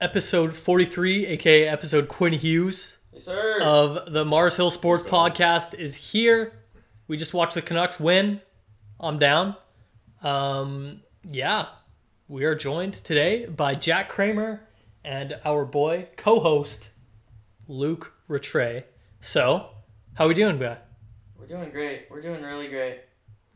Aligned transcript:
episode 0.00 0.54
43, 0.54 1.26
aka 1.26 1.68
episode 1.68 2.08
Quinn 2.08 2.32
Hughes 2.32 2.98
Yes, 3.12 3.28
of 3.28 4.12
the 4.12 4.24
Mars 4.24 4.56
Hill 4.56 4.70
Sports 4.70 5.02
Podcast 5.02 5.74
is 5.74 5.94
here. 5.94 6.52
We 7.08 7.16
just 7.16 7.34
watched 7.34 7.54
the 7.54 7.62
Canucks 7.62 7.98
win. 7.98 8.40
I'm 9.00 9.18
down. 9.18 9.56
Um, 10.22 11.00
yeah, 11.24 11.66
we 12.28 12.44
are 12.44 12.54
joined 12.54 12.94
today 12.94 13.46
by 13.46 13.74
Jack 13.74 14.10
Kraemer 14.10 14.60
and 15.04 15.38
our 15.44 15.64
boy 15.64 16.08
co-host 16.16 16.90
Luke 17.66 18.12
Rattray. 18.28 18.84
So, 19.20 19.70
how 20.14 20.24
are 20.24 20.28
we 20.28 20.34
doing, 20.34 20.58
guy? 20.58 20.78
We're 21.38 21.46
doing 21.46 21.70
great. 21.70 22.06
We're 22.10 22.20
doing 22.22 22.42
really 22.42 22.68
great. 22.68 23.00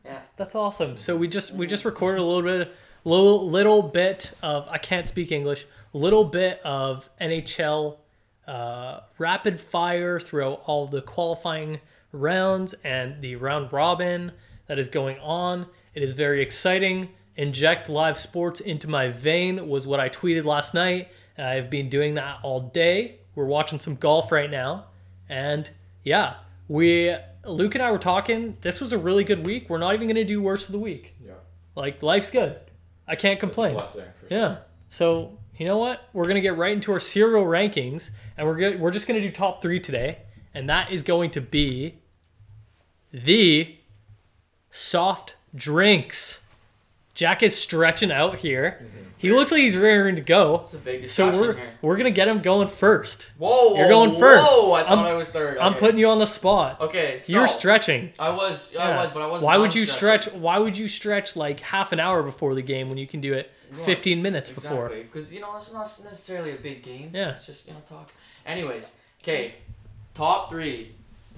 Yeah. 0.03 0.21
That's 0.35 0.55
awesome. 0.55 0.97
So 0.97 1.15
we 1.15 1.27
just 1.27 1.53
we 1.53 1.67
just 1.67 1.85
recorded 1.85 2.21
a 2.21 2.25
little 2.25 2.41
bit, 2.41 2.73
little 3.05 3.49
little 3.49 3.81
bit 3.81 4.33
of 4.41 4.67
I 4.67 4.77
can't 4.77 5.07
speak 5.07 5.31
English. 5.31 5.65
Little 5.93 6.23
bit 6.23 6.59
of 6.63 7.09
NHL 7.21 7.97
uh, 8.47 9.01
rapid 9.17 9.59
fire 9.59 10.19
throughout 10.19 10.61
all 10.65 10.87
the 10.87 11.01
qualifying 11.01 11.79
rounds 12.11 12.73
and 12.83 13.21
the 13.21 13.35
round 13.35 13.71
robin 13.71 14.31
that 14.67 14.79
is 14.79 14.87
going 14.87 15.17
on. 15.19 15.67
It 15.93 16.03
is 16.03 16.13
very 16.13 16.41
exciting. 16.41 17.09
Inject 17.35 17.89
live 17.89 18.19
sports 18.19 18.59
into 18.59 18.87
my 18.87 19.09
vein 19.09 19.67
was 19.67 19.87
what 19.87 19.99
I 19.99 20.09
tweeted 20.09 20.43
last 20.45 20.73
night, 20.73 21.09
and 21.37 21.47
I've 21.47 21.69
been 21.69 21.89
doing 21.89 22.13
that 22.15 22.39
all 22.43 22.59
day. 22.59 23.19
We're 23.35 23.45
watching 23.45 23.79
some 23.79 23.95
golf 23.95 24.31
right 24.31 24.49
now, 24.49 24.85
and 25.27 25.69
yeah, 26.03 26.35
we 26.67 27.15
Luke 27.45 27.73
and 27.73 27.83
I 27.83 27.91
were 27.91 27.97
talking. 27.97 28.57
This 28.61 28.79
was 28.79 28.91
a 28.91 28.97
really 28.97 29.23
good 29.23 29.45
week. 29.45 29.69
We're 29.69 29.79
not 29.79 29.95
even 29.95 30.07
gonna 30.07 30.23
do 30.23 30.41
worst 30.41 30.67
of 30.67 30.73
the 30.73 30.79
week. 30.79 31.15
Yeah. 31.25 31.33
Like 31.75 32.03
life's 32.03 32.29
good. 32.29 32.59
I 33.07 33.15
can't 33.15 33.39
complain. 33.39 33.73
blessing, 33.73 34.05
sure. 34.19 34.29
Yeah. 34.29 34.57
So 34.89 35.39
you 35.63 35.69
know 35.69 35.77
what? 35.77 36.09
We're 36.11 36.27
gonna 36.27 36.41
get 36.41 36.57
right 36.57 36.73
into 36.73 36.91
our 36.91 36.99
cereal 36.99 37.45
rankings, 37.45 38.09
and 38.35 38.45
we're 38.45 38.77
we're 38.77 38.91
just 38.91 39.07
gonna 39.07 39.21
do 39.21 39.31
top 39.31 39.61
three 39.61 39.79
today, 39.79 40.17
and 40.53 40.67
that 40.67 40.91
is 40.91 41.03
going 41.03 41.31
to 41.31 41.39
be 41.39 41.99
the 43.13 43.77
soft 44.69 45.35
drinks. 45.55 46.41
Jack 47.15 47.43
is 47.43 47.55
stretching 47.55 48.11
out 48.11 48.37
here. 48.39 48.85
He 49.17 49.31
looks 49.31 49.51
like 49.51 49.61
he's 49.61 49.77
raring 49.77 50.15
to 50.15 50.21
go. 50.21 50.61
It's 50.65 50.73
a 50.73 50.77
big 50.79 51.07
So 51.07 51.29
we're 51.29 51.53
here. 51.53 51.65
we're 51.81 51.95
gonna 51.95 52.11
get 52.11 52.27
him 52.27 52.41
going 52.41 52.67
first. 52.67 53.29
Whoa, 53.37 53.75
You're 53.77 53.87
going 53.87 54.19
first. 54.19 54.45
Whoa, 54.51 54.73
I 54.73 54.83
thought 54.83 54.97
I'm- 54.97 55.05
I 55.05 55.13
was 55.13 55.29
third. 55.29 55.57
I'm 55.59 55.75
putting 55.75 55.97
you 55.99 56.07
on 56.09 56.19
the 56.19 56.25
spot. 56.25 56.81
Okay, 56.81 57.19
so 57.19 57.31
You're 57.31 57.47
stretching. 57.47 58.11
I 58.19 58.31
was, 58.31 58.71
yeah, 58.73 58.81
I 58.89 59.03
was, 59.03 59.11
but 59.13 59.21
I 59.21 59.27
wasn't. 59.27 59.43
Why 59.43 59.57
would 59.57 59.73
you 59.75 59.85
stretching. 59.85 60.31
stretch? 60.31 60.41
Why 60.41 60.57
would 60.57 60.77
you 60.77 60.87
stretch 60.89 61.35
like 61.37 61.59
half 61.61 61.91
an 61.93 61.99
hour 62.01 62.21
before 62.23 62.53
the 62.55 62.61
game 62.63 62.89
when 62.89 62.97
you 62.97 63.07
can 63.07 63.21
do 63.21 63.33
it 63.33 63.51
15 63.85 64.21
minutes 64.21 64.49
before? 64.49 64.87
Exactly, 64.87 65.03
because 65.03 65.33
you 65.33 65.39
know 65.39 65.55
it's 65.55 65.71
not 65.71 65.83
necessarily 66.03 66.51
a 66.51 66.55
big 66.57 66.83
game. 66.83 67.11
Yeah. 67.13 67.29
It's 67.35 67.45
just 67.45 67.67
you 67.67 67.73
know 67.73 67.81
talk. 67.87 68.11
Anyways, 68.45 68.91
okay, 69.21 69.53
top 70.15 70.49
three. 70.49 70.95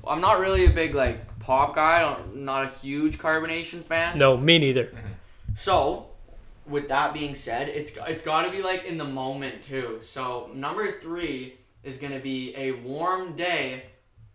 I'm 0.07 0.21
not 0.21 0.39
really 0.39 0.65
a 0.65 0.69
big 0.69 0.95
like 0.95 1.19
pop 1.39 1.75
guy. 1.75 2.01
I'm 2.03 2.45
not 2.45 2.65
a 2.65 2.69
huge 2.69 3.19
carbonation 3.19 3.83
fan. 3.85 4.17
No, 4.17 4.37
me 4.37 4.57
neither. 4.57 4.85
Mm-hmm. 4.85 5.07
So, 5.55 6.07
with 6.67 6.87
that 6.89 7.13
being 7.13 7.35
said, 7.35 7.69
it's 7.69 7.91
it's 8.07 8.23
got 8.23 8.43
to 8.43 8.51
be 8.51 8.61
like 8.61 8.85
in 8.85 8.97
the 8.97 9.05
moment 9.05 9.61
too. 9.63 9.99
So 10.01 10.49
number 10.53 10.99
three 10.99 11.55
is 11.83 11.97
gonna 11.97 12.19
be 12.19 12.53
a 12.57 12.71
warm 12.71 13.35
day, 13.35 13.83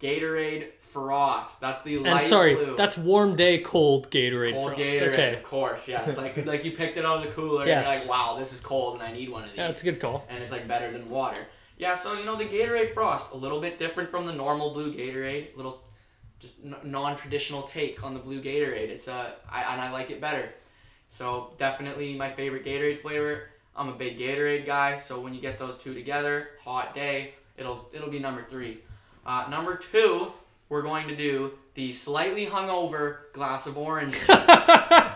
Gatorade 0.00 0.68
Frost. 0.80 1.60
That's 1.60 1.82
the 1.82 1.98
light 1.98 2.12
And 2.12 2.22
sorry, 2.22 2.54
blue. 2.54 2.76
that's 2.76 2.96
warm 2.96 3.36
day 3.36 3.58
cold 3.58 4.10
Gatorade 4.10 4.54
cold 4.54 4.68
Frost. 4.74 4.82
Gatorade, 4.82 5.12
Okay, 5.12 5.34
of 5.34 5.42
course. 5.44 5.88
Yes, 5.88 6.16
like 6.22 6.44
like 6.46 6.64
you 6.64 6.72
picked 6.72 6.96
it 6.96 7.04
out 7.04 7.18
of 7.18 7.24
the 7.24 7.30
cooler. 7.30 7.66
Yes. 7.66 7.88
And 7.88 7.98
you're 8.08 8.14
like, 8.16 8.26
wow, 8.28 8.38
this 8.38 8.52
is 8.52 8.60
cold, 8.60 8.94
and 8.94 9.02
I 9.02 9.12
need 9.12 9.28
one 9.28 9.42
of 9.44 9.50
these. 9.50 9.58
yeah, 9.58 9.66
that's 9.66 9.82
a 9.82 9.84
good 9.84 10.00
call. 10.00 10.24
and 10.28 10.42
it's 10.42 10.52
like 10.52 10.66
better 10.68 10.90
than 10.92 11.10
water. 11.10 11.40
Yeah, 11.76 11.94
so 11.94 12.12
you 12.14 12.24
know 12.24 12.36
the 12.36 12.44
Gatorade 12.44 12.92
Frost, 12.94 13.32
a 13.32 13.36
little 13.36 13.60
bit 13.60 13.78
different 13.78 14.10
from 14.10 14.26
the 14.26 14.32
normal 14.34 14.72
blue 14.74 14.92
Gatorade, 14.94 15.56
little 15.56 15.82
just 16.38 16.56
n- 16.64 16.76
non-traditional 16.84 17.62
take 17.64 18.02
on 18.04 18.14
the 18.14 18.20
blue 18.20 18.40
Gatorade. 18.42 18.88
It's 18.90 19.08
a, 19.08 19.34
I, 19.50 19.62
and 19.72 19.80
I 19.80 19.90
like 19.90 20.10
it 20.10 20.20
better. 20.20 20.50
So 21.10 21.52
definitely 21.58 22.14
my 22.14 22.30
favorite 22.30 22.64
Gatorade 22.64 23.02
flavor. 23.02 23.48
I'm 23.76 23.88
a 23.88 23.92
big 23.92 24.18
Gatorade 24.18 24.64
guy, 24.64 24.98
so 24.98 25.20
when 25.20 25.34
you 25.34 25.40
get 25.40 25.58
those 25.58 25.76
two 25.76 25.92
together, 25.94 26.48
hot 26.62 26.94
day, 26.94 27.34
it'll 27.56 27.88
it'll 27.92 28.10
be 28.10 28.18
number 28.18 28.42
three. 28.42 28.78
Uh, 29.26 29.46
number 29.50 29.76
two, 29.76 30.32
we're 30.68 30.82
going 30.82 31.08
to 31.08 31.16
do 31.16 31.52
the 31.74 31.92
slightly 31.92 32.46
hungover 32.46 33.32
glass 33.32 33.66
of 33.66 33.76
orange 33.76 34.14
juice. 34.14 34.26
kind 34.26 35.14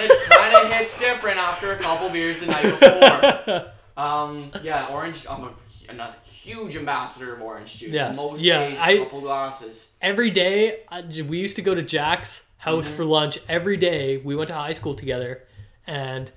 of 0.00 0.10
kind 0.30 0.54
of 0.56 0.72
hits 0.72 0.98
different 0.98 1.38
after 1.38 1.72
a 1.72 1.76
couple 1.78 2.08
beers 2.10 2.40
the 2.40 2.46
night 2.46 2.62
before. 2.64 3.72
Um, 3.96 4.50
yeah, 4.62 4.86
orange. 4.88 5.26
I'm 5.28 5.44
a, 5.44 5.52
another 5.88 6.16
huge 6.24 6.76
ambassador 6.76 7.34
of 7.34 7.42
orange 7.42 7.78
juice. 7.78 7.90
Yes, 7.90 8.16
Most 8.16 8.40
yeah, 8.42 8.68
days, 8.68 8.78
I- 8.80 8.90
a 8.92 8.98
couple 9.04 9.20
glasses. 9.22 9.88
Every 10.00 10.30
day, 10.30 10.80
I, 10.88 11.02
we 11.28 11.38
used 11.38 11.56
to 11.56 11.62
go 11.62 11.74
to 11.74 11.82
Jack's 11.82 12.45
house 12.58 12.86
Mm-hmm. 12.88 12.96
for 12.96 13.04
lunch. 13.04 13.38
Every 13.48 13.76
day, 13.76 14.16
we 14.18 14.34
went 14.36 14.48
to 14.48 14.54
high 14.54 14.72
school 14.72 14.94
together, 14.94 15.42
and 15.86 16.30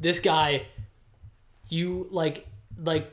this 0.00 0.20
guy, 0.20 0.66
you 1.68 2.06
like, 2.10 2.46
like, 2.82 3.12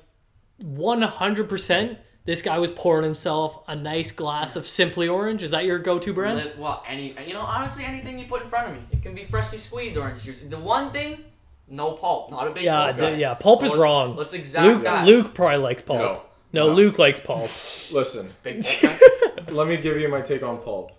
one 0.58 1.02
hundred 1.02 1.50
percent. 1.50 1.98
This 2.26 2.42
guy 2.42 2.58
was 2.58 2.72
pouring 2.72 3.04
himself 3.04 3.64
a 3.68 3.76
nice 3.76 4.12
glass 4.12 4.56
of 4.56 4.66
Simply 4.66 5.10
Orange. 5.10 5.44
Is 5.44 5.52
that 5.52 5.66
your 5.66 5.78
go-to 5.78 6.14
brand? 6.14 6.54
Well, 6.58 6.82
any 6.88 7.14
you 7.28 7.34
know, 7.34 7.42
honestly, 7.42 7.84
anything 7.84 8.18
you 8.18 8.28
put 8.28 8.44
in 8.44 8.50
front 8.50 8.70
of 8.70 8.74
me, 8.76 8.82
it 8.92 9.02
can 9.02 9.14
be 9.14 9.26
freshly 9.26 9.58
squeezed 9.58 9.98
orange 9.98 10.24
juice. 10.24 10.40
The 10.50 10.58
one 10.58 10.92
thing, 10.92 11.26
no 11.68 11.92
pulp. 11.92 12.32
Not 12.32 12.48
a 12.48 12.52
big 12.52 12.64
Yeah, 12.64 12.86
pulp 12.86 12.98
guy. 12.98 13.12
the- 13.12 13.18
yeah. 13.18 13.34
Pulp 13.34 13.60
So 13.60 13.66
is 13.66 13.72
let's- 13.72 13.82
wrong. 13.82 14.16
Let's 14.16 14.32
exact 14.32 14.66
Luke, 14.68 14.84
that. 14.84 15.06
Luke 15.06 15.34
probably 15.34 15.58
likes 15.58 15.82
pulp. 15.82 16.00
No, 16.00 16.22
No. 16.54 16.68
No. 16.70 16.74
Luke 16.74 16.98
likes 16.98 17.20
pulp. 17.20 17.50
Listen, 17.92 18.32
Big 18.42 18.64
pulp 18.64 18.82
guy. 18.82 19.44
let 19.52 19.68
me 19.68 19.76
give 19.76 19.98
you 19.98 20.08
my 20.08 20.22
take 20.22 20.44
on 20.44 20.60
pulp. 20.60 20.94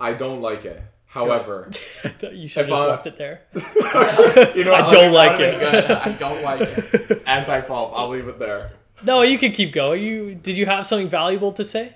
I 0.00 0.12
don't 0.12 0.40
like 0.40 0.64
it. 0.64 0.80
However, 1.06 1.70
you 2.32 2.48
should 2.48 2.66
have 2.66 2.68
just 2.68 2.82
I- 2.82 2.86
left 2.86 3.06
it 3.06 3.16
there. 3.16 3.40
you 4.54 4.64
know, 4.64 4.72
I 4.74 4.82
what, 4.82 4.90
don't 4.90 5.12
like 5.12 5.40
it. 5.40 5.54
I 5.90 6.12
don't 6.12 6.42
like 6.42 6.60
it. 6.60 7.22
Anti-pulp. 7.26 7.92
I'll 7.94 8.08
leave 8.10 8.28
it 8.28 8.38
there. 8.38 8.72
No, 9.02 9.22
you 9.22 9.38
can 9.38 9.52
keep 9.52 9.72
going. 9.72 10.02
You 10.02 10.34
did 10.34 10.56
you 10.56 10.66
have 10.66 10.86
something 10.86 11.08
valuable 11.08 11.52
to 11.52 11.64
say? 11.64 11.94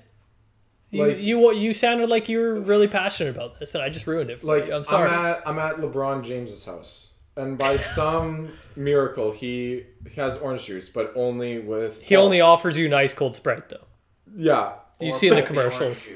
You 0.91 1.07
Like- 1.07 1.19
you 1.19 1.53
you 1.53 1.75
sounded 1.75 2.09
like 2.09 2.29
you 2.29 2.39
were 2.39 2.61
really 2.61 2.89
passionate 2.89 3.31
about 3.31 3.59
this, 3.61 3.75
and 3.75 3.83
I 3.85 3.89
just 3.91 4.07
ruined 4.07 4.31
it. 4.31 4.41
For 4.41 4.47
Like 4.47 4.67
you. 4.69 4.75
I'm 4.75 4.85
sorry. 4.85 5.11
I'm 5.11 5.27
at 5.27 5.43
I'm 5.47 5.59
at 5.59 5.77
LeBron 5.77 6.25
James's 6.25 6.65
house, 6.65 7.11
and 7.37 7.59
by 7.59 7.77
some 7.77 8.51
miracle, 8.77 9.33
he 9.33 9.85
has 10.17 10.39
orange 10.39 10.65
juice, 10.65 10.89
but 10.89 11.13
only 11.17 11.59
with. 11.59 12.01
he 12.01 12.15
pulp. 12.15 12.25
only 12.25 12.41
offers 12.41 12.79
you 12.79 12.89
nice 12.89 13.13
cold 13.13 13.35
Sprite 13.35 13.69
though. 13.69 13.87
Yeah. 14.35 14.73
You 15.01 15.13
see 15.13 15.27
in 15.29 15.35
the 15.35 15.43
commercials. 15.43 16.09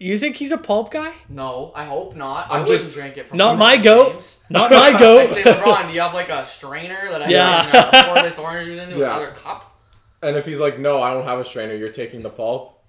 Juice. 0.00 0.06
You 0.08 0.18
think 0.18 0.36
he's 0.36 0.50
a 0.52 0.58
pulp 0.58 0.90
guy? 0.90 1.12
No, 1.28 1.72
I 1.74 1.84
hope 1.84 2.16
not. 2.16 2.46
I'm 2.50 2.62
I 2.62 2.66
just- 2.66 2.88
wouldn't 2.88 2.94
drink 2.94 3.16
it 3.18 3.28
from 3.28 3.38
Not 3.38 3.58
my 3.58 3.76
goat. 3.76 4.12
James. 4.12 4.40
Not 4.50 4.70
my 4.72 4.76
I'd 4.78 4.98
goat. 4.98 5.30
say, 5.30 5.42
LeBron, 5.42 5.88
do 5.88 5.94
you 5.94 6.00
have 6.00 6.14
like 6.14 6.28
a 6.28 6.44
strainer 6.46 7.08
that 7.10 7.22
I 7.22 7.28
Yeah. 7.28 7.70
can 7.70 7.94
uh, 7.94 8.14
pour 8.14 8.22
this 8.28 8.38
orange 8.38 8.66
juice 8.68 8.80
into 8.82 8.98
Yeah. 8.98 9.16
another 9.16 9.32
cup? 9.32 9.66
And 10.22 10.36
if 10.36 10.44
he's 10.44 10.60
like, 10.60 10.78
no, 10.78 11.00
I 11.00 11.12
don't 11.14 11.24
have 11.24 11.38
a 11.38 11.44
strainer. 11.44 11.74
You're 11.74 11.92
taking 11.92 12.22
the 12.22 12.30
pulp. 12.30 12.82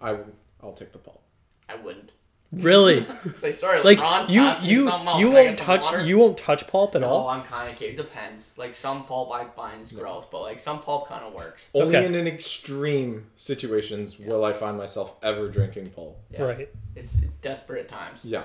I 0.00 0.16
I'll 0.62 0.72
take 0.72 0.92
the 0.92 0.98
pulp. 0.98 1.22
I 1.68 1.76
wouldn't. 1.76 2.10
Really? 2.52 3.06
Say 3.36 3.52
sorry, 3.52 3.82
Like 3.82 3.98
LeBron. 3.98 4.28
you 4.28 4.42
you 4.42 4.88
else. 4.88 5.20
you 5.20 5.30
won't 5.30 5.56
touch 5.58 5.82
water? 5.84 6.02
you 6.02 6.18
won't 6.18 6.36
touch 6.38 6.66
pulp 6.66 6.94
at 6.94 7.02
No, 7.02 7.08
all. 7.08 7.28
I'm 7.28 7.42
kind 7.44 7.74
of. 7.74 7.80
It 7.80 7.96
depends. 7.96 8.56
Like 8.58 8.74
some 8.74 9.04
pulp 9.04 9.32
I 9.32 9.44
find 9.44 9.82
is 9.82 9.92
gross, 9.92 10.24
but 10.30 10.42
like 10.42 10.58
some 10.58 10.82
pulp 10.82 11.08
kind 11.08 11.24
of 11.24 11.32
works. 11.32 11.70
Only 11.74 11.96
Okay. 11.96 12.06
in 12.06 12.14
an 12.14 12.26
extreme 12.26 13.26
situations 13.36 14.18
will 14.18 14.44
I 14.44 14.52
find 14.52 14.76
myself 14.76 15.16
ever 15.22 15.48
drinking 15.48 15.90
pulp. 15.90 16.18
Yeah. 16.32 16.42
Right. 16.42 16.68
It's 16.96 17.12
desperate 17.42 17.88
times. 17.88 18.24
Yeah. 18.24 18.44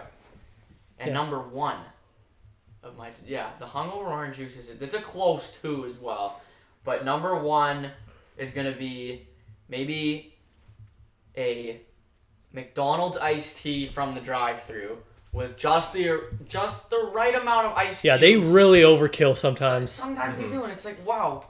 And 1.00 1.08
Yeah. 1.10 1.14
number 1.14 1.40
one 1.40 1.78
of 2.84 2.96
my 2.98 3.10
yeah, 3.26 3.50
the 3.60 3.66
hungover 3.66 4.08
orange 4.08 4.38
juice 4.38 4.56
is 4.58 4.70
it's 4.70 4.94
a 4.94 5.02
close 5.02 5.54
two 5.62 5.86
as 5.86 5.96
well, 5.98 6.40
but 6.84 7.04
number 7.04 7.36
one 7.36 7.92
is 8.38 8.52
gonna 8.52 8.72
be 8.72 9.28
maybe 9.68 10.36
a 11.36 11.82
McDonald's 12.56 13.18
iced 13.18 13.58
tea 13.58 13.86
from 13.86 14.16
the 14.16 14.22
drive-through 14.22 14.98
with 15.34 15.58
just 15.58 15.92
the 15.94 16.22
just 16.48 16.90
the 16.90 17.12
right 17.14 17.36
amount 17.36 17.68
of 17.68 17.74
ice. 17.74 18.04
Yeah, 18.04 18.18
they 18.18 18.38
really 18.38 18.82
overkill 18.82 19.36
sometimes. 19.36 19.92
Sometimes 19.92 20.40
they 20.40 20.48
do, 20.48 20.64
and 20.64 20.72
it's 20.72 20.86
like, 20.86 21.06
wow, 21.06 21.46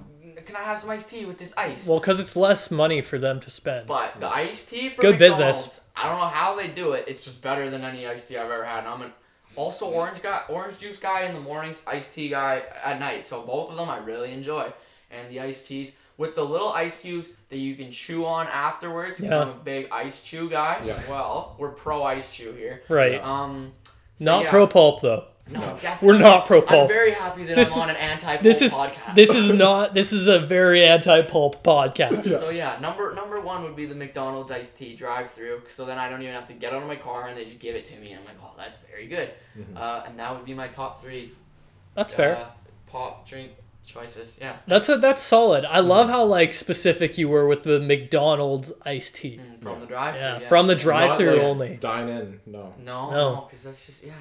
can 0.45 0.55
I 0.55 0.63
have 0.63 0.79
some 0.79 0.89
iced 0.89 1.09
tea 1.09 1.25
with 1.25 1.37
this 1.37 1.53
ice? 1.55 1.85
Well, 1.85 1.99
because 1.99 2.19
it's 2.19 2.35
less 2.35 2.71
money 2.71 3.01
for 3.01 3.19
them 3.19 3.39
to 3.41 3.49
spend. 3.49 3.87
But 3.87 4.19
the 4.19 4.27
iced 4.27 4.69
tea 4.69 4.89
for 4.89 5.01
Good 5.01 5.19
McDonald's, 5.19 5.63
business. 5.63 5.81
I 5.95 6.09
don't 6.09 6.17
know 6.17 6.27
how 6.27 6.55
they 6.55 6.67
do 6.67 6.93
it. 6.93 7.05
It's 7.07 7.23
just 7.23 7.41
better 7.41 7.69
than 7.69 7.83
any 7.83 8.07
iced 8.07 8.27
tea 8.27 8.37
I've 8.37 8.49
ever 8.49 8.65
had. 8.65 8.79
And 8.79 8.87
I'm 8.87 9.01
an 9.03 9.13
also 9.55 9.85
orange 9.85 10.21
guy, 10.21 10.41
orange 10.49 10.79
juice 10.79 10.97
guy 10.97 11.21
in 11.21 11.35
the 11.35 11.41
mornings, 11.41 11.81
iced 11.85 12.15
tea 12.15 12.29
guy 12.29 12.63
at 12.83 12.99
night. 12.99 13.27
So 13.27 13.43
both 13.43 13.69
of 13.69 13.77
them 13.77 13.89
I 13.89 13.99
really 13.99 14.31
enjoy. 14.31 14.73
And 15.11 15.29
the 15.31 15.39
iced 15.39 15.67
teas 15.67 15.95
with 16.17 16.35
the 16.35 16.43
little 16.43 16.69
ice 16.69 16.99
cubes 16.99 17.27
that 17.49 17.57
you 17.57 17.75
can 17.75 17.91
chew 17.91 18.25
on 18.25 18.47
afterwards. 18.47 19.19
'cause 19.19 19.29
Yeah. 19.29 19.39
I'm 19.41 19.49
a 19.49 19.53
big 19.53 19.87
ice 19.91 20.23
chew 20.23 20.49
guy 20.49 20.81
Yeah. 20.83 20.93
as 20.93 21.07
well. 21.07 21.55
We're 21.57 21.69
pro 21.71 22.03
ice 22.03 22.31
chew 22.33 22.53
here. 22.53 22.83
Right. 22.89 23.21
Um, 23.23 23.73
so 24.17 24.25
Not 24.25 24.43
yeah. 24.45 24.49
pro 24.51 24.67
pulp 24.67 25.01
though. 25.01 25.25
No, 25.47 25.59
No. 25.59 25.65
definitely. 25.77 26.07
We're 26.07 26.17
not 26.23 26.47
pro 26.47 26.59
pulp. 26.63 26.83
I'm 26.83 26.87
very 26.87 27.11
happy 27.11 27.43
that 27.43 27.55
This 27.55 27.73
I'm 27.73 27.77
is- 27.77 27.83
on 27.83 27.89
an 27.91 27.95
anti-pulp 27.97 28.41
podcast. 28.41 29.13
this 29.15 29.29
is 29.35 29.51
not 29.51 29.93
this 29.93 30.11
is 30.11 30.25
a 30.25 30.39
very 30.39 30.83
anti-pulp 30.83 31.61
podcast. 31.63 32.25
So 32.25 32.49
yeah, 32.49 32.77
number 32.81 33.13
number 33.13 33.39
one 33.39 33.61
would 33.63 33.75
be 33.75 33.85
the 33.85 33.93
McDonald's 33.93 34.49
iced 34.51 34.79
tea 34.79 34.95
drive-through. 34.95 35.63
So 35.67 35.85
then 35.85 35.99
I 35.99 36.09
don't 36.09 36.21
even 36.23 36.33
have 36.33 36.47
to 36.47 36.53
get 36.55 36.73
out 36.73 36.81
of 36.81 36.87
my 36.87 36.95
car 36.95 37.27
and 37.27 37.37
they 37.37 37.45
just 37.45 37.59
give 37.59 37.75
it 37.75 37.85
to 37.87 37.95
me. 37.97 38.11
And 38.13 38.21
I'm 38.21 38.25
like, 38.25 38.37
oh, 38.43 38.53
that's 38.57 38.79
very 38.89 39.05
good. 39.05 39.29
Uh, 39.75 40.01
and 40.07 40.17
that 40.17 40.33
would 40.35 40.45
be 40.45 40.55
my 40.55 40.67
top 40.67 40.99
three. 41.01 41.33
That's 41.93 42.13
fair. 42.13 42.37
Uh, 42.37 42.45
pop 42.91 43.27
drink 43.27 43.51
choices. 43.85 44.37
Yeah. 44.39 44.57
That's 44.67 44.89
a, 44.89 44.97
that's 44.97 45.21
solid. 45.21 45.65
I 45.65 45.79
mm-hmm. 45.79 45.87
love 45.87 46.09
how 46.09 46.25
like 46.25 46.53
specific 46.53 47.17
you 47.17 47.29
were 47.29 47.47
with 47.47 47.63
the 47.63 47.79
McDonald's 47.79 48.73
iced 48.85 49.15
tea. 49.15 49.39
Mm, 49.41 49.61
from 49.61 49.79
the 49.79 49.85
drive-through. 49.85 50.21
Yeah, 50.21 50.39
yes. 50.39 50.49
from 50.49 50.67
the 50.67 50.73
Yeah. 50.73 50.79
drive-through 50.79 51.25
Not 51.27 51.35
like 51.35 51.43
only. 51.45 51.77
Dine 51.77 52.09
in, 52.09 52.39
no. 52.45 52.73
No, 52.83 53.11
No. 53.11 53.11
no, 53.11 53.41
because 53.47 53.63
that's 53.63 53.85
just 53.85 54.03
yeah. 54.03 54.13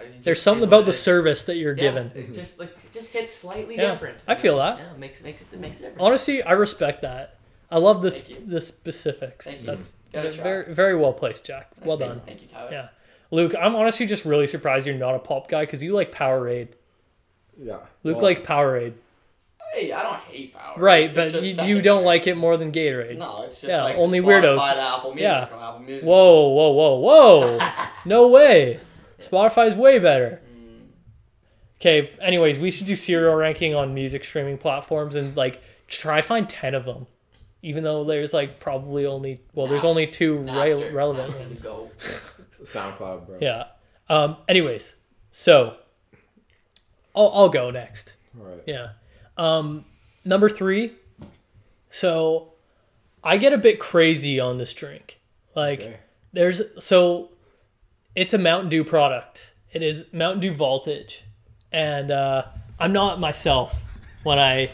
It 0.00 0.22
There's 0.22 0.40
something 0.40 0.64
about 0.64 0.84
the 0.84 0.90
it 0.90 0.94
is. 0.94 1.02
service 1.02 1.44
that 1.44 1.56
you're 1.56 1.76
Yeah, 1.76 1.82
given. 1.82 2.06
It 2.14 2.24
mm-hmm. 2.24 2.32
just 2.32 2.58
like 2.58 2.70
it 2.70 2.92
just 2.92 3.10
hits 3.10 3.32
slightly 3.32 3.76
Yeah, 3.76 3.90
different. 3.92 4.18
I 4.28 4.34
feel 4.36 4.58
that. 4.58 4.78
Yeah, 4.78 4.96
makes 4.96 5.22
makes 5.22 5.40
it 5.42 5.58
makes 5.58 5.78
it 5.78 5.82
different. 5.82 6.00
Honestly, 6.00 6.42
I 6.42 6.52
respect 6.52 7.02
that. 7.02 7.36
I 7.70 7.78
love 7.78 8.00
this 8.00 8.20
Thank 8.20 8.40
you. 8.40 8.46
the 8.46 8.60
specifics. 8.60 9.46
Thank 9.46 9.60
you. 9.60 9.66
That's 9.66 9.90
mm-hmm. 9.90 10.12
Gotta 10.12 10.32
try. 10.32 10.42
very 10.44 10.74
very 10.74 10.96
well 10.96 11.12
placed, 11.12 11.44
Jack. 11.46 11.70
Well 11.84 11.98
Thank- 11.98 12.12
done. 12.12 12.20
Thank 12.26 12.42
you, 12.42 12.48
Tyler. 12.48 12.70
Yeah. 12.70 12.88
Luke, 13.30 13.54
I'm 13.60 13.76
honestly 13.76 14.06
just 14.06 14.24
really 14.24 14.46
surprised 14.46 14.86
you're 14.86 14.96
not 14.96 15.14
a 15.14 15.18
pop 15.18 15.48
guy 15.48 15.64
because 15.66 15.82
you 15.82 15.92
like 15.92 16.12
Powerade. 16.12 16.68
Yeah. 17.60 17.78
Luke 18.04 18.16
Well, 18.16 18.24
like 18.24 18.44
Powerade. 18.44 18.94
Hey, 19.74 19.92
I 19.92 20.02
don't 20.02 20.16
hate 20.20 20.54
Powerade. 20.54 20.78
Right, 20.78 21.14
but 21.14 21.42
you, 21.42 21.62
you 21.64 21.82
don't 21.82 22.04
like 22.04 22.26
it 22.26 22.36
more 22.36 22.56
than 22.56 22.72
Gatorade. 22.72 23.18
No, 23.18 23.42
it's 23.42 23.60
just 23.60 23.70
Yeah, 23.70 23.82
like 23.84 23.96
only 23.96 24.20
Spotify 24.20 24.42
weirdos. 24.42 24.72
to 24.74 24.80
Apple 24.80 25.10
Music 25.10 25.22
Yeah. 25.22 25.48
or 25.54 25.62
Apple 25.62 25.80
Music. 25.80 26.04
Whoa, 26.08 26.48
whoa, 26.48 26.70
whoa, 26.70 26.98
whoa. 26.98 27.58
no 28.06 28.28
way. 28.28 28.80
Spotify's 29.18 29.74
way 29.74 29.98
better. 29.98 30.40
Mm, 30.54 30.86
Okay, 31.80 32.10
anyways, 32.20 32.58
we 32.58 32.70
should 32.70 32.86
do 32.86 32.96
cereal 32.96 33.34
ranking 33.34 33.74
on 33.74 33.94
music 33.94 34.24
streaming 34.24 34.58
platforms 34.58 35.14
and 35.16 35.36
like 35.36 35.60
try 35.86 36.20
find 36.22 36.48
10 36.48 36.74
of 36.74 36.84
them. 36.84 37.06
Even 37.62 37.82
though 37.84 38.04
there's 38.04 38.32
like 38.32 38.58
probably 38.60 39.04
only 39.06 39.40
well, 39.54 39.66
there's 39.66 39.84
only 39.84 40.06
two 40.06 40.38
re- 40.38 40.90
relevant 40.90 41.32
Napster 41.32 41.40
ones. 41.40 41.60
to. 41.62 41.88
SoundCloud, 42.64 43.26
bro. 43.26 43.38
Yeah. 43.40 43.64
Um 44.08 44.36
anyways, 44.48 44.96
so 45.30 45.76
I'll 47.14 47.30
I'll 47.34 47.48
go 47.48 47.70
next. 47.70 48.16
All 48.38 48.46
right. 48.46 48.62
Yeah. 48.66 48.90
Um, 49.36 49.84
number 50.24 50.48
three. 50.48 50.92
So, 51.90 52.52
I 53.24 53.36
get 53.38 53.52
a 53.52 53.58
bit 53.58 53.80
crazy 53.80 54.38
on 54.40 54.58
this 54.58 54.72
drink. 54.74 55.18
Like, 55.54 55.80
Okay. 55.80 55.96
there's 56.32 56.62
so 56.78 57.30
it's 58.14 58.34
a 58.34 58.38
Mountain 58.38 58.68
Dew 58.68 58.84
product. 58.84 59.52
It 59.72 59.82
is 59.82 60.12
Mountain 60.12 60.40
Dew 60.40 60.52
Voltage, 60.52 61.24
and 61.72 62.10
uh, 62.10 62.44
I'm 62.78 62.92
not 62.92 63.18
myself 63.20 63.82
when 64.22 64.38
I 64.38 64.70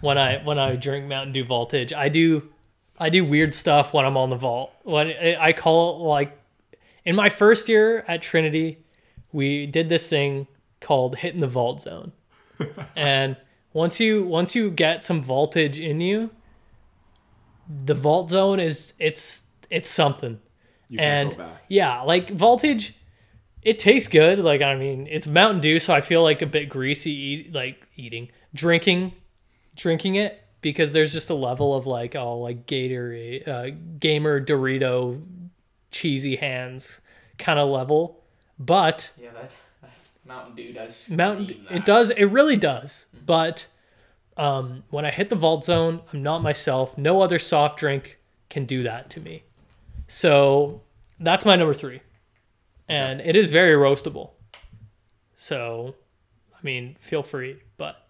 when 0.00 0.18
I 0.18 0.38
when 0.44 0.58
I 0.58 0.76
drink 0.76 1.06
Mountain 1.06 1.32
Dew 1.32 1.44
Voltage. 1.44 1.92
I 1.92 2.08
do 2.08 2.48
I 2.98 3.08
do 3.10 3.24
weird 3.24 3.54
stuff 3.54 3.92
when 3.94 4.04
I'm 4.04 4.16
on 4.16 4.30
the 4.30 4.36
vault. 4.36 4.72
When 4.82 5.08
I 5.08 5.36
I 5.38 5.52
call 5.52 5.96
it 5.96 6.08
like 6.08 6.38
in 7.04 7.14
my 7.16 7.28
first 7.28 7.68
year 7.68 8.04
at 8.08 8.22
Trinity, 8.22 8.78
we 9.32 9.66
did 9.66 9.88
this 9.88 10.08
thing 10.08 10.46
called 10.80 11.16
hitting 11.16 11.40
the 11.40 11.48
vault 11.48 11.80
zone. 11.80 12.12
and 12.96 13.36
once 13.72 14.00
you 14.00 14.24
once 14.24 14.54
you 14.54 14.70
get 14.70 15.02
some 15.02 15.20
voltage 15.20 15.78
in 15.78 16.00
you, 16.00 16.30
the 17.84 17.94
vault 17.94 18.30
zone 18.30 18.60
is 18.60 18.94
it's 18.98 19.44
it's 19.70 19.88
something. 19.88 20.40
You 20.88 20.98
can't 20.98 21.28
and 21.28 21.30
go 21.32 21.44
back. 21.44 21.64
yeah, 21.68 22.02
like 22.02 22.30
voltage 22.30 22.94
it 23.66 23.80
tastes 23.80 24.08
good. 24.08 24.38
Like 24.38 24.62
I 24.62 24.76
mean, 24.76 25.08
it's 25.10 25.26
Mountain 25.26 25.60
Dew, 25.60 25.80
so 25.80 25.92
I 25.92 26.00
feel 26.00 26.22
like 26.22 26.40
a 26.40 26.46
bit 26.46 26.68
greasy 26.68 27.10
eat, 27.10 27.52
like 27.52 27.84
eating, 27.96 28.30
drinking, 28.54 29.12
drinking 29.74 30.14
it 30.14 30.40
because 30.60 30.92
there's 30.92 31.12
just 31.12 31.30
a 31.30 31.34
level 31.34 31.74
of 31.74 31.84
like 31.84 32.14
oh 32.14 32.38
like 32.38 32.66
Gatorade, 32.66 33.48
uh, 33.48 33.76
gamer 33.98 34.40
Dorito, 34.40 35.20
cheesy 35.90 36.36
hands 36.36 37.00
kind 37.38 37.58
of 37.58 37.68
level. 37.68 38.22
But 38.56 39.10
Yeah, 39.20 39.32
that, 39.32 39.50
that 39.50 39.52
Mountain 40.26 40.56
Dew 40.56 40.72
does. 40.72 41.08
Mountain 41.08 41.66
it 41.70 41.84
does 41.84 42.10
it 42.10 42.24
really 42.26 42.56
does. 42.56 43.06
But 43.24 43.66
um, 44.36 44.84
when 44.90 45.04
I 45.04 45.10
hit 45.10 45.28
the 45.28 45.36
vault 45.36 45.64
zone, 45.64 46.00
I'm 46.12 46.22
not 46.22 46.42
myself. 46.42 46.96
No 46.98 47.22
other 47.22 47.38
soft 47.38 47.78
drink 47.78 48.18
can 48.50 48.64
do 48.66 48.82
that 48.82 49.10
to 49.10 49.20
me. 49.20 49.44
So 50.08 50.82
that's 51.18 51.44
my 51.44 51.56
number 51.56 51.74
three, 51.74 52.00
and 52.88 53.20
it 53.20 53.36
is 53.36 53.50
very 53.50 53.74
roastable. 53.74 54.30
So, 55.36 55.94
I 56.54 56.58
mean, 56.62 56.96
feel 57.00 57.22
free, 57.22 57.58
but 57.76 58.06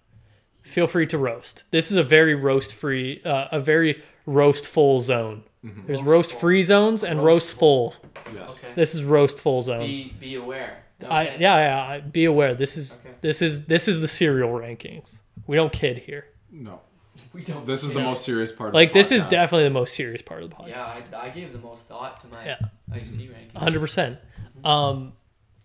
feel 0.62 0.86
free 0.86 1.06
to 1.08 1.18
roast. 1.18 1.70
This 1.70 1.90
is 1.90 1.96
a 1.96 2.02
very 2.02 2.34
roast 2.34 2.74
free, 2.74 3.22
uh, 3.24 3.46
a 3.50 3.60
very 3.60 4.02
roast 4.26 4.66
full 4.66 5.00
zone. 5.00 5.44
There's 5.86 6.02
roast 6.02 6.38
free 6.38 6.62
zones 6.62 7.02
and 7.02 7.24
roast 7.24 7.48
full. 7.48 7.94
Yes. 8.32 8.50
Okay. 8.50 8.68
This 8.76 8.94
is 8.94 9.02
roast 9.02 9.38
full 9.38 9.62
zone. 9.62 9.80
Be 9.80 10.14
be 10.20 10.36
aware. 10.36 10.84
I 11.04 11.37
yeah 11.38 11.96
yeah. 11.96 12.00
Be 12.00 12.25
aware. 12.25 12.54
This 12.54 12.76
is 12.76 13.00
Okay. 13.04 13.14
this 13.20 13.43
is 13.43 13.66
this 13.66 13.88
is 13.88 14.00
the 14.00 14.08
cereal 14.08 14.50
rankings. 14.50 15.20
We 15.46 15.56
don't 15.56 15.72
kid 15.72 15.98
here. 15.98 16.26
No. 16.50 16.81
We 17.32 17.43
don't. 17.43 17.66
This 17.66 17.82
is 17.82 17.93
the 17.93 18.00
Yeah. 18.00 18.06
most 18.06 18.25
serious 18.25 18.50
part. 18.52 18.72
Like 18.75 18.88
of 18.90 18.93
the 18.94 18.98
this 19.00 19.12
is 19.12 19.25
definitely 19.25 19.64
the 19.64 19.70
most 19.70 19.94
serious 19.94 20.22
part 20.22 20.43
of 20.43 20.50
the 20.50 20.56
podcast. 20.56 20.69
Yeah, 20.69 21.19
I, 21.19 21.26
I 21.26 21.28
gave 21.31 21.52
the 21.52 21.58
most 21.58 21.84
thought 21.84 22.20
to 22.22 22.28
my 22.28 22.44
Yeah. 22.44 22.58
iced 22.93 23.14
tea 23.19 23.28
ranking. 23.28 23.60
hundred 23.60 23.81
percent. 23.81 24.19
Um, 24.64 25.12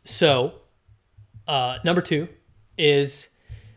so, 0.03 0.53
uh, 1.47 1.77
number 1.85 2.01
two 2.01 2.27
is 2.77 3.29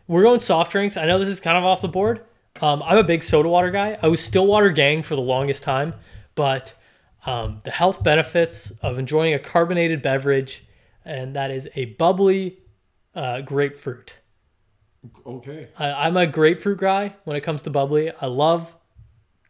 we're 0.07 0.23
going 0.23 0.39
soft 0.39 0.71
drinks. 0.71 0.97
I 0.97 1.05
know 1.05 1.19
this 1.19 1.29
is 1.29 1.39
kind 1.39 1.57
of 1.57 1.63
off 1.63 1.81
the 1.81 1.87
board. 1.87 2.21
Um, 2.61 2.81
I'm 2.83 2.97
a 2.97 3.03
big 3.03 3.23
soda 3.23 3.49
water 3.49 3.71
guy. 3.71 3.97
I 4.01 4.07
was 4.07 4.19
still 4.21 4.45
water 4.47 4.69
gang 4.71 5.01
for 5.01 5.15
the 5.15 5.21
longest 5.21 5.63
time, 5.63 5.93
but 6.35 6.73
um, 7.25 7.59
the 7.63 7.71
health 7.71 8.03
benefits 8.03 8.71
of 8.81 8.97
enjoying 8.97 9.33
a 9.33 9.39
carbonated 9.39 10.01
beverage, 10.01 10.63
and 11.05 11.35
that 11.35 11.51
is 11.51 11.69
a 11.75 11.85
bubbly 11.85 12.57
uh, 13.13 13.41
grapefruit. 13.41 14.15
Okay. 15.25 15.69
I, 15.77 15.91
I'm 15.91 16.17
a 16.17 16.27
grapefruit 16.27 16.79
guy 16.79 17.15
when 17.23 17.37
it 17.37 17.41
comes 17.41 17.61
to 17.63 17.69
bubbly. 17.69 18.11
I 18.19 18.25
love 18.25 18.75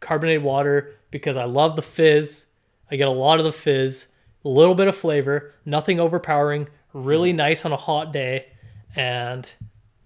carbonated 0.00 0.42
water 0.42 0.94
because 1.10 1.36
I 1.36 1.44
love 1.44 1.76
the 1.76 1.82
fizz. 1.82 2.46
I 2.90 2.96
get 2.96 3.08
a 3.08 3.12
lot 3.12 3.38
of 3.38 3.44
the 3.44 3.52
fizz, 3.52 4.06
a 4.44 4.48
little 4.48 4.74
bit 4.74 4.86
of 4.86 4.96
flavor, 4.96 5.52
nothing 5.64 5.98
overpowering, 5.98 6.68
really 6.92 7.32
nice 7.32 7.64
on 7.64 7.72
a 7.72 7.76
hot 7.76 8.12
day, 8.12 8.46
and 8.94 9.50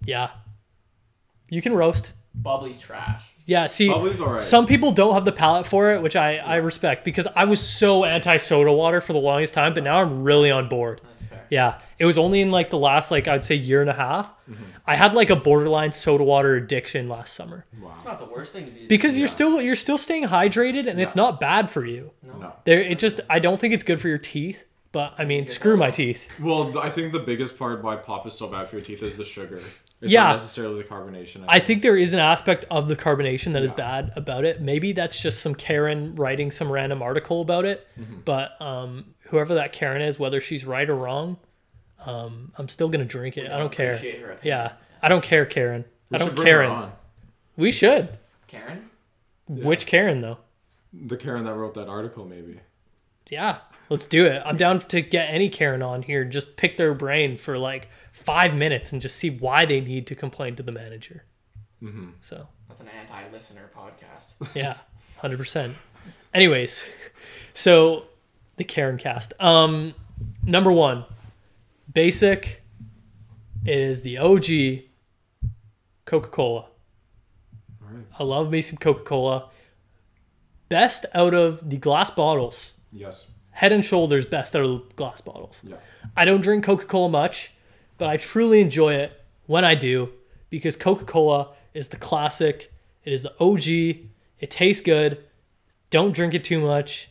yeah, 0.04 0.30
you 1.48 1.60
can 1.60 1.74
roast. 1.74 2.12
Bubbly's 2.34 2.78
trash. 2.78 3.26
Yeah, 3.44 3.66
see, 3.66 3.88
Bubbly's 3.88 4.20
alright. 4.20 4.42
some 4.42 4.66
people 4.66 4.92
don't 4.92 5.14
have 5.14 5.24
the 5.24 5.32
palate 5.32 5.66
for 5.66 5.92
it, 5.92 6.00
which 6.00 6.16
I, 6.16 6.36
I 6.36 6.56
respect 6.56 7.04
because 7.04 7.26
I 7.34 7.44
was 7.44 7.60
so 7.60 8.04
anti 8.04 8.36
soda 8.36 8.72
water 8.72 9.00
for 9.00 9.12
the 9.12 9.18
longest 9.18 9.52
time, 9.54 9.74
but 9.74 9.82
now 9.82 10.00
I'm 10.00 10.22
really 10.22 10.50
on 10.50 10.68
board. 10.68 11.00
That's 11.50 11.72
fair. 11.72 11.80
Yeah, 11.80 11.86
it 11.98 12.04
was 12.06 12.16
only 12.18 12.40
in 12.40 12.50
like 12.50 12.70
the 12.70 12.78
last 12.78 13.10
like 13.10 13.28
I'd 13.28 13.44
say 13.44 13.54
year 13.54 13.80
and 13.80 13.90
a 13.90 13.94
half. 13.94 14.28
Mm-hmm. 14.48 14.62
I 14.86 14.96
had 14.96 15.14
like 15.14 15.30
a 15.30 15.36
borderline 15.36 15.92
soda 15.92 16.24
water 16.24 16.54
addiction 16.56 17.08
last 17.08 17.34
summer 17.34 17.64
It's 17.72 17.82
Wow. 17.82 17.94
not 18.04 18.18
the 18.18 18.26
worst 18.26 18.52
thing 18.52 18.66
to 18.66 18.70
be. 18.72 18.86
because 18.86 19.16
you're 19.16 19.26
Yeah. 19.28 19.32
still 19.34 19.60
you're 19.60 19.74
still 19.76 19.98
staying 19.98 20.24
hydrated 20.28 20.86
and 20.88 21.00
it's 21.00 21.14
not 21.16 21.38
bad 21.40 21.68
for 21.70 21.84
you. 21.84 22.10
no. 22.22 22.38
No. 22.38 22.52
There, 22.64 22.80
it 22.80 22.98
just 22.98 23.20
I 23.28 23.38
don't 23.38 23.60
think 23.60 23.74
it's 23.74 23.84
good 23.84 24.00
for 24.00 24.08
your 24.08 24.18
teeth. 24.18 24.64
But 24.92 25.14
I 25.18 25.24
mean, 25.24 25.46
screw 25.46 25.76
my 25.76 25.92
teeth. 25.92 26.40
Well, 26.40 26.76
I 26.78 26.90
think 26.90 27.12
the 27.12 27.20
biggest 27.20 27.56
part 27.56 27.80
why 27.84 27.94
pop 27.94 28.26
is 28.26 28.34
so 28.34 28.48
bad 28.48 28.68
for 28.68 28.74
your 28.76 28.84
teeth 28.84 29.04
is 29.04 29.16
the 29.16 29.24
sugar. 29.24 29.60
It's 30.02 30.10
Yeah. 30.12 30.24
not 30.24 30.32
necessarily 30.32 30.82
the 30.82 30.88
carbonation. 30.88 31.44
I 31.46 31.58
think 31.58 31.82
there 31.82 31.96
is 31.96 32.12
an 32.14 32.18
aspect 32.20 32.64
of 32.70 32.88
the 32.88 32.96
carbonation 32.96 33.52
that 33.52 33.62
is 33.62 33.70
Yeah. 33.70 33.76
bad 33.76 34.12
about 34.16 34.44
it. 34.44 34.60
Maybe 34.60 34.92
that's 34.92 35.20
just 35.20 35.40
some 35.40 35.54
Karen 35.54 36.14
writing 36.14 36.50
some 36.50 36.70
random 36.72 37.02
article 37.02 37.42
about 37.42 37.64
it. 37.66 37.86
Mm-hmm. 38.00 38.20
But 38.24 38.60
um, 38.62 39.14
whoever 39.24 39.54
that 39.54 39.72
Karen 39.72 40.00
is, 40.00 40.18
whether 40.18 40.40
she's 40.40 40.64
right 40.64 40.88
or 40.88 40.94
wrong, 40.96 41.36
um, 42.06 42.52
I'm 42.56 42.68
still 42.68 42.88
gonna 42.88 43.04
drink 43.04 43.36
it. 43.36 43.50
I 43.50 43.58
don't 43.58 43.70
care. 43.72 43.94
appreciate 43.94 44.22
her. 44.22 44.38
Yeah, 44.42 44.72
I 45.02 45.08
don't 45.08 45.22
care, 45.22 45.44
Karen. 45.44 45.84
We 46.08 46.14
I 46.16 46.18
don't 46.18 46.34
bring 46.34 46.46
her 46.46 46.52
Karen. 46.52 46.70
on. 46.70 46.92
We 47.58 47.70
should. 47.70 48.08
Karen. 48.46 48.88
Which 49.48 49.84
Karen 49.84 50.22
though? 50.22 50.38
The 50.92 51.16
Karen 51.18 51.44
that 51.44 51.54
wrote 51.54 51.74
that 51.74 51.88
article, 51.88 52.24
maybe. 52.24 52.58
Yeah, 53.28 53.58
let's 53.90 54.06
do 54.06 54.24
it. 54.24 54.40
I'm 54.46 54.56
down 54.56 54.78
to 54.78 55.02
get 55.02 55.26
any 55.28 55.50
Karen 55.50 55.82
on 55.82 56.02
here. 56.02 56.24
Just 56.24 56.56
pick 56.56 56.78
their 56.78 56.94
brain 56.94 57.36
for 57.36 57.58
like 57.58 57.88
five 58.12 58.54
minutes 58.54 58.92
and 58.92 59.02
just 59.02 59.16
see 59.16 59.28
why 59.30 59.66
they 59.66 59.80
need 59.80 60.06
to 60.06 60.14
complain 60.14 60.56
to 60.56 60.62
the 60.62 60.72
manager. 60.72 61.24
Mm-hmm. 61.82 62.10
So 62.20 62.46
That's 62.68 62.80
an 62.80 62.88
anti-listener 62.88 63.70
podcast. 63.76 64.54
yeah, 64.54 64.76
hundred 65.18 65.38
percent. 65.38 65.76
Anyways, 66.32 66.84
so 67.52 68.04
the 68.56 68.64
Karen 68.64 68.96
cast. 68.96 69.34
Um, 69.40 69.94
number 70.44 70.72
one, 70.72 71.04
basic. 71.92 72.62
It 73.66 73.76
is 73.76 74.00
the 74.02 74.16
OG 74.16 74.86
Coca 76.06 76.28
Cola. 76.28 76.60
All 76.60 76.68
right. 77.92 78.04
I 78.18 78.22
love 78.22 78.50
me 78.50 78.62
some 78.62 78.78
Coca 78.78 79.02
Cola. 79.02 79.50
Best 80.70 81.04
out 81.12 81.34
of 81.34 81.68
the 81.68 81.76
glass 81.76 82.08
bottles. 82.08 82.74
Yes. 82.92 83.26
Head 83.60 83.72
and 83.72 83.84
shoulders 83.84 84.24
best 84.24 84.56
out 84.56 84.64
of 84.64 84.70
the 84.88 84.94
glass 84.94 85.20
bottles. 85.20 85.60
Yeah. 85.62 85.76
I 86.16 86.24
don't 86.24 86.40
drink 86.40 86.64
Coca 86.64 86.86
Cola 86.86 87.10
much. 87.10 87.52
but 87.98 88.08
I 88.08 88.16
truly 88.16 88.62
enjoy 88.62 88.94
it 88.94 89.22
when 89.44 89.66
I 89.66 89.74
do 89.74 90.08
because 90.48 90.76
Coca 90.76 91.04
Cola 91.04 91.50
is 91.74 91.88
the 91.88 91.98
classic. 91.98 92.72
It 93.04 93.12
is 93.12 93.24
the 93.24 93.34
OG. 93.38 94.06
It 94.40 94.50
tastes 94.50 94.82
good. 94.82 95.22
Don't 95.90 96.14
drink 96.14 96.32
it 96.32 96.42
too 96.42 96.58
much. 96.58 97.10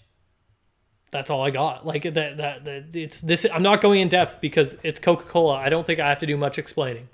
That's 1.11 1.29
all 1.29 1.43
I 1.43 1.51
got. 1.51 1.85
Like 1.85 2.01
that, 2.01 2.37
that, 2.37 2.65
that 2.65 2.95
it's 2.95 3.21
this. 3.21 3.45
I'm 3.53 3.61
not 3.61 3.79
going 3.79 3.99
in 3.99 4.07
depth 4.09 4.41
because 4.41 4.75
it's 4.81 4.97
Coca 4.97 5.25
Cola. 5.25 5.53
I 5.53 5.69
don't 5.69 5.85
think 5.85 5.99
I 5.99 6.09
have 6.09 6.17
to 6.17 6.25
do 6.25 6.35
much 6.35 6.57
explaining. 6.57 7.09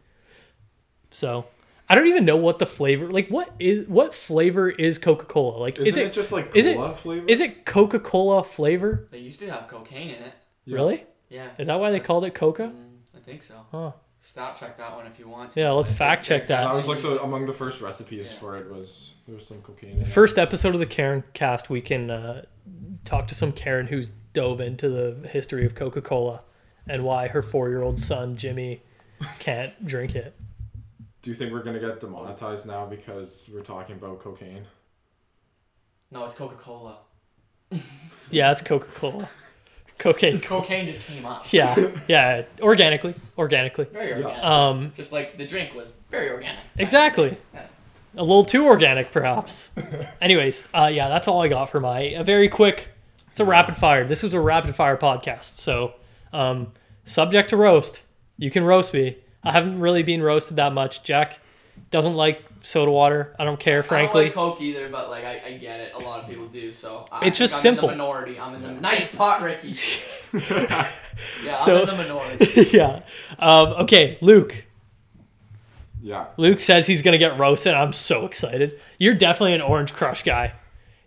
So 1.12 1.46
I 1.88 1.96
don't 1.96 2.08
even 2.08 2.26
know 2.26 2.38
what 2.38 2.60
the 2.60 2.66
flavor. 2.66 3.10
Like 3.10 3.28
what 3.30 3.54
is 3.60 3.88
what 3.88 4.14
flavor 4.16 4.70
is 4.70 4.98
Coca 4.98 5.26
Cola? 5.26 5.58
Like 5.58 5.76
Isn't 5.80 5.88
is 5.88 5.98
it, 5.98 6.08
it 6.08 6.14
just 6.14 6.32
like 6.32 6.56
is 6.56 6.66
it- 6.66 6.76
cola 6.78 6.96
flavor? 6.96 7.28
is 7.28 7.40
it 7.40 7.66
Coca 7.66 8.00
Cola 8.00 8.44
flavor? 8.44 9.08
They 9.12 9.20
used 9.20 9.40
to 9.42 9.50
have 9.52 9.68
cocaine 9.68 10.10
in 10.10 10.24
it. 10.24 10.34
Yeah. 10.66 10.76
Really? 10.76 11.04
Yeah. 11.30 11.50
Is 11.60 11.68
that 11.68 11.80
why 11.80 11.92
they 11.92 12.00
called 12.00 12.26
it 12.26 12.34
Coca? 12.34 12.68
Mm, 12.68 12.98
I 13.16 13.20
think 13.20 13.44
so. 13.44 13.56
Huh. 13.72 13.92
Stat 14.22 14.58
check 14.60 14.78
that 14.80 14.96
one 14.96 15.06
if 15.06 15.20
you 15.20 15.28
want 15.30 15.52
to. 15.52 15.60
Yeah, 15.60 15.72
let's 15.72 15.92
But 15.92 15.98
fact 15.98 16.26
check 16.26 16.48
that. 16.48 16.64
That 16.64 16.74
was 16.74 16.88
like 16.88 17.02
the 17.04 17.22
among 17.22 17.46
the 17.46 17.54
first 17.54 17.80
recipes 17.82 18.32
Yeah. 18.34 18.40
for 18.40 18.58
it 18.58 18.68
was 18.72 19.14
there 19.28 19.36
was 19.36 19.46
some 19.48 19.62
cocaine. 19.62 19.92
In 19.98 20.02
it. 20.02 20.08
First 20.08 20.40
episode 20.40 20.74
of 20.74 20.80
the 20.80 20.86
Karen 20.88 21.24
cast, 21.34 21.70
we 21.70 21.82
can 21.82 22.10
uh, 22.10 22.46
talk 23.04 23.28
to 23.28 23.36
some 23.36 23.52
Karen 23.52 23.86
who's 23.88 24.12
dove 24.34 24.60
into 24.60 24.90
the 24.90 25.28
history 25.28 25.66
of 25.66 25.76
Coca 25.76 26.02
Cola 26.02 26.42
and 26.88 27.04
why 27.04 27.28
her 27.28 27.44
four 27.44 27.70
year 27.70 27.84
old 27.84 28.00
son, 28.00 28.36
Jimmy, 28.36 28.82
can't 29.40 29.86
drink 29.86 30.16
it. 30.16 30.36
Do 31.26 31.32
you 31.32 31.36
think 31.36 31.52
we're 31.52 31.64
gonna 31.64 31.80
get 31.80 32.00
demonetized 32.00 32.68
now 32.68 32.86
because 32.86 33.50
we're 33.52 33.64
talking 33.64 33.96
about 33.96 34.20
cocaine? 34.20 34.62
No, 36.12 36.24
it's 36.24 36.36
Coca 36.36 36.54
Cola. 36.54 36.98
Yeah, 38.30 38.52
it's 38.52 38.62
Coca 38.62 38.86
Cola. 38.94 39.28
Cocaine. 39.98 40.32
Just 40.32 40.46
cocaine 40.46 40.86
just 40.86 41.04
came 41.08 41.26
up. 41.26 41.52
Yeah, 41.52 41.76
yeah, 42.08 42.44
organically. 42.62 43.16
Organically. 43.40 43.86
Very 43.86 44.14
organic. 44.14 44.44
Um, 44.44 44.94
just 44.96 45.12
like 45.12 45.36
the 45.38 45.48
drink 45.48 45.74
was 45.74 45.94
very 46.12 46.30
organic. 46.30 46.60
exactly. 46.78 47.38
Yes. 47.56 47.72
A 48.18 48.24
little 48.24 48.46
too 48.46 48.66
organic, 48.68 49.12
perhaps. 49.12 49.72
Anyways, 50.22 50.70
uh, 50.76 50.92
yeah, 50.94 51.10
that's 51.10 51.28
all 51.28 51.42
I 51.42 51.48
got 51.48 51.72
for 51.72 51.80
my 51.80 52.02
a 52.02 52.24
very 52.24 52.50
quick. 52.50 52.90
It's 53.32 53.40
a 53.40 53.46
rapid 53.46 53.78
fire. 53.78 54.06
This 54.06 54.22
was 54.22 54.36
a 54.36 54.40
rapid 54.40 54.76
fire 54.76 54.96
podcast, 54.98 55.58
so 55.58 55.96
um, 56.34 56.74
subject 57.04 57.50
to 57.50 57.58
roast. 57.58 58.04
You 58.38 58.52
can 58.52 58.64
roast 58.64 58.94
me. 58.94 59.18
I 59.46 59.52
haven't 59.52 59.80
really 59.80 60.04
been 60.04 60.22
roasted 60.22 60.58
that 60.58 60.74
much. 60.74 61.04
Jack 61.04 61.40
doesn't 61.92 62.16
like 62.16 62.44
soda 62.62 62.92
water. 62.92 63.36
I 63.40 63.44
don't 63.46 63.60
care, 63.60 63.84
frankly. 63.84 64.26
I 64.26 64.30
don't 64.30 64.36
like 64.48 64.54
Coke 64.56 64.62
either, 64.62 64.90
but 64.90 65.10
like 65.10 65.24
I, 65.24 65.42
I 65.46 65.58
get 65.58 65.80
it. 65.80 65.94
A 65.94 66.00
lot 66.00 66.22
of 66.24 66.30
people 66.30 66.48
do. 66.48 66.72
So 66.72 67.08
I 67.12 67.28
It's 67.28 67.38
just 67.38 67.56
I'm 67.56 67.62
simple. 67.62 67.90
In 67.90 67.98
the 67.98 68.04
minority. 68.04 68.40
I'm 68.40 68.56
in 68.56 68.62
the 68.64 68.72
nice 68.74 69.14
pot, 69.16 69.42
Ricky. 69.42 69.74
Yeah, 71.46 71.54
So- 71.54 71.84
I'm 71.84 71.90
in 71.90 71.96
the 71.96 72.04
minority. 72.04 72.70
yeah. 72.74 73.04
Um, 73.40 73.68
okay, 73.84 74.18
Luke. 74.20 74.66
Yeah. 76.02 76.26
Luke 76.38 76.60
says 76.60 76.86
he's 76.88 77.02
gonna 77.02 77.18
get 77.18 77.40
roasted. 77.40 77.74
I'm 77.74 77.94
so 77.94 78.26
excited. 78.26 78.80
You're 79.00 79.16
definitely 79.16 79.54
an 79.54 79.62
Orange 79.62 79.94
Crush 79.94 80.24
guy. 80.24 80.54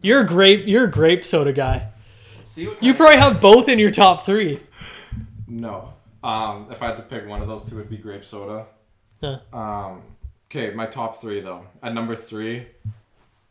You're 0.01 0.21
a 0.21 0.27
grape. 0.27 0.67
You're 0.67 0.85
a 0.85 0.91
grape 0.91 1.25
soda 1.25 1.53
guy. 1.53 1.89
See 2.45 2.67
what 2.67 2.83
You 2.83 2.95
probably 2.95 3.19
have 3.19 3.41
both 3.41 3.69
in 3.69 3.79
your 3.79 3.91
top 3.91 4.25
three. 4.25 4.61
No. 5.47 5.93
Um, 6.23 6.67
if 6.71 6.83
I 6.83 6.87
had 6.87 6.97
to 6.97 7.03
pick 7.03 7.27
one 7.29 7.41
of 7.43 7.49
those 7.49 7.65
two, 7.65 7.77
it'd 7.79 7.91
be 7.91 7.97
grape 7.97 8.25
soda. 8.25 8.67
Huh. 9.21 9.39
Um, 9.53 10.03
okay, 10.51 10.75
my 10.75 10.87
top 10.87 11.17
three 11.21 11.41
though. 11.41 11.65
At 11.83 11.95
number 11.95 12.17
three, 12.17 12.67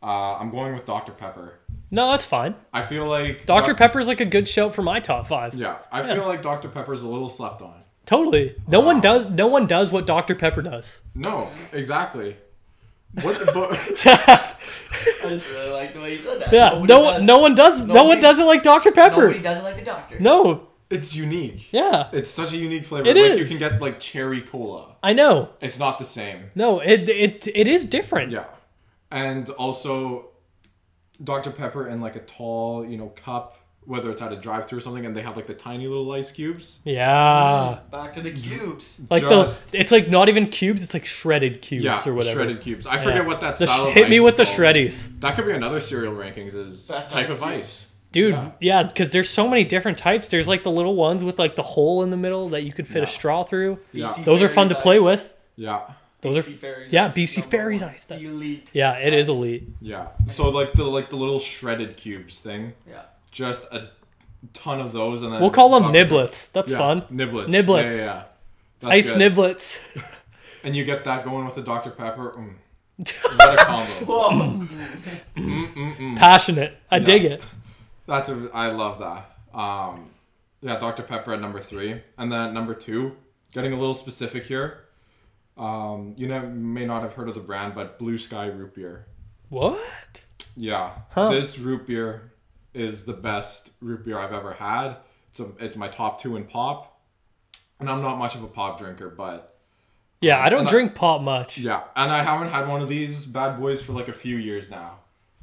uh, 0.02 0.06
I'm 0.36 0.50
going 0.50 0.74
with 0.74 0.84
Dr 0.84 1.12
Pepper. 1.12 1.60
No, 1.90 2.10
that's 2.10 2.26
fine. 2.26 2.54
I 2.72 2.82
feel 2.84 3.06
like 3.06 3.46
Dr. 3.46 3.68
Doc- 3.72 3.78
Pepper's 3.78 4.06
like 4.06 4.20
a 4.20 4.26
good 4.26 4.46
shout 4.48 4.74
for 4.74 4.82
my 4.82 5.00
top 5.00 5.26
five. 5.26 5.54
Yeah, 5.54 5.76
I 5.90 6.00
Yeah. 6.06 6.14
feel 6.14 6.26
like 6.26 6.42
Dr 6.42 6.68
Pepper's 6.68 7.02
a 7.02 7.08
little 7.08 7.28
slept 7.30 7.62
on. 7.62 7.80
Totally. 8.04 8.56
No 8.66 8.80
one 8.80 9.00
does. 9.00 9.26
No 9.26 9.46
one 9.46 9.66
does 9.66 9.90
what 9.90 10.06
Dr. 10.06 10.34
Pepper 10.34 10.62
does. 10.62 11.00
No, 11.14 11.48
exactly. 11.72 12.36
What? 13.22 13.38
the 13.38 13.46
But, 13.52 13.72
I 15.24 15.28
just 15.30 15.48
really 15.50 15.70
like 15.70 15.94
the 15.94 16.00
way 16.00 16.12
you 16.12 16.18
said 16.18 16.40
that. 16.40 16.52
yeah. 16.52 16.68
Nobody 16.70 16.92
No. 16.92 17.02
does- 17.12 17.22
No 17.22 17.38
one 17.38 17.54
does. 17.54 17.86
no 17.86 18.04
one 18.04 18.20
does 18.20 18.38
it 18.38 18.44
like 18.44 18.62
Dr. 18.62 18.92
Pepper. 18.92 19.22
Nobody 19.22 19.40
does 19.40 19.58
it 19.58 19.64
like 19.64 19.76
the 19.76 19.84
doctor. 19.84 20.20
No. 20.20 20.67
It's 20.90 21.14
unique. 21.14 21.72
Yeah. 21.72 22.08
It's 22.12 22.30
such 22.30 22.52
a 22.52 22.56
unique 22.56 22.84
flavor. 22.86 23.08
It 23.08 23.16
like 23.16 23.24
is. 23.32 23.38
you 23.38 23.46
can 23.46 23.58
get 23.58 23.80
like 23.80 24.00
cherry 24.00 24.40
cola. 24.42 24.96
I 25.02 25.12
know. 25.12 25.50
It's 25.60 25.78
not 25.78 25.98
the 25.98 26.04
same. 26.04 26.50
No. 26.54 26.80
It. 26.80 27.08
It. 27.08 27.48
It 27.54 27.68
is 27.68 27.84
different. 27.84 28.32
Yeah. 28.32 28.44
And 29.10 29.48
also 29.50 30.28
Dr. 31.22 31.50
Pepper 31.50 31.88
in 31.88 32.00
like 32.00 32.16
a 32.16 32.20
tall, 32.20 32.86
you 32.86 32.96
know, 32.96 33.08
cup, 33.08 33.56
whether 33.84 34.10
it's 34.10 34.20
at 34.22 34.32
a 34.32 34.36
drive 34.36 34.66
through 34.66 34.78
or 34.78 34.80
something, 34.82 35.06
and 35.06 35.16
they 35.16 35.22
have 35.22 35.34
like 35.36 35.46
the 35.46 35.54
tiny 35.54 35.86
little 35.86 36.10
ice 36.12 36.30
cubes. 36.30 36.78
Yeah. 36.84 37.78
Mm, 37.80 37.90
back 37.90 38.12
to 38.14 38.20
the 38.20 38.32
cubes. 38.32 39.00
Like 39.10 39.22
Just- 39.22 39.72
the. 39.72 39.80
It's 39.80 39.90
like 39.90 40.08
not 40.08 40.28
even 40.28 40.48
cubes. 40.48 40.82
It's 40.82 40.94
like 40.94 41.06
shredded 41.06 41.60
cubes 41.62 41.84
Yeah, 41.84 42.00
or 42.06 42.14
whatever. 42.14 42.40
shredded 42.40 42.60
cubes. 42.60 42.86
I 42.86 42.94
Yeah. 42.96 43.02
forget 43.02 43.26
what 43.26 43.40
that 43.40 43.56
The 43.56 43.66
sh- 43.66 43.70
style 43.70 43.86
of 43.88 43.94
hit 43.94 44.08
me 44.08 44.16
ice 44.18 44.22
with 44.22 44.36
the 44.36 44.42
is 44.42 44.48
called. 44.48 44.58
shreddies, 44.60 45.20
That 45.20 45.36
could 45.36 45.46
be 45.46 45.52
another 45.52 45.80
cereal 45.80 46.14
rankings 46.14 46.54
is 46.54 46.86
Best 46.88 47.10
type 47.10 47.24
ice 47.24 47.30
of 47.32 47.38
cube. 47.38 47.48
ice. 47.50 47.86
Dude. 48.12 48.32
Yeah. 48.34 48.50
Yeah, 48.60 48.82
because 48.84 49.12
there's 49.12 49.28
so 49.28 49.46
many 49.48 49.64
different 49.64 49.98
types. 49.98 50.28
There's 50.30 50.48
like 50.48 50.62
the 50.62 50.70
little 50.70 50.94
ones 50.96 51.22
with 51.22 51.38
like 51.38 51.56
the 51.56 51.62
hole 51.62 52.02
in 52.02 52.10
the 52.10 52.16
middle 52.16 52.48
that 52.50 52.62
you 52.64 52.72
could 52.72 52.86
fit 52.86 52.98
a 52.98 53.00
Yeah. 53.00 53.04
straw 53.06 53.44
through. 53.44 53.78
Yeah. 53.92 54.06
BC 54.06 54.24
Those 54.24 54.42
are 54.42 54.48
fun 54.48 54.68
to 54.68 54.74
Ferries 54.74 54.82
play 54.82 54.96
ice. 54.96 55.02
with. 55.02 55.34
Yeah. 55.56 55.80
Those 56.20 56.36
BC 56.46 56.54
are. 56.54 56.56
Ferries 56.56 56.92
yeah, 56.92 57.04
ice 57.06 57.12
BC 57.14 57.22
is 57.22 57.36
number 57.38 57.50
Ferries 57.50 57.80
one. 57.82 57.90
ice, 57.90 58.04
that- 58.04 58.20
Elite. 58.22 58.70
Yeah, 58.72 58.92
it 58.94 59.12
is 59.14 59.28
Nice. 59.28 59.36
elite. 59.36 59.68
Yeah. 59.80 60.06
So 60.26 60.48
like 60.48 60.72
the 60.72 60.84
like 60.84 61.10
the 61.10 61.16
little 61.16 61.38
shredded 61.38 61.96
cubes 61.96 62.40
thing. 62.40 62.72
Yeah. 62.88 63.02
Just 63.30 63.64
a 63.72 63.90
ton 64.54 64.80
of 64.80 64.92
those 64.92 65.22
and 65.22 65.32
then 65.32 65.40
We'll 65.40 65.50
call 65.50 65.70
them 65.78 65.92
Dr. 65.92 66.06
niblets. 66.06 66.50
That's 66.52 66.72
Yeah, 66.72 66.78
fun. 66.78 67.02
Niblets. 67.12 67.48
Niblets. 67.48 67.90
Yeah, 67.90 67.96
yeah, 67.96 68.04
yeah. 68.04 68.22
That's 68.80 68.92
Ice 68.92 69.12
good. 69.12 69.32
niblets. 69.34 69.78
And 70.64 70.74
you 70.74 70.84
get 70.84 71.04
that 71.04 71.24
going 71.24 71.46
with 71.46 71.54
the 71.54 71.62
Dr. 71.62 71.90
Pepper. 71.90 72.34
Mm. 72.36 72.54
What 73.38 73.54
a 73.54 73.64
combo. 73.64 73.90
Whoa. 74.06 74.30
mm, 74.30 74.68
mm, 75.36 75.96
mm. 75.96 76.16
Passionate. 76.16 76.76
I 76.90 76.98
dig 76.98 77.24
it. 77.24 77.40
That's 78.08 78.28
a 78.30 78.50
I 78.52 78.72
love 78.72 78.98
that. 78.98 79.36
Um, 79.56 80.10
yeah, 80.60 80.76
Dr 80.78 81.04
Pepper 81.04 81.34
at 81.34 81.40
number 81.40 81.60
three, 81.60 82.02
and 82.16 82.32
then 82.32 82.40
at 82.40 82.52
number 82.52 82.74
two, 82.74 83.14
getting 83.52 83.72
a 83.72 83.76
little 83.78 83.94
specific 83.94 84.44
here. 84.46 84.84
Um, 85.56 86.14
you 86.16 86.26
know, 86.26 86.40
may 86.40 86.84
not 86.86 87.02
have 87.02 87.12
heard 87.14 87.28
of 87.28 87.34
the 87.34 87.40
brand, 87.40 87.74
but 87.74 87.98
Blue 87.98 88.18
Sky 88.18 88.46
Root 88.46 88.74
Beer. 88.74 89.06
What? 89.50 90.24
Yeah, 90.56 90.92
Huh. 91.10 91.30
this 91.30 91.58
root 91.58 91.86
beer 91.86 92.32
is 92.74 93.04
the 93.04 93.12
best 93.12 93.72
root 93.80 94.04
beer 94.04 94.18
I've 94.18 94.32
ever 94.32 94.52
had. 94.54 94.96
It's 95.30 95.40
a, 95.40 95.48
it's 95.60 95.76
my 95.76 95.88
top 95.88 96.20
two 96.20 96.36
in 96.36 96.44
pop, 96.44 97.00
and 97.80 97.88
I'm 97.90 98.02
not 98.02 98.18
much 98.18 98.34
of 98.34 98.42
a 98.42 98.48
pop 98.48 98.78
drinker, 98.78 99.08
but 99.10 99.56
Yeah, 100.20 100.40
I 100.42 100.48
don't 100.48 100.60
And 100.60 100.68
I- 100.68 100.72
drink 100.72 100.94
pop 100.96 101.20
much. 101.22 101.58
yeah, 101.58 101.82
and 101.94 102.10
I 102.10 102.22
haven't 102.24 102.48
had 102.48 102.66
one 102.68 102.82
of 102.82 102.88
these 102.88 103.24
bad 103.26 103.58
boys 103.60 103.80
for 103.82 103.92
like 103.92 104.08
a 104.08 104.12
few 104.12 104.36
years 104.36 104.68
now, 104.70 104.97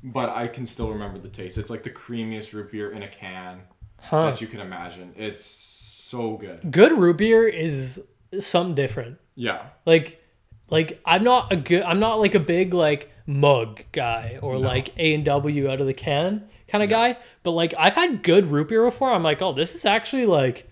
but 0.05 0.29
I 0.29 0.47
can 0.47 0.65
still 0.65 0.89
remember 0.91 1.19
the 1.19 1.29
taste. 1.29 1.57
It's 1.57 1.69
like 1.69 1.83
the 1.83 1.89
creamiest 1.89 2.53
root 2.53 2.71
beer 2.71 2.91
in 2.91 3.03
a 3.03 3.07
can. 3.07 3.62
Huh. 3.97 4.25
that 4.31 4.41
you 4.41 4.45
can 4.47 4.59
imagine. 4.59 5.13
It's 5.17 5.43
so 5.43 6.38
good. 6.38 6.71
Good 6.71 6.91
root 6.91 7.17
beer 7.17 7.47
is 7.47 8.03
something 8.39 8.75
different. 8.75 9.17
Yeah. 9.35 9.67
Like, 9.85 10.21
like 10.69 11.01
I'm 11.05 11.24
not 11.24 11.51
a 11.51 11.55
good. 11.55 11.81
I'm 11.81 12.00
not 12.00 12.19
like 12.19 12.35
a 12.35 12.39
big 12.39 12.74
like 12.74 13.12
mug 13.25 13.81
guy 13.91 14.38
or 14.41 14.53
No. 14.55 14.59
like 14.67 14.93
A 14.97 15.15
and 15.15 15.25
W 15.25 15.69
out 15.71 15.81
of 15.81 15.88
the 15.88 15.93
can 15.93 16.47
kind 16.67 16.83
of 16.83 16.89
guy. 16.89 17.17
But 17.41 17.51
like 17.51 17.74
I've 17.79 17.95
had 17.95 18.21
good 18.21 18.51
root 18.51 18.67
beer 18.67 18.83
before. 18.85 19.12
I'm 19.12 19.24
like, 19.24 19.41
oh, 19.41 19.53
this 19.53 19.74
is 19.74 19.85
actually 19.85 20.25
like. 20.27 20.69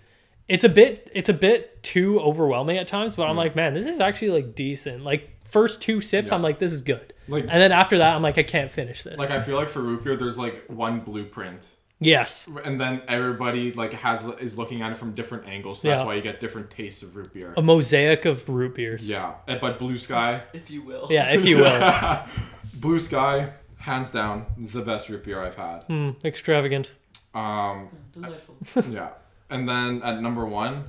It's 0.49 0.65
a 0.65 0.69
bit. 0.69 1.09
It's 1.15 1.29
a 1.29 1.33
bit 1.33 1.81
too 1.81 2.19
overwhelming 2.19 2.77
at 2.77 2.85
times, 2.87 3.15
but 3.15 3.23
I'm 3.27 3.37
like, 3.37 3.55
man, 3.55 3.73
this 3.73 3.85
is 3.87 3.99
actually 3.99 4.29
like 4.31 4.53
decent. 4.53 5.03
Like 5.03 5.29
first 5.45 5.81
two 5.81 6.01
sips, 6.01 6.29
Yeah. 6.29 6.35
I'm 6.35 6.41
like, 6.43 6.59
this 6.59 6.73
is 6.73 6.81
good. 6.81 7.12
Like 7.27 7.43
And 7.49 7.61
then 7.61 7.71
after 7.71 7.97
that, 7.99 8.15
I'm 8.15 8.21
like, 8.21 8.37
I 8.37 8.43
can't 8.43 8.71
finish 8.71 9.03
this. 9.03 9.17
like 9.17 9.31
I 9.31 9.39
feel 9.39 9.55
like 9.55 9.69
for 9.69 9.81
root 9.81 10.03
beer 10.03 10.15
there's 10.15 10.37
like 10.37 10.65
one 10.67 10.99
blueprint. 11.01 11.67
yes. 11.99 12.49
And 12.65 12.79
then 12.79 13.01
everybody 13.07 13.71
like 13.71 13.93
has 13.93 14.25
is 14.39 14.57
looking 14.57 14.81
at 14.81 14.91
it 14.91 14.97
from 14.97 15.13
different 15.13 15.47
angles. 15.47 15.81
So 15.81 15.87
that's 15.87 16.01
Yeah. 16.01 16.05
why 16.05 16.15
you 16.15 16.21
get 16.21 16.39
different 16.39 16.69
tastes 16.69 17.01
of 17.03 17.15
root 17.15 17.33
beer. 17.33 17.53
A 17.55 17.61
mosaic 17.61 18.25
of 18.25 18.47
root 18.49 18.75
beers. 18.75 19.09
Yeah. 19.09 19.35
But 19.47 19.79
Blue 19.79 19.97
Sky 19.97 20.43
If 20.53 20.69
you 20.69 20.81
will. 20.81 21.07
Yeah, 21.09 21.33
if 21.33 21.45
you 21.45 21.57
will. 21.57 22.19
Blue 22.73 22.99
Sky, 22.99 23.53
hands 23.77 24.11
down, 24.11 24.45
the 24.57 24.81
best 24.81 25.07
root 25.09 25.23
beer 25.23 25.41
I've 25.41 25.55
had. 25.55 25.83
Hmm, 25.83 26.09
extravagant. 26.25 26.91
Um 27.33 27.89
Delightful. 28.11 28.55
yeah. 28.91 29.09
And 29.49 29.67
then 29.69 30.01
at 30.03 30.21
number 30.21 30.45
one, 30.45 30.85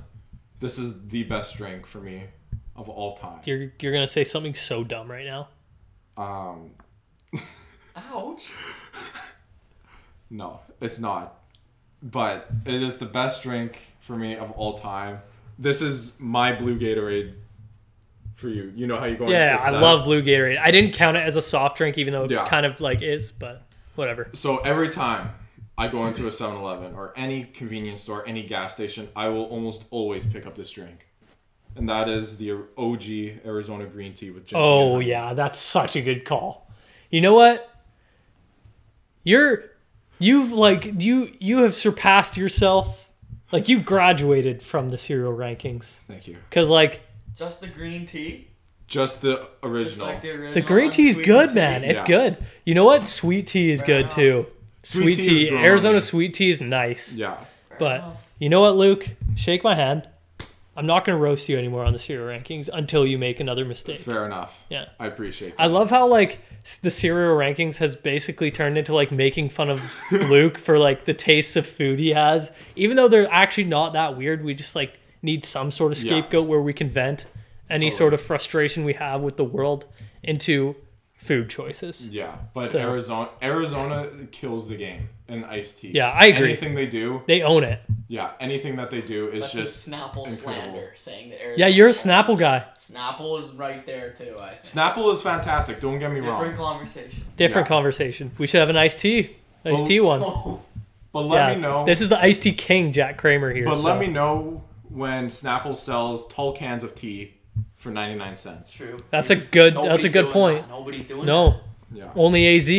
this 0.59 0.77
is 0.79 1.07
the 1.07 1.23
best 1.23 1.55
drink 1.57 1.85
for 1.85 1.99
me 1.99 2.23
of 2.75 2.89
all 2.89 3.15
time. 3.17 3.39
You're 3.45 3.71
you're 3.79 3.93
gonna 3.93 4.07
say 4.07 4.23
something 4.25 4.53
so 4.55 4.83
dumb 4.83 5.09
right 5.09 5.25
now. 5.25 5.47
Um 6.17 6.71
Ouch. 7.95 8.51
No, 10.31 10.59
it's 10.81 10.99
not. 10.99 11.35
But 12.01 12.49
it 12.65 12.81
is 12.81 12.97
the 12.97 13.05
best 13.05 13.43
drink 13.43 13.79
for 14.01 14.15
me 14.17 14.35
of 14.35 14.51
all 14.51 14.73
time. 14.73 15.19
This 15.59 15.81
is 15.83 16.19
my 16.19 16.51
blue 16.51 16.77
Gatorade 16.79 17.35
for 18.33 18.49
you. 18.49 18.73
You 18.75 18.87
know 18.87 18.97
how 18.97 19.05
you 19.05 19.15
go 19.17 19.25
into 19.25 19.35
Yeah, 19.35 19.51
into 19.53 19.63
I 19.63 19.69
set. 19.71 19.81
love 19.81 20.03
blue 20.03 20.23
Gatorade. 20.23 20.59
I 20.59 20.71
didn't 20.71 20.93
count 20.93 21.15
it 21.15 21.21
as 21.21 21.35
a 21.35 21.41
soft 21.43 21.77
drink, 21.77 21.97
even 21.99 22.11
though 22.11 22.25
it 22.25 22.31
Yeah. 22.31 22.45
kind 22.47 22.65
of 22.65 22.81
like 22.81 23.01
is, 23.03 23.31
but 23.31 23.61
whatever. 23.95 24.29
So 24.33 24.57
every 24.57 24.89
time 24.89 25.29
I 25.77 25.87
go 25.87 26.05
into 26.07 26.25
a 26.27 26.31
7-Eleven 26.31 26.95
or 26.95 27.13
any 27.15 27.43
convenience 27.45 28.01
store, 28.01 28.27
any 28.27 28.43
gas 28.43 28.73
station, 28.73 29.07
I 29.15 29.27
will 29.29 29.45
almost 29.45 29.83
always 29.91 30.25
pick 30.25 30.45
up 30.47 30.55
this 30.55 30.71
drink. 30.71 31.07
And 31.75 31.89
that 31.89 32.07
is 32.09 32.37
the 32.37 32.51
OG 32.77 33.45
Arizona 33.45 33.85
green 33.85 34.13
tea 34.13 34.29
with 34.31 34.45
ginseng. 34.45 34.59
Oh 34.61 34.95
and 34.97 35.05
yeah, 35.07 35.33
that's 35.33 35.59
such 35.59 35.95
a 35.95 36.01
good 36.01 36.25
call. 36.25 36.69
You 37.09 37.21
know 37.21 37.33
what? 37.33 37.69
You're 39.23 39.65
you've 40.19 40.51
like 40.51 41.01
you 41.01 41.31
you 41.39 41.59
have 41.63 41.73
surpassed 41.75 42.37
yourself. 42.37 43.09
Like 43.51 43.69
you've 43.69 43.85
graduated 43.85 44.61
from 44.61 44.89
the 44.89 44.97
cereal 44.97 45.33
rankings 45.35 45.97
Thank 46.07 46.27
you. 46.27 46.37
cuz 46.51 46.69
like 46.69 47.01
Just 47.35 47.61
the 47.61 47.67
green 47.67 48.05
tea. 48.05 48.47
Just 48.87 49.21
the 49.21 49.35
Just 49.37 49.47
original. 49.63 50.07
like 50.07 50.21
the 50.21 50.29
original. 50.31 50.53
the 50.53 50.61
green 50.61 50.91
tea 50.91 51.09
is 51.09 51.15
good, 51.17 51.49
tea. 51.49 51.55
man. 51.55 51.83
It's 51.83 52.01
Yeah. 52.01 52.07
good. 52.07 52.37
You 52.65 52.75
know 52.75 52.85
what? 52.85 53.07
Sweet 53.07 53.47
tea 53.47 53.71
is 53.71 53.81
good 53.81 54.01
enough. 54.01 54.15
too. 54.15 54.45
Sweet 54.83 55.15
Sweet, 55.15 55.25
tea 55.25 55.49
tea, 55.49 55.55
Arizona 55.55 55.99
sweet 56.01 56.33
tea 56.35 56.51
is 56.51 56.61
nice. 56.61 57.15
yeah. 57.15 57.35
Fair 57.69 57.77
But 57.79 57.95
enough. 58.01 58.29
you 58.37 58.49
know 58.49 58.61
what, 58.61 58.75
Luke? 58.75 59.07
Shake 59.35 59.63
my 59.63 59.73
hand. 59.73 60.07
I'm 60.77 60.85
not 60.85 61.05
going 61.05 61.17
to 61.17 61.23
roast 61.23 61.47
you 61.47 61.57
anymore 61.57 61.85
on 61.85 61.93
the 61.93 61.99
cereal 61.99 62.27
rankings 62.27 62.69
until 62.71 63.05
you 63.07 63.17
make 63.17 63.39
another 63.39 63.63
mistake. 63.63 63.99
Fair 63.99 64.25
enough. 64.25 64.61
Yeah. 64.69 64.85
I 64.99 65.07
appreciate 65.07 65.55
that. 65.55 65.61
I 65.63 65.67
love 65.67 65.89
how 65.89 66.07
like 66.07 66.39
the 66.81 66.91
cereal 66.91 67.35
rankings 67.37 67.77
has 67.77 67.95
basically 67.95 68.51
turned 68.51 68.77
into 68.77 68.93
like 68.93 69.11
making 69.11 69.49
fun 69.49 69.69
of 69.69 69.81
Luke 70.11 70.57
for 70.57 70.77
like 70.77 71.05
the 71.05 71.13
tastes 71.13 71.55
of 71.55 71.65
food 71.65 71.99
he 71.99 72.09
has, 72.09 72.51
even 72.75 72.97
though 72.97 73.07
they're 73.07 73.31
actually 73.31 73.63
not 73.65 73.93
that 73.93 74.17
weird. 74.17 74.43
We 74.43 74.53
just 74.53 74.75
like 74.75 74.99
need 75.21 75.45
some 75.45 75.71
sort 75.71 75.91
of 75.93 76.03
Yeah. 76.03 76.11
scapegoat 76.19 76.47
where 76.47 76.61
we 76.61 76.73
can 76.73 76.89
vent 76.89 77.25
any 77.69 77.85
Totally. 77.85 77.91
sort 77.91 78.13
of 78.13 78.21
frustration 78.21 78.83
we 78.83 78.93
have 78.93 79.21
with 79.21 79.37
the 79.37 79.43
world 79.45 79.85
into 80.23 80.75
food 81.15 81.49
choices. 81.49 82.09
Yeah, 82.09 82.35
but 82.53 82.67
So- 82.69 82.79
Arizona 82.79 83.29
Arizona 83.41 84.09
kills 84.31 84.67
the 84.67 84.75
game 84.75 85.09
in 85.27 85.43
iced 85.43 85.79
tea. 85.79 85.89
Yeah, 85.93 86.11
I 86.11 86.27
agree. 86.27 86.49
Anything 86.49 86.75
they 86.75 86.85
do, 86.85 87.21
They 87.27 87.41
own 87.41 87.63
it. 87.63 87.79
yeah, 88.07 88.31
anything 88.39 88.75
that 88.75 88.91
they 88.91 89.01
do 89.01 89.29
is 89.29 89.41
That's 89.41 89.53
just 89.53 89.83
some 89.83 89.93
Snapple 89.93 90.27
incredible. 90.27 90.37
slander 90.37 90.91
saying 90.95 91.29
that. 91.31 91.41
Arizona 91.41 91.57
Yeah, 91.57 91.67
you're 91.75 91.87
a 91.87 91.91
Snapple 91.91 92.37
guy. 92.37 92.63
Snapple 92.77 93.41
is 93.41 93.49
right 93.51 93.85
there 93.85 94.11
too. 94.11 94.37
I 94.39 94.49
think. 94.51 94.63
Snapple 94.63 95.11
is 95.11 95.21
fantastic. 95.21 95.79
Don't 95.79 95.97
get 95.99 96.09
me 96.11 96.19
Different 96.19 96.27
wrong, 96.27 96.41
Different 96.51 96.57
conversation. 96.59 97.23
Different 97.35 97.65
Yeah. 97.65 97.75
conversation. 97.75 98.31
We 98.37 98.47
should 98.47 98.59
have 98.59 98.69
an 98.69 98.77
iced 98.77 98.99
tea. 98.99 99.35
Iced 99.65 99.77
Well- 99.79 99.85
tea 99.87 99.99
one. 99.99 100.21
Oh, 100.23 100.61
but 101.11 101.21
let 101.21 101.49
yeah. 101.49 101.55
me 101.55 101.61
know. 101.61 101.85
This 101.85 102.01
is 102.01 102.09
the 102.09 102.19
iced 102.21 102.43
tea 102.43 102.53
king, 102.53 102.91
Jack 102.91 103.19
Kraemer 103.19 103.53
here. 103.55 103.65
but 103.65 103.77
so- 103.77 103.87
let 103.87 103.99
me 103.99 104.07
know 104.07 104.63
when 104.89 105.27
Snapple 105.27 105.75
sells 105.75 106.27
tall 106.27 106.53
cans 106.53 106.83
of 106.83 106.93
tea 106.93 107.33
for 107.75 107.89
ninety 107.89 108.17
nine 108.17 108.35
cents. 108.35 108.71
true. 108.71 108.99
That's 109.09 109.31
a 109.31 109.35
good- 109.35 109.75
that's 109.75 110.03
a 110.03 110.09
good 110.09 110.29
point. 110.29 110.61
that. 110.61 110.69
Nobody's 110.69 111.05
doing 111.05 111.25
No, 111.25 111.61
Yeah, 111.91 112.11
only 112.15 112.45
AZ. 112.47 112.69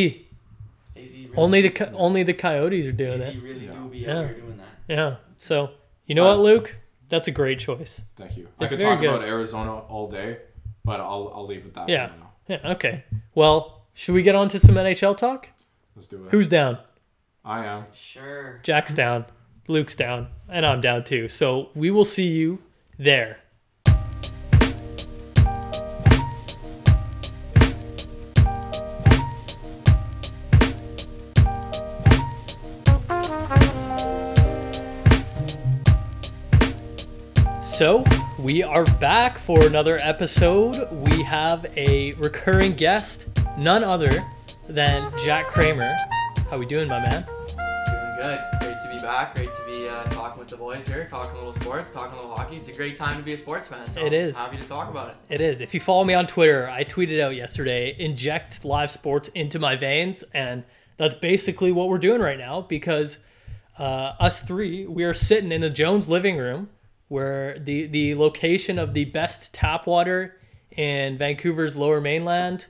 That. 1.37 1.41
AZ 1.41 1.51
really, 1.51 1.61
Only 1.61 1.61
the 1.61 1.69
co- 1.69 1.97
only 1.97 2.23
the 2.23 2.33
Coyotes 2.33 2.87
are 2.87 2.91
doing 2.91 3.21
it. 3.21 3.41
really 3.41 3.65
Yeah. 3.65 3.71
do 3.73 3.89
be 3.89 3.97
Yeah. 3.99 4.17
out 4.19 4.25
here 4.25 4.33
doing 4.35 4.57
that. 4.57 4.93
Yeah. 4.93 5.15
So 5.37 5.71
you 6.05 6.15
know 6.15 6.27
Uh, 6.29 6.35
what, 6.37 6.43
Luke? 6.43 6.75
That's 7.09 7.27
a 7.27 7.31
great 7.31 7.59
choice. 7.59 8.01
thank 8.17 8.35
you. 8.37 8.49
It's 8.59 8.71
I 8.71 8.75
could 8.75 8.79
very 8.81 8.91
talk 8.95 9.01
good. 9.01 9.09
about 9.15 9.23
Arizona 9.27 9.77
all 9.79 10.09
day, 10.11 10.37
but 10.83 10.99
I'll 10.99 11.31
I'll 11.35 11.45
leave 11.47 11.65
it 11.65 11.73
that 11.75 11.87
Yeah. 11.89 12.07
for 12.07 12.17
now. 12.19 12.31
Yeah. 12.47 12.71
Okay. 12.73 13.03
Well, 13.35 13.85
should 13.93 14.13
we 14.15 14.21
get 14.23 14.35
on 14.35 14.49
to 14.49 14.59
some 14.59 14.77
NHL 14.77 15.15
talk? 15.15 15.49
Let's 15.95 16.07
do 16.07 16.23
it. 16.25 16.31
Who's 16.31 16.49
down? 16.49 16.77
I 17.45 17.65
am. 17.65 17.85
Sure. 17.93 18.59
Jack's 18.63 18.93
down. 18.93 19.25
Luke's 19.69 19.95
down, 19.95 20.27
and 20.49 20.65
I'm 20.65 20.79
down 20.81 21.03
too. 21.03 21.27
So 21.27 21.69
we 21.75 21.91
will 21.91 22.05
see 22.05 22.27
you 22.27 22.59
there. 22.99 23.39
So, 37.77 38.03
we 38.39 38.63
are 38.63 38.85
back 38.95 39.37
for 39.37 39.67
another 39.67 39.99
episode. 40.01 40.91
We 40.91 41.21
have 41.21 41.67
a 41.77 42.13
recurring 42.13 42.73
guest, 42.73 43.27
none 43.55 43.83
other 43.83 44.25
than 44.67 45.15
Jack 45.19 45.47
Kraemer. 45.47 45.95
How 46.49 46.57
we 46.57 46.65
doing, 46.65 46.87
my 46.87 46.99
man? 46.99 47.23
Doing 47.23 48.15
good. 48.19 48.41
Great 48.61 48.79
to 48.81 48.89
be 48.91 48.97
back. 48.99 49.35
Great 49.35 49.51
to 49.51 49.63
be 49.71 49.87
uh, 49.87 50.05
talking 50.05 50.39
with 50.39 50.47
the 50.47 50.57
boys 50.57 50.87
here, 50.87 51.05
talking 51.07 51.33
a 51.33 51.35
little 51.35 51.53
sports, 51.53 51.91
talking 51.91 52.13
a 52.13 52.15
little 52.15 52.35
hockey. 52.35 52.55
It's 52.55 52.67
a 52.67 52.73
great 52.73 52.97
time 52.97 53.15
to 53.15 53.23
be 53.23 53.33
a 53.33 53.37
sports 53.37 53.67
fan. 53.67 53.87
So 53.91 54.03
It 54.03 54.11
is. 54.11 54.35
Happy 54.35 54.57
to 54.57 54.67
talk 54.67 54.89
about 54.89 55.09
it. 55.09 55.17
It 55.29 55.39
is. 55.39 55.61
If 55.61 55.75
you 55.75 55.79
follow 55.79 56.03
me 56.03 56.15
on 56.15 56.25
Twitter, 56.25 56.67
I 56.67 56.83
tweeted 56.83 57.21
out 57.21 57.35
yesterday, 57.35 57.95
inject 57.99 58.65
live 58.65 58.89
sports 58.89 59.27
into 59.35 59.59
my 59.59 59.75
veins. 59.75 60.23
And 60.33 60.63
that's 60.97 61.13
basically 61.13 61.71
what 61.71 61.89
we're 61.89 61.99
doing 61.99 62.21
right 62.21 62.39
now 62.39 62.61
because 62.61 63.19
uh, 63.77 64.15
us 64.19 64.41
three, 64.41 64.87
we 64.87 65.03
are 65.03 65.13
sitting 65.13 65.51
in 65.51 65.61
the 65.61 65.69
Jones 65.69 66.09
living 66.09 66.37
room 66.37 66.69
where 67.07 67.57
the, 67.59 67.87
the 67.87 68.15
location 68.15 68.79
of 68.79 68.93
the 68.93 69.05
best 69.05 69.53
tap 69.53 69.87
water 69.87 70.37
in 70.71 71.17
Vancouver's 71.17 71.75
lower 71.75 71.99
mainland. 72.01 72.65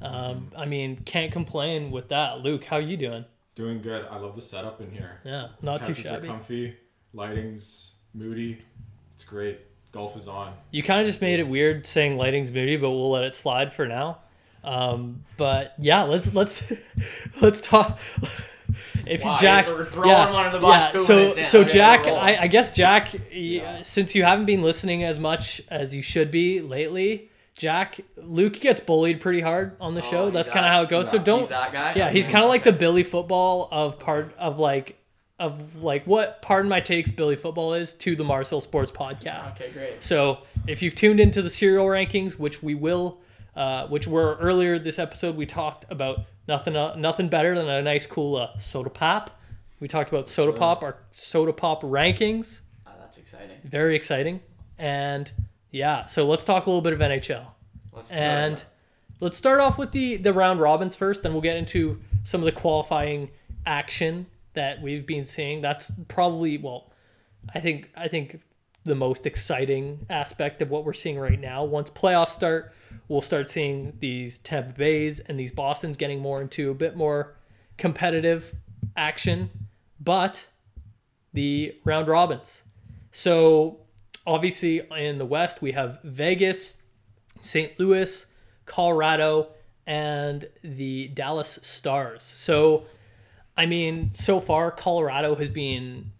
Um, 0.00 0.50
I 0.56 0.64
mean, 0.64 0.96
can't 1.04 1.32
complain 1.32 1.90
with 1.90 2.08
that. 2.08 2.40
Luke, 2.40 2.64
how 2.64 2.78
you 2.78 2.96
doing? 2.96 3.24
Doing 3.54 3.82
good. 3.82 4.06
I 4.10 4.18
love 4.18 4.34
the 4.34 4.42
setup 4.42 4.80
in 4.80 4.90
here. 4.90 5.20
Yeah, 5.24 5.48
not 5.60 5.84
too 5.84 5.94
Couches 5.94 6.10
are 6.10 6.20
comfy. 6.20 6.74
Lighting's 7.12 7.92
moody. 8.14 8.58
It's 9.14 9.24
great. 9.24 9.60
Golf 9.92 10.16
is 10.16 10.26
on. 10.26 10.54
You 10.70 10.82
kind 10.82 11.00
of 11.00 11.06
just 11.06 11.20
made 11.20 11.38
it 11.38 11.46
weird 11.46 11.86
saying 11.86 12.16
lighting's 12.16 12.50
moody, 12.50 12.78
but 12.78 12.90
we'll 12.90 13.10
let 13.10 13.24
it 13.24 13.34
slide 13.34 13.72
for 13.72 13.86
now. 13.86 14.18
Um, 14.64 15.24
but 15.36 15.74
yeah, 15.78 16.04
let's 16.04 16.34
let's 16.34 16.62
let's 17.42 17.60
talk. 17.60 17.98
If 19.06 19.24
Wow, 19.24 19.38
Jack, 19.38 19.66
throwing 19.66 20.08
yeah, 20.08 20.32
one 20.32 20.46
of 20.46 20.52
the 20.52 20.60
yeah. 20.66 20.96
so 20.96 21.30
in. 21.32 21.44
so 21.44 21.64
Jack. 21.64 22.06
I, 22.06 22.36
I 22.42 22.46
guess 22.46 22.74
Jack, 22.74 23.10
Yeah. 23.32 23.82
since 23.82 24.14
you 24.14 24.24
haven't 24.24 24.46
been 24.46 24.62
listening 24.62 25.04
as 25.04 25.18
much 25.18 25.60
as 25.68 25.94
you 25.94 26.02
should 26.02 26.30
be 26.30 26.60
lately, 26.60 27.30
Jack, 27.54 28.00
Luke 28.16 28.54
gets 28.60 28.80
bullied 28.80 29.20
pretty 29.20 29.40
hard 29.40 29.76
on 29.80 29.94
the 29.94 30.00
Oh, 30.02 30.10
show. 30.10 30.30
That's 30.30 30.48
that- 30.48 30.54
kind 30.54 30.66
of 30.66 30.72
how 30.72 30.82
it 30.82 30.88
goes. 30.88 31.10
So 31.10 31.18
don't 31.18 31.40
He's 31.40 31.48
that 31.50 31.72
guy. 31.72 31.92
yeah, 31.96 32.10
he's 32.10 32.26
kind 32.34 32.44
of 32.44 32.48
like 32.50 32.64
the 32.64 32.72
Billy 32.72 33.02
football 33.04 33.68
of 33.70 33.98
part 33.98 34.34
of 34.38 34.58
like 34.58 34.98
of 35.38 35.82
like 35.82 36.04
what 36.06 36.40
pardon 36.40 36.68
my 36.68 36.78
takes 36.80 37.10
Billy 37.10 37.34
football 37.36 37.74
is 37.74 37.94
to 37.94 38.14
the 38.14 38.22
Mars 38.24 38.48
Hill 38.50 38.60
Sports 38.60 38.92
Podcast. 38.92 39.60
Okay, 39.60 39.70
great. 39.72 40.02
So 40.04 40.38
if 40.68 40.82
you've 40.82 40.94
tuned 40.94 41.18
into 41.20 41.42
the 41.42 41.50
cereal 41.50 41.86
rankings, 41.86 42.38
which 42.38 42.62
we 42.62 42.74
will, 42.76 43.18
uh, 43.56 43.86
which 43.88 44.06
were 44.06 44.36
earlier 44.40 44.78
this 44.78 44.98
episode, 45.00 45.36
we 45.36 45.44
talked 45.46 45.84
about 45.90 46.20
nothing 46.48 46.76
uh, 46.76 46.94
nothing 46.96 47.28
better 47.28 47.54
than 47.54 47.68
a 47.68 47.82
nice 47.82 48.06
cool 48.06 48.36
uh, 48.36 48.58
soda 48.58 48.90
pop. 48.90 49.38
We 49.80 49.88
talked 49.88 50.10
about 50.10 50.28
soda 50.28 50.52
pop, 50.52 50.84
our 50.84 50.96
soda 51.10 51.52
pop 51.52 51.82
rankings. 51.82 52.60
Ah, 52.86 52.92
that's 53.00 53.18
exciting. 53.18 53.56
Very 53.64 53.96
exciting. 53.96 54.40
And 54.78 55.30
yeah, 55.70 56.06
so 56.06 56.26
let's 56.26 56.44
talk 56.44 56.66
a 56.66 56.70
little 56.70 56.82
bit 56.82 56.92
of 56.92 57.00
NHL. 57.00 57.46
Let's 57.92 58.12
And 58.12 58.62
let's 59.20 59.36
start 59.36 59.60
off 59.60 59.78
with 59.78 59.92
the 59.92 60.16
the 60.16 60.32
round 60.32 60.60
robins 60.60 60.94
first, 60.94 61.22
then 61.22 61.32
we'll 61.32 61.42
get 61.42 61.56
into 61.56 62.00
some 62.22 62.40
of 62.40 62.44
the 62.44 62.52
qualifying 62.52 63.30
action 63.66 64.26
that 64.54 64.80
we've 64.80 65.06
been 65.06 65.24
seeing. 65.24 65.60
That's 65.60 65.90
probably 66.08 66.58
well, 66.58 66.92
I 67.54 67.60
think 67.60 67.90
I 67.96 68.08
think 68.08 68.40
the 68.84 68.94
most 68.94 69.26
exciting 69.26 70.04
aspect 70.10 70.60
of 70.60 70.70
what 70.70 70.84
we're 70.84 70.92
seeing 70.92 71.18
right 71.18 71.40
now. 71.40 71.64
Once 71.64 71.90
playoffs 71.90 72.30
start, 72.30 72.74
we'll 73.08 73.20
start 73.20 73.50
seeing 73.50 73.94
these 73.98 74.38
Tampa 74.38 74.72
Bays 74.72 75.20
and 75.20 75.38
these 75.38 75.52
Boston's 75.52 75.96
getting 75.96 76.20
more 76.20 76.40
into 76.40 76.70
a 76.70 76.74
bit 76.74 76.96
more 76.96 77.36
competitive 77.78 78.54
action, 78.96 79.50
but 80.00 80.46
the 81.32 81.76
round 81.84 82.08
robins. 82.08 82.62
So 83.10 83.80
obviously 84.26 84.82
in 84.96 85.18
the 85.18 85.26
West 85.26 85.62
we 85.62 85.72
have 85.72 85.98
Vegas, 86.04 86.76
St. 87.40 87.78
Louis, 87.78 88.26
Colorado, 88.66 89.48
and 89.86 90.44
the 90.62 91.08
Dallas 91.08 91.58
Stars. 91.62 92.22
So, 92.22 92.84
I 93.56 93.66
mean, 93.66 94.10
so 94.12 94.40
far 94.40 94.70
Colorado 94.70 95.34
has 95.34 95.50
been 95.50 96.12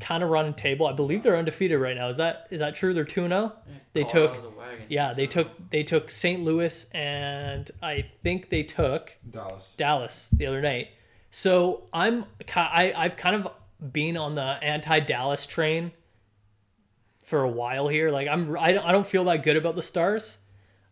kind 0.00 0.22
of 0.22 0.30
running 0.30 0.54
table. 0.54 0.86
I 0.86 0.92
believe 0.92 1.22
they're 1.22 1.36
undefeated 1.36 1.78
right 1.78 1.96
now. 1.96 2.08
Is 2.08 2.16
that 2.16 2.46
is 2.50 2.60
that 2.60 2.74
true? 2.74 2.92
They're 2.94 3.04
two 3.04 3.28
zero. 3.28 3.52
They 3.92 4.04
took 4.04 4.32
Colorado's 4.32 4.56
wagon. 4.56 4.86
yeah 4.88 5.12
they 5.12 5.26
took 5.26 5.70
they 5.70 5.82
took 5.82 6.10
St. 6.10 6.42
Louis 6.42 6.88
and 6.92 7.70
I 7.82 8.02
think 8.22 8.48
they 8.50 8.62
took 8.62 9.16
Dallas. 9.28 9.72
Dallas 9.76 10.28
the 10.32 10.46
other 10.46 10.60
night. 10.60 10.88
So 11.30 11.84
I'm 11.92 12.24
I 12.56 12.92
I've 12.96 13.16
kind 13.16 13.36
of 13.36 13.52
been 13.92 14.16
on 14.16 14.34
the 14.34 14.42
anti 14.42 15.00
Dallas 15.00 15.46
train 15.46 15.92
for 17.24 17.42
a 17.42 17.48
while 17.48 17.88
here. 17.88 18.10
Like 18.10 18.28
I'm 18.28 18.56
I 18.58 18.72
don't, 18.72 18.84
I 18.84 18.92
don't 18.92 19.06
feel 19.06 19.24
that 19.24 19.42
good 19.42 19.56
about 19.56 19.76
the 19.76 19.82
Stars. 19.82 20.38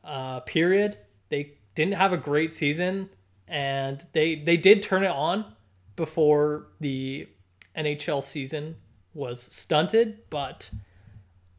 Uh, 0.05 0.41
period. 0.41 0.97
They 1.29 1.55
didn't 1.75 1.95
have 1.95 2.13
a 2.13 2.17
great 2.17 2.53
season, 2.55 3.11
and 3.47 4.05
they 4.13 4.37
they 4.37 4.57
did 4.57 4.83
turn 4.83 5.03
it 5.03 5.11
on 5.11 5.45
before 5.97 6.69
the 6.81 7.29
NHL 7.77 8.23
season 8.23 8.77
was 9.19 9.43
stunted. 9.43 10.19
But 10.31 10.71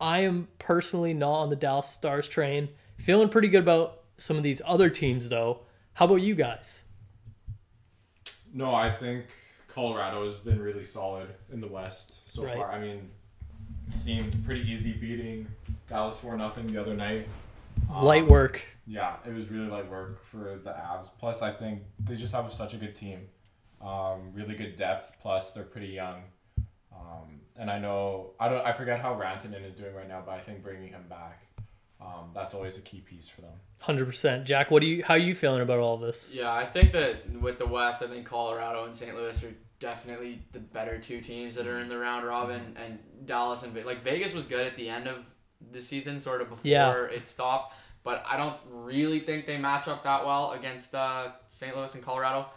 I 0.02 0.20
am 0.22 0.48
personally 0.58 1.14
not 1.14 1.34
on 1.42 1.50
the 1.50 1.56
Dallas 1.56 1.88
Stars 1.88 2.28
train. 2.28 2.70
Feeling 2.98 3.30
pretty 3.30 3.48
good 3.50 3.62
about 3.62 4.02
some 4.18 4.38
of 4.38 4.44
these 4.44 4.62
other 4.66 4.90
teams 4.90 5.30
though. 5.30 5.60
How 5.94 6.06
about 6.06 6.16
you 6.18 6.36
guys? 6.36 6.84
No, 8.54 8.74
I 8.74 8.90
think 8.90 9.26
Colorado 9.68 10.26
has 10.26 10.40
been 10.40 10.60
really 10.62 10.86
solid 10.86 11.28
in 11.52 11.62
the 11.62 11.68
West 11.68 12.22
so 12.30 12.44
Right. 12.44 12.56
far. 12.56 12.72
I 12.72 12.80
mean, 12.80 13.10
it 13.88 13.94
seemed 13.94 14.44
pretty 14.46 14.62
easy 14.70 14.94
beating 14.94 15.48
Dallas 15.88 16.18
four 16.18 16.36
nothing 16.38 16.68
the 16.72 16.80
other 16.82 16.96
night. 16.96 17.28
Um, 17.90 18.04
Light 18.04 18.28
work. 18.28 18.64
Yeah, 18.88 19.18
it 19.26 19.34
was 19.34 19.50
really 19.50 19.68
light 19.68 19.90
work 19.90 20.24
for 20.26 20.60
the 20.64 20.72
Avs. 20.72 21.12
Plus, 21.20 21.42
I 21.42 21.52
think 21.52 21.84
they 22.00 22.16
just 22.16 22.34
have 22.34 22.52
such 22.52 22.74
a 22.74 22.78
good 22.78 22.96
team, 22.96 23.30
um, 23.82 24.32
really 24.34 24.56
good 24.56 24.76
depth. 24.76 25.16
Plus, 25.22 25.52
they're 25.54 25.64
pretty 25.64 25.88
young, 25.90 26.24
um, 26.92 27.40
and 27.60 27.70
I 27.70 27.78
know 27.78 28.32
I 28.40 28.50
don't 28.50 28.66
I 28.66 28.72
forget 28.74 29.00
how 29.00 29.14
Rantanen 29.14 29.64
is 29.66 29.74
doing 29.76 29.94
right 29.94 30.08
now, 30.08 30.24
but 30.26 30.32
I 30.34 30.40
think 30.40 30.64
bringing 30.64 30.90
him 30.90 31.04
back, 31.10 31.44
um, 32.02 32.32
that's 32.34 32.54
always 32.54 32.78
a 32.78 32.82
key 32.82 33.02
piece 33.02 33.30
for 33.30 33.42
them. 33.42 33.52
Hundred 33.82 34.06
percent. 34.06 34.46
Jack, 34.46 34.72
what 34.72 34.82
do 34.82 34.88
you? 34.88 35.04
How 35.04 35.14
are 35.16 35.18
you 35.20 35.36
feeling 35.36 35.62
about 35.62 35.80
all 35.80 35.96
of 35.96 36.02
this? 36.02 36.32
Yeah, 36.34 36.52
I 36.52 36.66
think 36.66 36.92
that 36.94 37.30
with 37.40 37.60
the 37.60 37.68
West, 37.68 38.02
I 38.02 38.08
think 38.08 38.26
Colorado 38.26 38.86
and 38.86 38.96
St. 38.96 39.16
Louis 39.16 39.44
are 39.44 39.54
definitely 39.80 40.42
the 40.52 40.60
better 40.60 40.98
two 40.98 41.22
teams 41.22 41.56
that 41.56 41.68
are 41.68 41.80
in 41.80 41.88
the 41.90 41.98
round 41.98 42.26
robin, 42.26 42.76
and 42.84 43.00
Dallas 43.26 43.64
and 43.64 43.76
like 43.86 44.02
Vegas 44.04 44.34
was 44.34 44.46
good 44.46 44.66
at 44.66 44.76
the 44.76 44.90
end 44.90 45.08
of 45.08 45.26
the 45.72 45.82
season, 45.82 46.20
sort 46.20 46.42
of 46.42 46.50
before 46.50 46.70
Yeah. 46.70 47.04
it 47.06 47.28
stopped. 47.28 47.76
But 48.04 48.24
I 48.26 48.38
don't 48.38 48.56
really 48.70 49.20
think 49.20 49.46
they 49.46 49.58
match 49.58 49.88
up 49.90 50.04
that 50.06 50.26
well 50.26 50.52
against 50.54 50.96
uh, 50.96 51.30
St. 51.50 51.76
Louis 51.76 51.94
and 51.94 52.02
Colorado. 52.04 52.48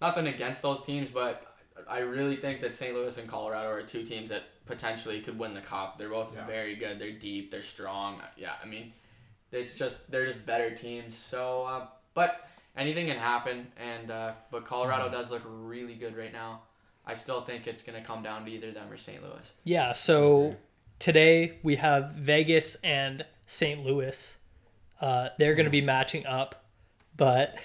Nothing 0.00 0.28
against 0.28 0.62
those 0.62 0.80
teams, 0.82 1.10
but 1.10 1.44
I 1.88 2.00
really 2.00 2.36
think 2.36 2.60
that 2.62 2.74
St. 2.74 2.94
Louis 2.94 3.16
and 3.18 3.28
Colorado 3.28 3.68
are 3.70 3.82
two 3.82 4.04
teams 4.04 4.30
that 4.30 4.42
potentially 4.66 5.20
could 5.20 5.38
win 5.38 5.54
the 5.54 5.60
cup. 5.60 5.98
They're 5.98 6.08
both 6.08 6.34
Yeah. 6.34 6.46
very 6.46 6.74
good. 6.76 6.98
They're 6.98 7.12
deep. 7.12 7.50
They're 7.50 7.62
strong. 7.62 8.20
Yeah, 8.36 8.52
I 8.62 8.66
mean, 8.66 8.92
it's 9.50 9.76
just 9.78 10.10
they're 10.10 10.26
just 10.26 10.44
better 10.46 10.70
teams. 10.70 11.16
So, 11.16 11.64
uh, 11.64 11.86
but 12.14 12.48
anything 12.76 13.06
can 13.08 13.16
happen. 13.18 13.66
And 13.76 14.10
uh, 14.10 14.32
but 14.50 14.64
Colorado 14.64 15.04
Mm-hmm. 15.04 15.14
does 15.14 15.30
look 15.30 15.42
really 15.46 15.94
good 15.94 16.16
right 16.16 16.32
now. 16.32 16.62
I 17.04 17.14
still 17.14 17.40
think 17.40 17.66
it's 17.66 17.82
gonna 17.82 18.00
come 18.02 18.22
down 18.22 18.44
to 18.44 18.50
either 18.50 18.70
them 18.70 18.90
or 18.90 18.96
St. 18.96 19.22
Louis. 19.22 19.52
Yeah. 19.64 19.92
So 19.92 20.56
today 20.98 21.58
we 21.62 21.76
have 21.76 22.12
Vegas 22.12 22.76
and 22.84 23.24
St. 23.46 23.84
Louis. 23.84 24.36
Uh, 25.00 25.30
they're 25.36 25.56
going 25.56 25.64
to 25.64 25.70
be 25.70 25.80
matching 25.80 26.24
up, 26.26 26.64
but 27.16 27.56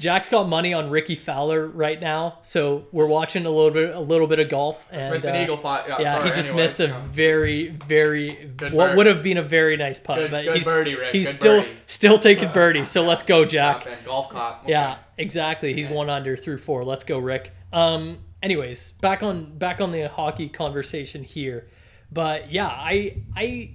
Jack's 0.00 0.30
got 0.30 0.48
money 0.48 0.72
on 0.72 0.88
Rickie 0.88 1.14
Fowler 1.14 1.66
right 1.66 2.00
now, 2.00 2.38
so 2.40 2.86
we're 2.90 3.06
watching 3.06 3.44
a 3.44 3.50
little 3.50 3.70
bit, 3.70 3.94
a 3.94 4.00
little 4.00 4.26
bit 4.26 4.38
of 4.38 4.48
golf. 4.48 4.88
And, 4.90 5.12
missed 5.12 5.26
an 5.26 5.36
uh, 5.36 5.42
eagle 5.42 5.58
pot. 5.58 5.84
Yeah, 5.86 6.00
Yeah, 6.00 6.12
sorry, 6.14 6.28
he 6.30 6.34
just 6.34 6.48
anyways, 6.48 6.64
missed 6.64 6.80
a 6.80 6.86
yeah. 6.86 7.02
very, 7.08 7.68
very 7.86 8.50
Good 8.56 8.72
what 8.72 8.88
bird. 8.88 8.96
would 8.96 9.06
have 9.06 9.22
been 9.22 9.36
a 9.36 9.42
very 9.42 9.76
nice 9.76 10.00
putt, 10.00 10.16
Good- 10.16 10.30
but 10.30 10.44
good 10.46 10.56
he's 10.56 10.64
birdie, 10.64 10.96
he's 11.12 11.28
good 11.28 11.36
still 11.38 11.60
birdie. 11.60 11.76
still 11.86 12.18
taking 12.18 12.50
birdie. 12.54 12.86
So 12.86 13.04
let's 13.04 13.22
go, 13.22 13.44
Jack. 13.44 13.86
End, 13.86 13.98
golf 14.06 14.30
clap. 14.30 14.62
Okay. 14.62 14.72
Yeah, 14.72 14.96
exactly. 15.18 15.74
He's 15.74 15.88
one 15.88 16.08
under 16.08 16.34
through 16.34 16.58
four. 16.58 16.82
Let's 16.82 17.04
go, 17.04 17.18
Rick. 17.18 17.52
Um. 17.72 18.18
Anyways, 18.42 18.92
back 18.92 19.22
on 19.22 19.58
back 19.58 19.82
on 19.82 19.92
the 19.92 20.08
hockey 20.08 20.48
conversation 20.48 21.22
here, 21.22 21.68
but 22.10 22.50
yeah, 22.50 22.68
I 22.68 23.18
I 23.36 23.72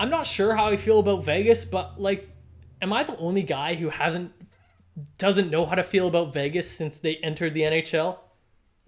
I'm 0.00 0.08
not 0.08 0.26
sure 0.26 0.56
how 0.56 0.68
I 0.68 0.78
feel 0.78 1.00
about 1.00 1.22
Vegas, 1.24 1.66
but 1.66 2.00
like, 2.00 2.30
am 2.80 2.94
I 2.94 3.02
the 3.02 3.16
only 3.18 3.42
guy 3.42 3.74
who 3.74 3.90
hasn't 3.90 4.32
doesn't 5.18 5.50
know 5.50 5.66
how 5.66 5.74
to 5.74 5.82
feel 5.84 6.08
about 6.08 6.32
Vegas 6.32 6.70
since 6.70 6.98
they 7.00 7.16
entered 7.16 7.54
the 7.54 7.62
NHL? 7.62 8.18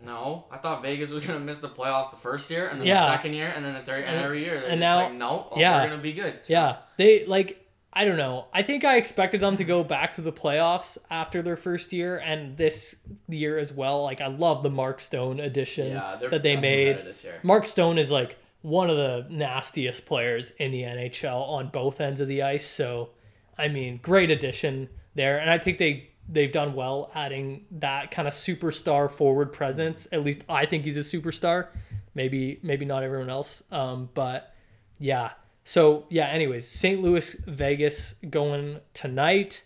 No, 0.03 0.47
I 0.51 0.57
thought 0.57 0.83
Vegas 0.83 1.11
was 1.11 1.27
gonna 1.27 1.41
miss 1.41 1.59
the 1.59 1.69
playoffs 1.69 2.11
the 2.11 2.17
first 2.17 2.51
year, 2.51 2.69
and 2.69 2.81
then 2.81 2.87
Yeah. 2.89 3.05
the 3.05 3.13
second 3.17 3.35
year, 3.35 3.53
and 3.55 3.65
then 3.65 3.75
the 3.75 3.81
third, 3.83 4.05
and 4.05 4.17
every 4.25 4.43
year 4.43 4.59
they're 4.61 4.71
and 4.71 4.81
just 4.81 4.89
now- 4.91 5.05
like, 5.05 5.13
no, 5.13 5.49
oh, 5.51 5.59
yeah. 5.61 5.83
we're 5.83 5.91
gonna 5.91 6.03
be 6.03 6.13
good. 6.15 6.39
So, 6.43 6.53
Yeah, 6.53 6.77
they 6.97 7.27
like 7.27 7.57
I 7.93 8.05
don't 8.05 8.17
know. 8.19 8.47
I 8.55 8.63
think 8.63 8.85
I 8.85 8.97
expected 8.99 9.41
them 9.41 9.57
to 9.57 9.65
go 9.65 9.83
back 9.83 10.15
to 10.15 10.21
the 10.21 10.31
playoffs 10.33 10.97
after 11.11 11.43
their 11.43 11.57
first 11.57 11.93
year 11.93 12.19
and 12.19 12.57
this 12.57 12.95
year 13.29 13.59
as 13.59 13.73
well. 13.73 14.05
Like 14.05 14.21
I 14.21 14.29
love 14.29 14.63
the 14.63 14.71
Mark 14.71 15.01
Stone 15.01 15.41
addition 15.41 15.89
yeah, 15.89 16.17
that 16.31 16.45
they 16.45 16.55
made. 16.55 16.99
this 16.99 17.25
year. 17.25 17.41
Mark 17.43 17.67
Stone 17.67 17.99
is 17.99 18.13
like 18.13 18.37
one 18.63 18.89
of 18.91 18.97
the 18.97 19.27
nastiest 19.29 20.07
players 20.07 20.53
in 20.53 20.71
the 20.71 20.83
NHL 20.85 21.43
on 21.43 21.67
both 21.67 22.01
ends 22.01 22.21
of 22.21 22.29
the 22.29 22.43
ice. 22.43 22.65
So, 22.65 23.11
I 23.59 23.67
mean, 23.67 23.99
great 24.01 24.31
addition 24.31 24.89
there, 25.15 25.39
and 25.39 25.51
I 25.51 25.59
think 25.59 25.79
they 25.79 26.11
they've 26.29 26.53
done 26.53 26.75
well 26.75 27.11
adding 27.15 27.65
that 27.73 28.11
kind 28.11 28.29
of 28.29 28.35
superstar 28.35 29.11
forward 29.11 29.53
presence. 29.53 30.07
At 30.13 30.23
least 30.25 30.45
I 30.49 30.67
think 30.67 30.85
he's 30.85 30.97
a 30.97 31.01
superstar. 31.01 31.69
Maybe 32.15 32.59
maybe 32.63 32.85
not 32.85 33.03
everyone 33.03 33.31
else. 33.31 33.63
Um, 33.71 34.11
but 34.15 34.55
yeah. 34.99 35.31
So 35.65 36.07
yeah. 36.09 36.27
Anyways, 36.27 36.67
St. 36.67 37.01
Louis, 37.01 37.35
Vegas 37.47 38.15
going 38.29 38.81
tonight. 38.95 39.65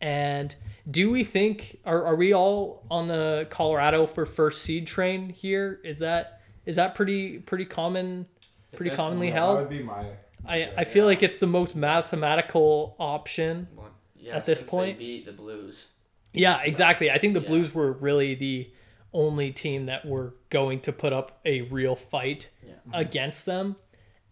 And 0.00 0.54
do 0.90 1.10
we 1.10 1.24
think 1.24 1.78
are, 1.86 2.04
are 2.04 2.16
we 2.16 2.34
all 2.34 2.84
on 2.90 3.08
the 3.08 3.46
Colorado 3.50 4.06
for 4.06 4.26
first 4.26 4.62
seed 4.62 4.86
train 4.86 5.30
here? 5.30 5.80
Is 5.84 5.98
that 6.00 6.40
is 6.66 6.76
that 6.76 6.94
pretty 6.94 7.38
pretty 7.38 7.64
common 7.64 8.26
pretty 8.76 8.90
this 8.90 8.96
commonly 8.96 9.30
That 9.30 9.36
held? 9.36 9.58
would 9.60 9.68
be 9.70 9.82
my. 9.82 10.06
I, 10.46 10.70
I 10.76 10.84
feel 10.84 11.06
like 11.06 11.22
it's 11.22 11.38
the 11.38 11.46
most 11.46 11.74
mathematical 11.74 12.96
option. 12.98 13.66
Well, 13.74 13.88
yeah, 14.24 14.36
At 14.36 14.44
this 14.44 14.60
since 14.60 14.70
point? 14.70 14.98
they 14.98 15.04
beat 15.04 15.26
the 15.26 15.32
Blues. 15.32 15.88
Yeah, 16.32 16.60
exactly. 16.62 17.10
I 17.10 17.18
think 17.18 17.34
the 17.34 17.40
Yeah. 17.40 17.46
Blues 17.48 17.74
were 17.74 17.92
really 17.92 18.34
the 18.34 18.70
only 19.12 19.52
team 19.52 19.86
that 19.86 20.04
were 20.04 20.34
going 20.50 20.80
to 20.80 20.92
put 20.92 21.12
up 21.12 21.40
a 21.44 21.60
real 21.62 21.94
fight 21.96 22.48
Yeah. 22.66 22.72
Mm-hmm. 22.72 22.94
against 22.94 23.46
them. 23.46 23.76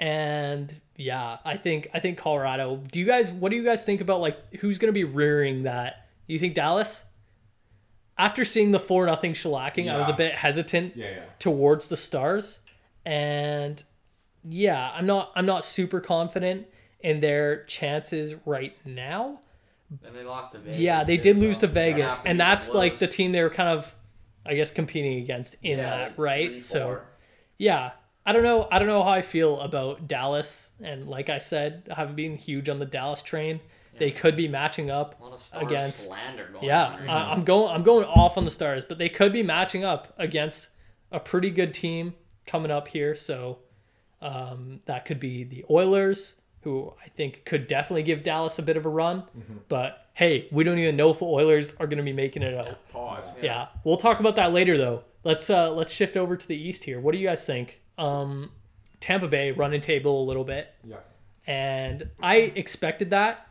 And 0.00 0.80
yeah, 0.96 1.38
I 1.44 1.56
think 1.56 1.88
I 1.94 2.00
think 2.00 2.18
Colorado. 2.18 2.82
Do 2.90 2.98
you 2.98 3.06
guys 3.06 3.30
what 3.30 3.50
do 3.50 3.56
you 3.56 3.64
guys 3.64 3.84
think 3.84 4.00
about 4.00 4.20
like 4.20 4.54
who's 4.56 4.78
going 4.78 4.88
to 4.88 4.92
be 4.92 5.04
rearing 5.04 5.62
that? 5.64 6.08
Do 6.26 6.32
you 6.32 6.38
think 6.40 6.54
Dallas? 6.54 7.04
After 8.18 8.44
seeing 8.44 8.72
the 8.72 8.78
4 8.80 9.06
nothing 9.06 9.32
shellacking, 9.32 9.90
I 9.90 9.96
was 9.96 10.08
a 10.08 10.12
bit 10.12 10.34
hesitant 10.34 10.96
Yeah, 10.96 11.10
yeah. 11.10 11.22
towards 11.38 11.88
the 11.88 11.96
Stars. 11.96 12.58
And 13.06 13.82
yeah, 14.44 14.90
I'm 14.92 15.06
not 15.06 15.30
I'm 15.36 15.46
not 15.46 15.64
super 15.64 16.00
confident 16.00 16.66
in 17.00 17.20
their 17.20 17.64
chances 17.64 18.34
right 18.44 18.74
now. 18.84 19.40
And 20.06 20.14
they 20.16 20.24
lost 20.24 20.52
to 20.52 20.58
Vegas. 20.58 20.78
Yeah, 20.78 21.04
they 21.04 21.16
did 21.16 21.36
lose 21.36 21.56
so 21.56 21.62
to 21.66 21.72
Vegas, 21.72 22.18
and 22.24 22.38
that's 22.38 22.70
like 22.72 22.98
the 22.98 23.06
team 23.06 23.32
they 23.32 23.42
were 23.42 23.50
kind 23.50 23.68
of, 23.68 23.94
I 24.46 24.54
guess, 24.54 24.70
competing 24.70 25.18
against 25.22 25.54
in 25.62 25.78
Yeah, 25.78 25.96
that, 26.08 26.18
right? 26.18 26.50
three, 26.50 26.60
so 26.60 27.00
yeah, 27.58 27.92
I 28.24 28.32
don't 28.32 28.42
know. 28.42 28.68
I 28.70 28.78
don't 28.78 28.88
know 28.88 29.02
how 29.02 29.10
I 29.10 29.22
feel 29.22 29.60
about 29.60 30.06
Dallas, 30.08 30.70
and 30.82 31.06
like 31.08 31.28
I 31.28 31.38
said, 31.38 31.88
I 31.90 31.94
haven't 31.94 32.16
been 32.16 32.36
huge 32.36 32.68
on 32.68 32.78
the 32.78 32.86
Dallas 32.86 33.22
train. 33.22 33.60
They 33.98 34.10
could 34.10 34.36
be 34.36 34.48
matching 34.48 34.90
up. 34.90 35.20
a 35.20 35.24
lot 35.24 35.32
of 35.34 35.38
Stars 35.38 35.62
against- 35.66 36.12
Yeah, 36.62 36.98
right 36.98 37.08
I, 37.08 37.32
I'm 37.32 37.44
going. 37.44 37.72
I'm 37.74 37.82
going 37.82 38.06
off 38.06 38.38
on 38.38 38.44
the 38.46 38.50
Stars, 38.50 38.84
but 38.88 38.96
they 38.98 39.10
could 39.10 39.32
be 39.34 39.42
matching 39.42 39.84
up 39.84 40.14
against 40.18 40.68
a 41.10 41.20
pretty 41.20 41.50
good 41.50 41.74
team 41.74 42.14
coming 42.46 42.70
up 42.70 42.88
here. 42.88 43.14
So 43.14 43.58
um, 44.22 44.80
that 44.86 45.04
could 45.04 45.20
be 45.20 45.44
the 45.44 45.64
Oilers, 45.70 46.36
who 46.62 46.92
I 47.04 47.08
think 47.08 47.44
could 47.44 47.66
definitely 47.66 48.02
give 48.04 48.22
Dallas 48.22 48.58
a 48.58 48.62
bit 48.62 48.76
of 48.76 48.86
a 48.86 48.88
run. 48.88 49.24
But 49.68 50.06
hey, 50.14 50.48
we 50.52 50.64
don't 50.64 50.78
even 50.78 50.96
know 50.96 51.10
if 51.10 51.18
the 51.20 51.24
Oilers 51.26 51.74
are 51.80 51.86
going 51.86 51.98
to 51.98 52.04
be 52.04 52.12
making 52.12 52.42
it 52.42 52.54
out. 52.54 52.88
Pause. 52.90 53.32
Yeah, 53.42 53.68
we'll 53.84 53.96
talk 53.96 54.20
about 54.20 54.36
that 54.36 54.52
later 54.52 54.76
though. 54.78 55.02
Let's 55.24 55.48
uh 55.50 55.70
let's 55.72 55.92
shift 55.92 56.16
over 56.16 56.36
to 56.36 56.48
the 56.48 56.56
East 56.56 56.84
here. 56.84 57.00
What 57.00 57.12
do 57.12 57.18
you 57.18 57.26
guys 57.28 57.44
think? 57.46 57.80
Um, 57.98 58.50
Tampa 59.00 59.28
Bay 59.28 59.50
running 59.52 59.80
table 59.80 60.22
a 60.22 60.26
little 60.26 60.44
bit, 60.44 60.72
Yeah. 60.84 60.96
and 61.46 62.08
I 62.22 62.36
expected 62.36 63.10
that 63.10 63.46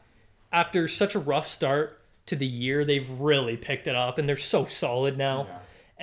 after 0.51 0.87
such 0.87 1.15
a 1.15 1.19
rough 1.19 1.47
start 1.47 2.01
to 2.27 2.35
the 2.35 2.45
year. 2.45 2.83
They've 2.85 3.09
really 3.09 3.57
picked 3.57 3.87
it 3.87 3.95
up, 3.95 4.17
and 4.17 4.27
they're 4.27 4.35
so 4.37 4.65
solid 4.65 5.17
now. 5.17 5.47
Yeah. 5.49 5.57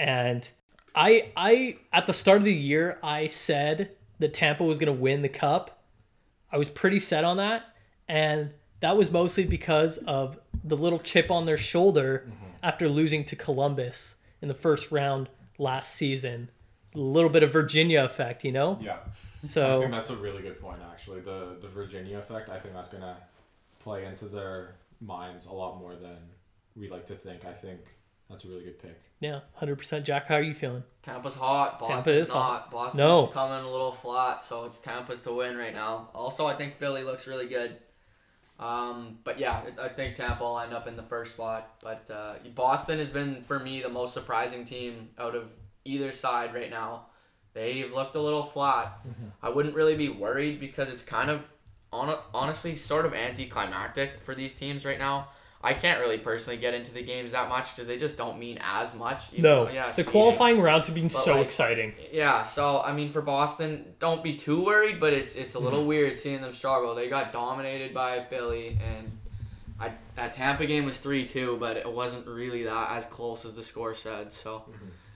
And 0.05 0.49
I 0.95 1.31
I 1.37 1.77
at 1.93 2.07
the 2.07 2.13
start 2.13 2.39
of 2.39 2.45
the 2.45 2.55
year 2.55 2.99
I 3.03 3.27
said 3.27 3.91
that 4.21 4.33
Tampa 4.35 4.65
was 4.65 4.79
going 4.79 4.95
to 4.95 5.01
win 5.01 5.23
the 5.23 5.29
cup. 5.29 5.78
I 6.51 6.59
was 6.59 6.69
pretty 6.69 6.99
set 6.99 7.25
on 7.25 7.37
that, 7.39 7.65
and 8.09 8.51
that 8.81 8.97
was 8.97 9.11
mostly 9.11 9.45
because 9.45 9.99
of 9.99 10.39
the 10.65 10.77
little 10.77 10.99
chip 10.99 11.31
on 11.31 11.47
their 11.47 11.57
shoulder 11.57 12.25
mm-hmm. 12.27 12.47
after 12.63 12.89
losing 12.89 13.25
to 13.27 13.37
Columbus 13.37 14.17
in 14.41 14.49
the 14.49 14.55
first 14.55 14.91
round 14.91 15.29
last 15.59 15.95
season. 15.95 16.51
A 16.95 16.99
little 16.99 17.31
bit 17.31 17.43
of 17.43 17.53
Virginia 17.53 18.05
effect, 18.05 18.45
you 18.45 18.53
know. 18.53 18.79
Yeah. 18.81 18.99
So 19.41 19.77
I 19.77 19.81
think 19.81 19.93
that's 19.93 20.11
a 20.11 20.17
really 20.17 20.43
good 20.43 20.61
point, 20.61 20.81
actually. 20.91 21.21
The 21.21 21.57
the 21.61 21.69
Virginia 21.69 22.19
effect. 22.19 22.49
I 22.49 22.59
think 22.59 22.75
that's 22.75 22.91
gonna 22.91 23.19
play 23.79 24.07
into 24.07 24.25
their 24.27 24.77
minds 25.01 25.47
a 25.47 25.53
lot 25.53 25.79
more 25.79 25.95
than 25.95 26.17
we 26.75 26.89
like 26.89 27.07
to 27.07 27.15
think. 27.15 27.45
I 27.45 27.53
think 27.53 27.81
that's 28.31 28.45
a 28.45 28.49
really 28.49 28.65
good 28.65 28.79
pick. 28.81 29.01
yeah, 29.21 29.41
hundred 29.55 29.77
percent. 29.79 30.05
Jack, 30.05 30.27
how 30.27 30.35
are 30.37 30.43
you 30.43 30.55
feeling? 30.55 30.83
Tampa's 31.03 31.35
hot. 31.35 31.79
Boston's 31.79 32.05
Tampa 32.05 32.11
is 32.19 32.29
not. 32.29 32.35
hot. 32.37 32.71
Boston's 32.71 32.99
No. 32.99 33.27
coming 33.27 33.65
a 33.65 33.71
little 33.71 33.93
flat, 33.93 34.45
so 34.45 34.65
it's 34.65 34.79
Tampa's 34.79 35.21
to 35.23 35.33
win 35.33 35.57
right 35.57 35.75
now. 35.75 36.09
Also, 36.15 36.47
I 36.47 36.55
think 36.55 36.77
Philly 36.77 37.03
looks 37.03 37.27
really 37.27 37.49
good. 37.49 37.77
Um, 38.59 39.19
but 39.23 39.39
yeah, 39.39 39.61
I 39.81 39.89
think 39.89 40.17
Tampa 40.17 40.43
will 40.43 40.59
end 40.59 40.73
up 40.73 40.89
in 40.89 40.97
the 40.97 41.03
first 41.05 41.35
spot. 41.35 41.77
But 41.83 42.11
uh, 42.11 42.35
Boston 42.55 42.99
has 42.99 43.09
been 43.09 43.45
for 43.47 43.59
me 43.59 43.81
the 43.83 43.89
most 43.89 44.15
surprising 44.15 44.65
team 44.65 45.11
out 45.19 45.35
of 45.37 45.51
either 45.85 46.11
side 46.13 46.55
right 46.55 46.71
now. 46.71 47.07
They've 47.55 47.93
looked 47.93 48.15
a 48.17 48.21
little 48.21 48.43
flat. 48.43 48.99
I 49.43 49.49
wouldn't 49.49 49.75
really 49.75 49.97
be 49.97 50.09
worried 50.09 50.61
because 50.61 50.91
it's 50.91 51.03
kind 51.03 51.31
of 51.31 51.43
on 51.93 52.15
honestly 52.35 52.75
sort 52.75 53.07
of 53.07 53.15
anticlimactic 53.15 54.21
for 54.21 54.35
these 54.35 54.55
teams 54.55 54.85
right 54.85 54.99
now. 54.99 55.29
I 55.63 55.75
can't 55.75 55.99
really 56.01 56.19
personally 56.19 56.57
get 56.57 56.73
into 56.75 56.93
the 56.95 57.03
games 57.03 57.33
that 57.33 57.49
much 57.49 57.75
because 57.75 57.89
they 57.89 57.97
just 57.97 58.17
don't 58.17 58.39
mean 58.39 58.59
as 58.63 58.95
much. 58.95 59.33
You 59.33 59.43
No, 59.43 59.65
know? 59.65 59.71
yeah, 59.71 59.91
the 59.91 60.05
qualifying 60.05 60.61
rounds 60.61 60.87
have 60.87 60.95
been 60.95 61.09
so 61.09 61.35
like, 61.37 61.47
exciting. 61.47 61.95
Yeah, 62.13 62.45
so 62.45 62.81
I 62.81 62.93
mean, 62.93 63.11
for 63.11 63.21
Boston, 63.23 63.95
don't 63.99 64.23
be 64.23 64.35
too 64.35 64.65
worried, 64.65 65.01
but 65.01 65.13
it's 65.13 65.35
it's 65.35 65.55
a 65.55 65.59
little 65.59 65.81
Mm-hmm. 65.81 65.89
weird 65.89 66.19
seeing 66.19 66.41
them 66.43 66.53
struggle. 66.53 66.95
They 66.95 67.09
got 67.09 67.33
dominated 67.33 67.93
by 67.93 68.23
Philly, 68.25 68.79
and 68.81 69.11
I 69.81 69.93
that 70.15 70.35
Tampa 70.35 70.65
game 70.67 70.85
was 70.85 70.99
three 70.99 71.27
two, 71.27 71.57
but 71.59 71.77
it 71.77 71.91
wasn't 71.91 72.27
really 72.29 72.63
that 72.63 72.91
as 72.93 73.07
close 73.07 73.45
as 73.45 73.55
the 73.55 73.63
score 73.65 73.95
said. 73.95 74.33
So 74.33 74.65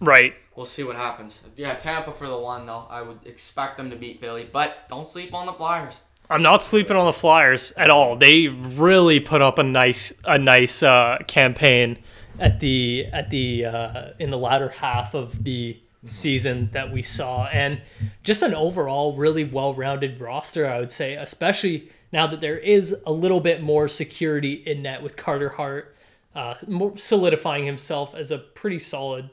Right. 0.00 0.35
we'll 0.57 0.66
see 0.66 0.83
what 0.83 0.96
happens. 0.96 1.40
Yeah, 1.57 1.76
Tampa 1.76 2.11
for 2.11 2.26
the 2.26 2.37
one 2.37 2.66
though. 2.66 2.87
I 2.90 3.02
would 3.02 3.20
expect 3.26 3.76
them 3.76 3.90
to 3.90 3.96
beat 3.96 4.20
Philly, 4.20 4.48
but 4.52 4.88
don't 4.88 5.07
sleep 5.07 5.33
on 5.33 5.46
the 5.46 5.52
Flyers. 5.52 6.00
I'm 6.30 6.42
not 6.42 6.62
sleeping 6.62 6.96
on 6.96 7.06
the 7.06 7.12
Flyers 7.12 7.72
at 7.76 7.90
all. 7.90 8.16
They 8.16 8.48
really 8.48 9.20
put 9.20 9.42
up 9.42 9.58
a 9.58 9.62
nice 9.62 10.12
a 10.24 10.38
nice 10.38 10.82
uh, 10.82 11.18
campaign 11.26 11.98
at 12.38 12.61
the 12.61 13.06
at 13.12 13.30
the 13.30 13.66
uh, 13.66 14.11
in 14.18 14.30
the 14.30 14.38
latter 14.38 14.68
half 14.70 15.14
of 15.14 15.44
the 15.44 15.78
season 16.06 16.70
that 16.72 16.90
we 16.90 17.02
saw, 17.02 17.46
and 17.46 17.80
just 18.22 18.42
an 18.42 18.54
overall 18.54 19.14
really 19.16 19.44
well-rounded 19.44 20.20
roster. 20.20 20.66
I 20.68 20.80
would 20.80 20.90
say, 20.90 21.14
especially 21.14 21.90
now 22.12 22.26
that 22.26 22.40
there 22.40 22.58
is 22.58 22.96
a 23.06 23.12
little 23.12 23.40
bit 23.40 23.62
more 23.62 23.87
security 23.88 24.54
in 24.54 24.82
net 24.82 25.02
with 25.02 25.16
Carter 25.16 25.50
Hart 25.50 25.94
uh, 26.35 26.54
solidifying 26.96 27.66
himself 27.66 28.14
as 28.14 28.30
a 28.30 28.38
pretty 28.38 28.78
solid, 28.78 29.28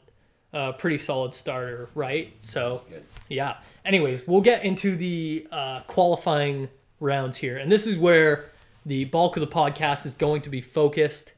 uh, 0.54 0.73
pretty 0.73 0.97
solid 0.97 1.34
starter, 1.34 1.89
right? 1.95 2.34
So. 2.39 2.84
Yeah. 3.30 3.58
Anyways, 3.86 4.28
we'll 4.28 4.41
get 4.41 4.65
into 4.65 4.95
the 4.95 5.47
uh, 5.52 5.82
qualifying 5.88 6.67
rounds 7.00 7.38
here, 7.38 7.58
and 7.58 7.72
this 7.72 7.88
is 7.88 7.98
where 7.98 8.46
the 8.86 9.06
bulk 9.06 9.38
of 9.38 9.42
the 9.42 9.48
podcast 9.48 10.06
is 10.06 10.14
going 10.14 10.42
to 10.42 10.50
be 10.50 10.62
focused. 10.62 11.34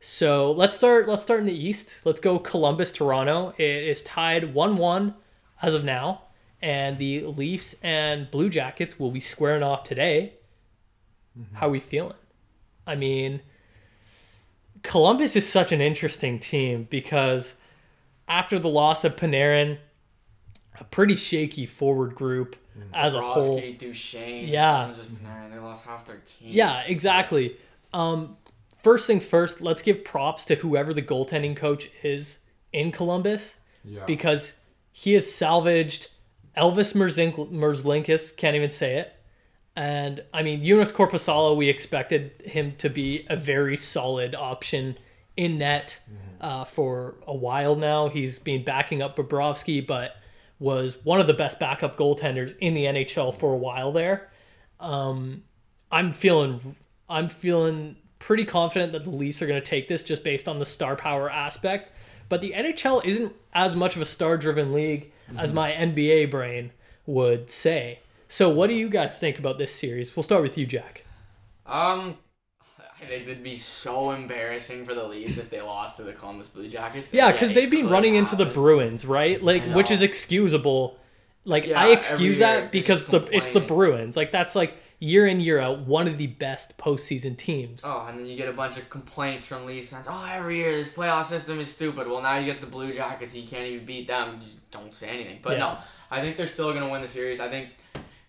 So 0.00 0.52
let's 0.52 0.76
start. 0.76 1.08
Let's 1.08 1.22
start 1.22 1.40
in 1.40 1.46
the 1.46 1.52
East. 1.52 2.00
Let's 2.04 2.20
go 2.20 2.38
Columbus, 2.38 2.92
Toronto. 2.92 3.54
It 3.56 3.88
is 3.88 4.02
tied 4.02 4.54
one-one 4.54 5.14
as 5.62 5.74
of 5.74 5.84
now, 5.84 6.22
and 6.60 6.98
the 6.98 7.24
Leafs 7.26 7.74
and 7.82 8.30
Blue 8.30 8.50
Jackets 8.50 8.98
will 8.98 9.10
be 9.10 9.20
squaring 9.20 9.62
off 9.62 9.82
today. 9.84 10.34
Mm-hmm. 11.38 11.56
How 11.56 11.68
are 11.68 11.70
we 11.70 11.80
feeling? 11.80 12.16
I 12.86 12.96
mean, 12.96 13.40
Columbus 14.82 15.36
is 15.36 15.48
such 15.48 15.72
an 15.72 15.80
interesting 15.80 16.38
team 16.38 16.86
because 16.90 17.54
after 18.28 18.58
the 18.58 18.68
loss 18.68 19.04
of 19.04 19.16
Panarin, 19.16 19.78
a 20.78 20.84
pretty 20.84 21.16
shaky 21.16 21.64
forward 21.66 22.14
group 22.14 22.56
as 22.92 23.14
a 23.14 23.20
whole. 23.20 23.60
Brodsky, 23.60 23.78
Duchene, 23.78 24.48
Yeah. 24.48 24.92
just 24.96 25.10
man, 25.22 25.50
they 25.50 25.58
lost 25.58 25.84
half 25.84 26.06
their 26.06 26.18
team. 26.18 26.48
Yeah, 26.52 26.82
exactly. 26.86 27.56
Um, 27.92 28.36
first 28.82 29.06
things 29.06 29.24
first, 29.24 29.60
let's 29.60 29.82
give 29.82 30.04
props 30.04 30.44
to 30.46 30.56
whoever 30.56 30.92
the 30.92 31.02
goaltending 31.02 31.56
coach 31.56 31.90
is 32.02 32.40
in 32.72 32.90
Columbus 32.92 33.56
Yeah. 33.84 34.04
because 34.06 34.54
he 34.92 35.12
has 35.14 35.30
salvaged 35.32 36.08
Elvis 36.56 36.94
Merzink- 36.94 37.50
Merzlinkis, 37.52 38.36
can't 38.36 38.54
even 38.56 38.70
say 38.70 38.98
it. 38.98 39.12
And 39.76 40.22
I 40.32 40.42
mean, 40.42 40.62
Joonas 40.62 40.92
Korpisalo, 40.92 41.56
we 41.56 41.68
expected 41.68 42.42
him 42.44 42.74
to 42.78 42.88
be 42.88 43.26
a 43.28 43.34
very 43.36 43.76
solid 43.76 44.34
option 44.34 44.96
in 45.36 45.58
net 45.58 45.98
uh, 46.40 46.64
for 46.64 47.16
a 47.26 47.34
while 47.34 47.74
now. 47.74 48.06
He's 48.08 48.38
been 48.38 48.62
backing 48.64 49.02
up 49.02 49.16
Bobrovsky, 49.16 49.84
but 49.84 50.16
was 50.58 50.98
one 51.04 51.20
of 51.20 51.26
the 51.26 51.34
best 51.34 51.58
backup 51.58 51.96
goaltenders 51.96 52.54
in 52.58 52.74
the 52.74 52.84
NHL 52.84 53.34
for 53.34 53.52
a 53.52 53.56
while 53.56 53.92
there. 53.92 54.30
Um, 54.80 55.42
I'm 55.90 56.12
feeling, 56.12 56.76
I'm 57.08 57.28
feeling 57.28 57.96
pretty 58.18 58.44
confident 58.44 58.92
that 58.92 59.04
the 59.04 59.10
Leafs 59.10 59.42
are 59.42 59.46
going 59.46 59.60
to 59.60 59.66
take 59.66 59.88
this 59.88 60.02
just 60.02 60.24
based 60.24 60.48
on 60.48 60.58
the 60.58 60.64
star 60.64 60.96
power 60.96 61.30
aspect. 61.30 61.92
But 62.28 62.40
the 62.40 62.52
NHL 62.52 63.04
isn't 63.04 63.34
as 63.52 63.76
much 63.76 63.96
of 63.96 64.02
a 64.02 64.06
star-driven 64.06 64.72
league 64.72 65.12
as 65.38 65.52
my 65.52 65.72
NBA 65.72 66.30
brain 66.30 66.72
would 67.06 67.50
say. 67.50 68.00
So, 68.28 68.48
what 68.48 68.68
do 68.68 68.74
you 68.74 68.88
guys 68.88 69.20
think 69.20 69.38
about 69.38 69.58
this 69.58 69.74
series? 69.74 70.16
We'll 70.16 70.22
start 70.22 70.42
with 70.42 70.56
you, 70.56 70.66
Jack. 70.66 71.04
Um, 71.66 72.16
I 73.04 73.08
think 73.08 73.22
it'd 73.28 73.42
be 73.42 73.56
so 73.56 74.10
embarrassing 74.12 74.84
for 74.84 74.94
the 74.94 75.04
Leafs 75.06 75.38
if 75.38 75.50
they 75.50 75.60
lost 75.60 75.96
to 75.98 76.02
the 76.02 76.12
Columbus 76.12 76.48
Blue 76.48 76.68
Jackets. 76.68 77.12
Yeah, 77.12 77.30
because 77.32 77.50
it 77.50 77.54
they've 77.54 77.70
been 77.70 77.82
could 77.86 77.92
running 77.92 78.14
into 78.14 78.36
the. 78.36 78.46
Bruins, 78.46 79.04
right? 79.04 79.42
Like, 79.42 79.64
which 79.74 79.90
is 79.90 80.02
excusable. 80.02 80.98
Like, 81.44 81.66
Yeah, 81.66 81.80
I 81.80 81.88
excuse 81.88 82.38
that 82.38 82.72
because 82.72 83.06
the 83.06 83.20
it's 83.32 83.52
the. 83.52 83.60
Bruins. 83.60 84.16
Like, 84.16 84.32
that's 84.32 84.54
like 84.54 84.76
year 85.00 85.26
in 85.26 85.40
year 85.40 85.58
out 85.60 85.80
one 85.80 86.06
of 86.08 86.16
the 86.16 86.28
best 86.28 86.78
postseason 86.78 87.36
teams. 87.36 87.82
Oh, 87.84 88.06
and 88.08 88.18
then 88.18 88.26
you 88.26 88.36
get 88.36 88.48
a 88.48 88.52
bunch 88.52 88.78
of 88.78 88.88
complaints 88.88 89.46
from 89.46 89.66
Leafs 89.66 89.90
fans. 89.90 90.06
Oh, 90.08 90.28
every 90.32 90.58
year 90.58 90.70
this 90.70 90.88
playoff 90.88 91.24
system 91.24 91.60
is 91.60 91.70
stupid. 91.70 92.08
Well, 92.08 92.22
now 92.22 92.38
you 92.38 92.46
get 92.46 92.60
the 92.60 92.66
Blue 92.66 92.92
Jackets. 92.92 93.34
You 93.34 93.46
can't 93.46 93.66
even 93.66 93.84
beat 93.84 94.08
them. 94.08 94.38
Just 94.40 94.70
don't 94.70 94.94
say 94.94 95.08
anything. 95.08 95.40
But 95.42 95.52
Yeah. 95.54 95.58
no, 95.58 95.78
I 96.10 96.20
think 96.20 96.36
they're 96.36 96.46
still 96.46 96.72
gonna 96.72 96.88
win 96.88 97.02
the 97.02 97.08
series. 97.08 97.40
I 97.40 97.48
think 97.48 97.70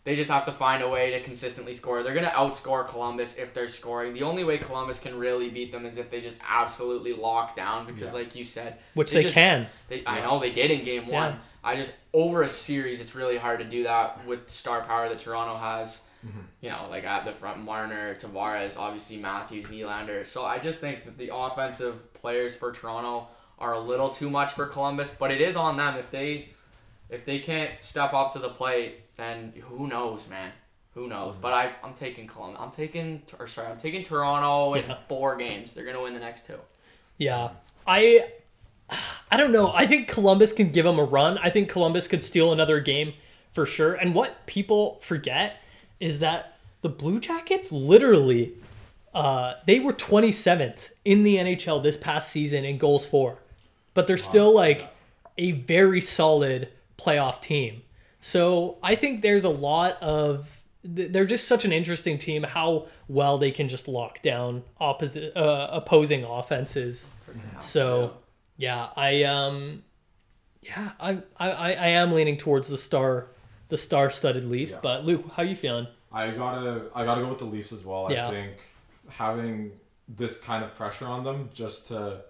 they 0.05 0.15
just 0.15 0.29
have 0.29 0.45
to 0.45 0.51
find 0.51 0.81
a 0.81 0.87
way 0.89 1.11
to 1.11 1.21
consistently 1.21 1.73
score. 1.73 2.01
They're 2.03 2.13
gonna 2.13 2.27
outscore 2.27 2.87
Columbus 2.87 3.35
if 3.35 3.53
they're 3.53 3.67
scoring. 3.67 4.13
The 4.13 4.23
only 4.23 4.43
way 4.43 4.57
Columbus 4.57 4.99
can 4.99 5.19
really 5.19 5.49
beat 5.49 5.71
them 5.73 5.85
is 5.85 5.97
if 5.97 6.09
they 6.09 6.21
just 6.21 6.39
absolutely 6.47 7.11
lock 7.13 7.55
down. 7.55 7.85
Because, 7.85 8.09
Yeah. 8.13 8.19
like 8.19 8.35
you 8.35 8.45
said, 8.45 8.77
which 8.93 9.11
they 9.11 9.17
they 9.19 9.23
just- 9.23 9.33
can. 9.35 9.67
They, 9.89 10.03
I 10.05 10.21
know 10.21 10.39
they 10.39 10.51
did 10.51 10.71
in 10.71 10.85
game 10.85 11.07
one. 11.07 11.33
Yeah. 11.33 11.37
I 11.63 11.75
just 11.75 11.91
over 12.13 12.43
a 12.43 12.47
series, 12.47 13.01
it's 13.01 13.15
really 13.15 13.37
hard 13.37 13.59
to 13.59 13.65
do 13.65 13.83
that 13.83 14.25
with 14.25 14.45
the 14.47 14.53
star 14.53 14.81
power 14.83 15.09
that 15.09 15.19
Toronto 15.19 15.57
has. 15.57 16.03
Mm-hmm. 16.25 16.39
You 16.61 16.69
know, 16.69 16.87
like 16.89 17.03
at 17.03 17.25
the 17.25 17.31
front, 17.31 17.59
Marner, 17.63 18.15
Tavares, 18.15 18.77
obviously 18.77 19.17
Matthews, 19.17 19.65
Nylander. 19.65 20.25
So 20.25 20.43
I 20.45 20.57
just 20.59 20.79
think 20.79 21.05
that 21.05 21.17
the 21.17 21.35
offensive 21.35 22.11
players 22.15 22.55
for 22.55 22.71
Toronto 22.71 23.27
are 23.59 23.73
a 23.73 23.79
little 23.79 24.09
too 24.09 24.29
much 24.29 24.53
for 24.53 24.65
Columbus, 24.65 25.11
but 25.17 25.31
it 25.31 25.39
is 25.41 25.55
on 25.55 25.77
them 25.77 25.97
if 25.97 26.11
they 26.11 26.49
if 27.09 27.25
they 27.25 27.39
can't 27.39 27.71
step 27.81 28.13
up 28.13 28.33
to 28.33 28.39
the 28.39 28.49
plate. 28.49 29.01
Then 29.17 29.53
who 29.69 29.87
knows, 29.87 30.27
man? 30.29 30.51
Who 30.93 31.07
knows? 31.07 31.35
But 31.41 31.53
I 31.53 31.71
I'm 31.83 31.93
taking 31.93 32.27
Columbus. 32.27 32.59
I'm 32.61 32.71
taking 32.71 33.21
or 33.39 33.47
sorry, 33.47 33.67
I'm 33.67 33.77
taking 33.77 34.03
Toronto 34.03 34.73
in 34.75 34.85
Yeah. 34.87 34.97
four 35.07 35.35
games. 35.37 35.73
They're 35.73 35.85
gonna 35.85 36.01
win 36.01 36.13
the 36.13 36.19
next 36.19 36.45
two. 36.45 36.59
Yeah. 37.17 37.49
I 37.87 38.25
I 39.31 39.37
don't 39.37 39.51
know. 39.51 39.71
I 39.73 39.87
think 39.87 40.07
Columbus 40.07 40.53
can 40.53 40.69
give 40.71 40.85
them 40.85 40.99
a 40.99 41.03
run. 41.03 41.37
I 41.39 41.49
think 41.49 41.69
Columbus 41.69 42.07
could 42.07 42.23
steal 42.23 42.53
another 42.53 42.79
game 42.79 43.13
for 43.51 43.65
sure. 43.65 43.93
And 43.93 44.13
what 44.13 44.45
people 44.45 44.99
forget 45.01 45.61
is 45.99 46.19
that 46.19 46.57
the 46.81 46.89
Blue 46.89 47.19
Jackets 47.19 47.71
literally 47.71 48.53
uh, 49.13 49.53
they 49.65 49.79
were 49.79 49.93
27th 49.93 50.89
in 51.05 51.23
the 51.23 51.37
NHL 51.37 51.81
this 51.81 51.95
past 51.95 52.29
season 52.31 52.65
in 52.65 52.77
goals 52.77 53.05
for. 53.05 53.37
But 53.93 54.07
they're 54.07 54.17
still 54.17 54.53
like 54.53 54.93
a 55.37 55.51
very 55.53 56.01
solid 56.01 56.67
playoff 56.97 57.41
team. 57.41 57.81
So 58.25 58.79
I 58.81 58.95
think 58.95 59.21
there's 59.21 59.43
a 59.43 59.49
lot 59.49 60.01
of 60.01 60.49
they're 60.83 61.25
just 61.25 61.47
such 61.47 61.63
an 61.63 61.71
interesting 61.71 62.17
team 62.17 62.41
how 62.41 62.87
well 63.07 63.37
they 63.37 63.51
can 63.51 63.69
just 63.69 63.87
lock 63.87 64.23
down 64.23 64.63
opposite 64.79 65.37
uh, 65.37 65.67
opposing 65.71 66.23
offenses. 66.23 67.11
So 67.59 68.17
yeah, 68.57 68.89
I 68.95 69.21
um 69.25 69.83
yeah, 70.63 70.93
I 70.99 71.19
I 71.37 71.51
I 71.51 71.87
am 71.89 72.13
leaning 72.13 72.37
towards 72.37 72.67
the 72.67 72.79
star 72.79 73.27
the 73.69 73.77
star-studded 73.77 74.43
Leafs, 74.43 74.73
Yeah. 74.73 74.79
but 74.81 75.05
Luke, 75.05 75.25
how 75.35 75.43
are 75.43 75.45
you 75.45 75.55
feeling? 75.55 75.85
I 76.11 76.31
gotta 76.31 76.85
I 76.95 77.05
gotta 77.05 77.21
go 77.21 77.29
with 77.29 77.39
the 77.39 77.45
Leafs 77.45 77.71
as 77.71 77.85
well. 77.85 78.07
Yeah. 78.11 78.27
I 78.27 78.31
think 78.31 78.53
having 79.07 79.71
this 80.07 80.39
kind 80.41 80.63
of 80.63 80.73
pressure 80.73 81.05
on 81.05 81.23
them 81.23 81.51
just 81.53 81.89
to 81.89 82.21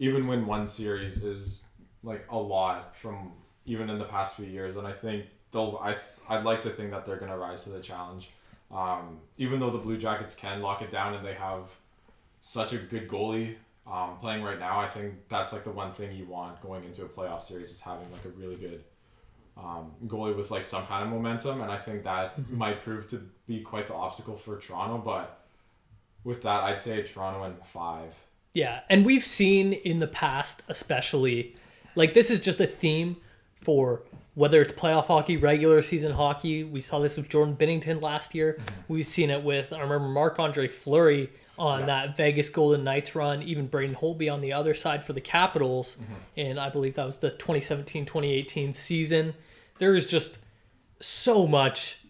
even 0.00 0.26
win 0.26 0.46
one 0.46 0.66
series 0.66 1.22
is 1.22 1.62
like 2.02 2.26
a 2.28 2.36
lot 2.36 2.96
from 2.96 3.30
even 3.66 3.88
in 3.88 4.00
the 4.00 4.04
past 4.04 4.34
few 4.34 4.46
years, 4.46 4.76
and 4.76 4.84
I 4.86 4.92
think 4.92 5.26
they'll 5.54 5.80
I 5.82 5.96
I'd 6.28 6.44
like 6.44 6.60
to 6.62 6.70
think 6.70 6.90
that 6.90 7.06
they're 7.06 7.16
gonna 7.16 7.38
rise 7.38 7.64
to 7.64 7.70
the 7.70 7.80
challenge. 7.80 8.28
Um, 8.70 9.20
even 9.38 9.60
though 9.60 9.70
the 9.70 9.78
Blue 9.78 9.96
Jackets 9.96 10.34
can 10.34 10.60
lock 10.60 10.82
it 10.82 10.90
down 10.90 11.14
and 11.14 11.24
they 11.24 11.34
have 11.34 11.68
such 12.42 12.72
a 12.72 12.76
good 12.76 13.08
goalie 13.08 13.54
um, 13.86 14.18
playing 14.20 14.42
right 14.42 14.58
now, 14.58 14.80
I 14.80 14.88
think 14.88 15.14
that's 15.28 15.52
like 15.52 15.64
the 15.64 15.70
one 15.70 15.92
thing 15.92 16.14
you 16.14 16.26
want 16.26 16.60
going 16.60 16.84
into 16.84 17.04
a 17.04 17.08
playoff 17.08 17.42
series 17.42 17.70
is 17.70 17.80
having 17.80 18.10
like 18.12 18.24
a 18.24 18.30
really 18.30 18.56
good 18.56 18.82
um, 19.56 19.92
goalie 20.06 20.36
with 20.36 20.50
like 20.50 20.64
some 20.64 20.84
kind 20.86 21.04
of 21.04 21.10
momentum, 21.10 21.62
and 21.62 21.70
I 21.70 21.78
think 21.78 22.02
that 22.04 22.50
might 22.50 22.82
prove 22.82 23.08
to 23.10 23.22
be 23.46 23.60
quite 23.60 23.86
the 23.86 23.94
obstacle 23.94 24.36
for 24.36 24.58
Toronto. 24.58 24.98
But 24.98 25.40
with 26.24 26.42
that, 26.42 26.64
I'd 26.64 26.80
say 26.80 27.02
Toronto 27.02 27.44
in 27.44 27.54
five. 27.72 28.12
Yeah, 28.54 28.80
and 28.88 29.04
we've 29.04 29.24
seen 29.24 29.72
in 29.72 30.00
the 30.00 30.06
past, 30.06 30.62
especially, 30.68 31.54
like 31.94 32.14
this 32.14 32.30
is 32.30 32.40
just 32.40 32.60
a 32.60 32.66
theme 32.66 33.16
for 33.60 34.02
whether 34.34 34.60
it's 34.60 34.72
playoff 34.72 35.06
hockey, 35.06 35.36
regular 35.36 35.80
season 35.82 36.12
hockey. 36.12 36.64
We 36.64 36.80
saw 36.80 36.98
this 36.98 37.16
with 37.16 37.28
Jordan 37.28 37.56
Binnington 37.56 38.02
last 38.02 38.34
year. 38.34 38.54
Mm-hmm. 38.58 38.92
We've 38.92 39.06
seen 39.06 39.30
it 39.30 39.42
with 39.42 39.72
I 39.72 39.80
remember 39.80 40.08
Marc 40.08 40.38
Andre 40.38 40.68
Fleury 40.68 41.30
on 41.56 41.80
Yeah. 41.80 41.86
that 41.86 42.16
Vegas 42.16 42.48
Golden 42.48 42.82
Knights 42.82 43.14
run, 43.14 43.42
even 43.42 43.68
Braden 43.68 43.94
Holtby 43.94 44.32
on 44.32 44.40
the 44.40 44.52
other 44.52 44.74
side 44.74 45.04
for 45.04 45.12
the 45.12 45.20
Capitals, 45.20 45.96
mm-hmm. 45.96 46.14
and 46.36 46.58
I 46.58 46.68
believe 46.68 46.94
that 46.94 47.06
was 47.06 47.18
the 47.18 47.30
2017-2018 47.30 48.74
season. 48.74 49.34
There 49.78 49.94
is 49.94 50.06
just 50.08 50.38
so 51.00 51.46
much 51.46 52.00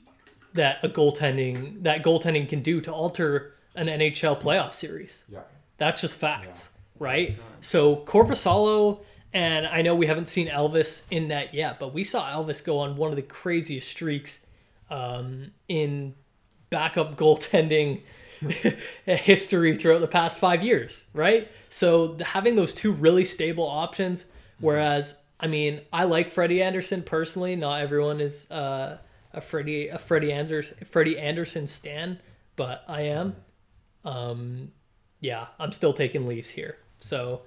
that 0.55 0.79
a 0.83 0.89
goaltending 0.89 1.83
that 1.83 2.03
goaltending 2.03 2.49
can 2.49 2.63
do 2.63 2.81
to 2.81 2.93
alter 2.93 3.55
an 3.75 3.87
NHL 3.87 4.41
playoff 4.41 4.73
series. 4.73 5.25
Yeah. 5.29 5.41
That's 5.79 6.01
just 6.01 6.17
facts, 6.17 6.71
right? 6.99 7.37
So 7.61 7.97
Corpusalo, 7.97 9.01
and 9.35 9.67
I 9.67 9.83
know 9.83 9.97
we 9.97 10.07
haven't 10.07 10.29
seen 10.29 10.49
Elvis 10.49 11.03
in 11.11 11.29
that 11.29 11.53
yet, 11.53 11.81
but 11.81 11.93
we 11.93 12.05
saw 12.05 12.31
Elvis 12.31 12.65
go 12.65 12.79
on 12.79 12.97
one 12.97 13.11
of 13.11 13.17
the 13.17 13.23
craziest 13.23 13.89
streaks 13.89 14.41
um, 14.89 15.51
in 15.69 16.15
backup 16.71 17.17
goaltending 17.19 18.03
history 19.05 19.77
throughout 19.77 20.01
the 20.01 20.07
past 20.07 20.39
five 20.39 20.63
years, 20.63 21.05
right? 21.13 21.51
So 21.69 22.17
having 22.25 22.55
those 22.55 22.73
two 22.73 22.93
really 22.93 23.25
stable 23.25 23.67
options, 23.67 24.25
whereas 24.61 25.21
I 25.41 25.49
mean, 25.49 25.81
I 25.93 26.05
like 26.05 26.31
Freddie 26.31 26.63
Andersen 26.63 27.03
personally. 27.03 27.57
Not 27.57 27.81
everyone 27.81 28.21
is 28.21 28.51
uh, 28.53 28.99
a 29.33 29.41
Freddie 29.41 29.89
a 29.89 29.99
Freddie 29.99 30.33
Andersen 30.33 30.79
Freddie 30.85 31.19
Andersen 31.19 31.67
stan, 31.67 32.21
but 32.55 32.85
I 32.87 33.03
am. 33.03 33.35
Um, 34.05 34.71
yeah, 35.21 35.47
I'm 35.59 35.73
still 35.73 35.93
taking 35.93 36.27
Leafs 36.27 36.51
here. 36.51 36.77
So, 37.01 37.43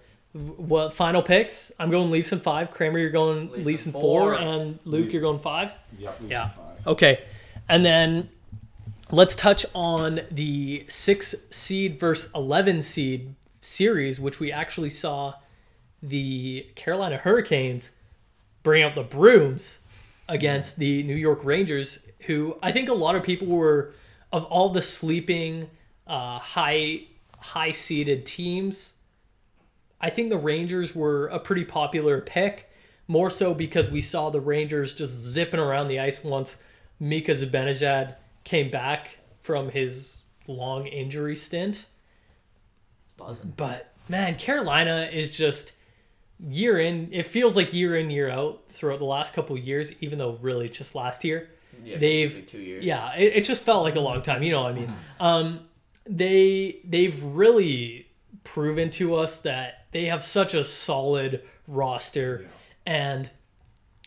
what 0.57 0.93
final 0.93 1.21
picks? 1.21 1.71
I'm 1.79 1.89
going 1.91 2.11
Leafs 2.11 2.31
in 2.31 2.39
five. 2.39 2.71
Kraemer, 2.71 2.99
you're 2.99 3.09
going 3.09 3.51
Leafs 3.51 3.65
Leafs, 3.65 3.85
in 3.85 3.93
in 3.95 4.01
four, 4.01 4.21
four. 4.21 4.33
and 4.35 4.79
Luke, 4.85 5.11
you're 5.13 5.21
going 5.21 5.39
five. 5.39 5.73
Yep. 5.97 6.19
Leafs 6.21 6.31
Yeah. 6.31 6.43
in 6.45 6.49
five. 6.51 6.87
Okay, 6.87 7.23
and 7.69 7.83
then 7.85 8.29
let's 9.11 9.35
touch 9.35 9.65
on 9.73 10.21
the 10.31 10.85
six 10.87 11.35
seed 11.49 11.99
versus 11.99 12.31
eleven 12.33 12.81
seed 12.81 13.33
series, 13.61 14.19
which 14.19 14.39
we 14.39 14.51
actually 14.51 14.89
saw 14.89 15.33
the 16.03 16.65
Carolina 16.75 17.17
Hurricanes 17.17 17.91
bring 18.63 18.83
out 18.83 18.95
the 18.95 19.03
brooms 19.03 19.79
against 20.29 20.77
the 20.77 21.03
New 21.03 21.15
York 21.15 21.43
Rangers, 21.43 21.99
who 22.21 22.57
I 22.61 22.71
think 22.71 22.89
a 22.89 22.93
lot 22.93 23.15
of 23.15 23.23
people 23.23 23.47
were 23.47 23.93
of 24.31 24.43
all 24.45 24.69
the 24.69 24.81
sleeping 24.81 25.69
uh, 26.05 26.37
high 26.39 27.01
high 27.39 27.71
seeded 27.71 28.25
teams. 28.25 28.93
I 29.99 30.09
think 30.09 30.29
the 30.29 30.37
Rangers 30.37 30.95
were 30.95 31.27
a 31.27 31.39
pretty 31.39 31.65
popular 31.65 32.21
pick, 32.21 32.69
more 33.07 33.29
so 33.29 33.53
because 33.53 33.89
we 33.89 34.01
saw 34.01 34.29
the 34.29 34.41
Rangers 34.41 34.93
just 34.93 35.13
zipping 35.13 35.59
around 35.59 35.87
the 35.87 35.99
ice 35.99 36.23
once 36.23 36.57
Mika 36.99 37.31
Zibanejad 37.31 38.15
came 38.43 38.69
back 38.69 39.17
from 39.41 39.69
his 39.69 40.21
long 40.47 40.85
injury 40.87 41.35
stint. 41.35 41.85
Buzzing. 43.17 43.53
But 43.57 43.91
man, 44.07 44.35
Carolina 44.37 45.09
is 45.11 45.35
just 45.35 45.71
year 46.49 46.79
in. 46.79 47.09
It 47.11 47.25
feels 47.25 47.55
like 47.55 47.73
year 47.73 47.97
in 47.97 48.09
year 48.09 48.29
out 48.29 48.63
throughout 48.69 48.99
the 48.99 49.05
last 49.05 49.33
couple 49.33 49.55
of 49.55 49.63
years, 49.63 49.91
even 50.01 50.19
though 50.19 50.37
really 50.41 50.65
it's 50.65 50.77
just 50.77 50.93
last 50.95 51.23
year. 51.23 51.49
Yeah, 51.83 51.97
They've- 51.97 52.45
two 52.45 52.59
years. 52.59 52.83
Yeah, 52.83 53.15
it, 53.15 53.37
it 53.37 53.43
just 53.43 53.63
felt 53.63 53.83
like 53.83 53.95
a 53.95 53.99
long 53.99 54.21
time. 54.21 54.43
You 54.43 54.51
know 54.51 54.63
what 54.63 54.71
I 54.71 54.75
mean? 54.75 54.93
Um, 55.19 55.59
they 56.05 56.79
they've 56.85 57.21
really 57.23 58.07
proven 58.43 58.89
to 58.91 59.15
us 59.15 59.41
that 59.41 59.86
they 59.91 60.05
have 60.05 60.23
such 60.23 60.53
a 60.53 60.63
solid 60.63 61.43
roster 61.67 62.47
and 62.85 63.29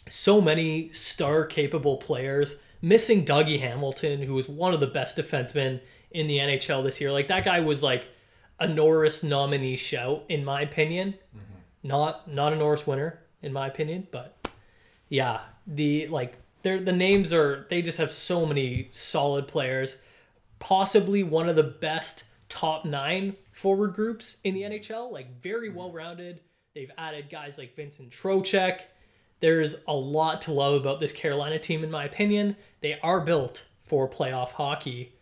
so 0.09 0.41
many 0.41 0.93
star 0.93 1.45
capable 1.45 1.97
players. 1.97 2.57
Missing 2.83 3.27
Dougie 3.27 3.61
Hamilton, 3.61 4.23
who 4.23 4.35
was 4.35 4.49
one 4.49 4.73
of 4.73 4.81
the 4.81 4.87
best 4.87 5.17
defensemen 5.17 5.81
in 6.11 6.27
the 6.27 6.39
NHL 6.39 6.83
this 6.83 7.01
year. 7.01 7.13
Like 7.13 7.29
that 7.29 7.45
guy 7.45 7.61
was 7.61 7.83
like 7.83 8.09
a 8.59 8.67
Norris 8.67 9.23
nominee 9.23 9.77
shout, 9.77 10.25
in 10.29 10.45
my 10.45 10.63
opinion. 10.63 11.15
Mm-hmm. 11.37 11.89
Not 11.89 12.31
not 12.31 12.53
a 12.53 12.57
Norris 12.57 12.87
winner, 12.87 13.21
in 13.43 13.53
my 13.53 13.67
opinion, 13.67 14.07
but 14.11 14.49
yeah, 15.09 15.41
the 15.67 16.07
like 16.09 16.35
they're 16.63 16.81
the 16.81 16.93
names 16.93 17.33
are 17.33 17.67
they 17.71 17.83
just 17.83 17.99
have 17.99 18.11
so 18.11 18.45
many 18.47 18.89
solid 18.93 19.49
players. 19.49 19.97
Possibly 20.59 21.23
one 21.23 21.49
of 21.49 21.57
the 21.57 21.63
best 21.63 22.25
top 22.49 22.85
nine 22.85 23.37
forward 23.61 23.93
groups 23.93 24.39
in 24.45 24.55
the 24.55 24.63
mm. 24.63 24.81
NHL, 24.81 25.13
like 25.13 25.43
very 25.43 25.71
mm. 25.71 25.75
well 25.75 25.93
rounded. 25.93 26.41
They've 26.75 26.91
added 26.97 27.29
guys 27.31 27.59
like 27.59 27.77
Vincent 27.77 28.11
Trocheck. 28.11 28.81
There's 29.41 29.77
a 29.87 29.95
lot 29.95 30.41
to 30.43 30.53
love 30.53 30.81
about 30.81 30.99
this 31.01 31.13
Carolina 31.13 31.59
team, 31.59 31.85
in 31.85 31.91
my 31.91 32.05
opinion. 32.05 32.57
They 32.81 32.99
are 33.01 33.21
built 33.21 33.65
for 33.83 34.09
playoff 34.09 34.51
hockey, 34.51 35.13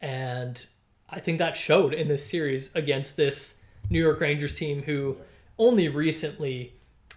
and 0.00 0.64
I 1.08 1.20
think 1.20 1.38
that 1.38 1.56
showed 1.56 1.94
in 1.94 2.08
this 2.08 2.28
series 2.28 2.70
against 2.74 3.16
this 3.16 3.58
New 3.90 4.02
York 4.02 4.20
Rangers 4.20 4.54
team 4.54 4.82
who 4.82 5.16
only 5.58 5.88
recently 5.88 6.74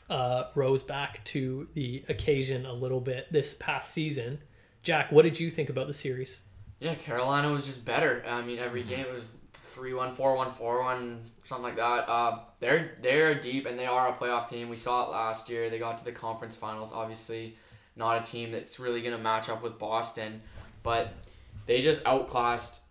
uh, 0.09 0.45
rose 0.53 0.83
back 0.83 1.23
to 1.25 1.67
the 1.73 2.03
occasion 2.09 2.65
a 2.65 2.73
little 2.73 3.01
bit 3.01 3.31
this 3.31 3.55
past 3.55 3.93
season. 3.93 4.37
Jack, 4.83 5.11
what 5.11 5.23
did 5.23 5.39
you 5.39 5.49
think 5.49 5.69
about 5.69 5.87
the 5.87 5.93
series? 5.93 6.41
Yeah, 6.79 6.95
Carolina 6.95 7.51
was 7.51 7.65
just 7.65 7.83
better. 7.83 8.23
I 8.27 8.41
mean, 8.43 8.59
every 8.59 8.83
mm. 8.83 8.89
game 8.89 9.05
was 9.11 9.23
3-1, 9.77 10.15
4-1, 10.15 10.57
4-1, 10.57 11.19
something 11.43 11.63
like 11.63 11.75
that. 11.75 12.09
Uh, 12.09 12.39
they're 12.59 12.97
they're 13.01 13.35
deep 13.35 13.65
and 13.65 13.77
they 13.77 13.85
are 13.85 14.09
a 14.09 14.13
playoff 14.13 14.49
team. 14.49 14.69
We 14.69 14.75
saw 14.75 15.05
it 15.05 15.11
last 15.11 15.49
year. 15.49 15.69
They 15.69 15.79
got 15.79 15.97
to 15.99 16.05
the 16.05 16.11
conference 16.11 16.55
finals. 16.55 16.91
Obviously, 16.91 17.55
not 17.95 18.21
a 18.21 18.25
team 18.25 18.51
that's 18.51 18.79
really 18.79 19.01
gonna 19.01 19.17
match 19.17 19.49
up 19.49 19.61
with 19.61 19.77
Boston, 19.77 20.41
but 20.83 21.13
they 21.65 21.81
just 21.81 22.01
outclassed 22.05 22.81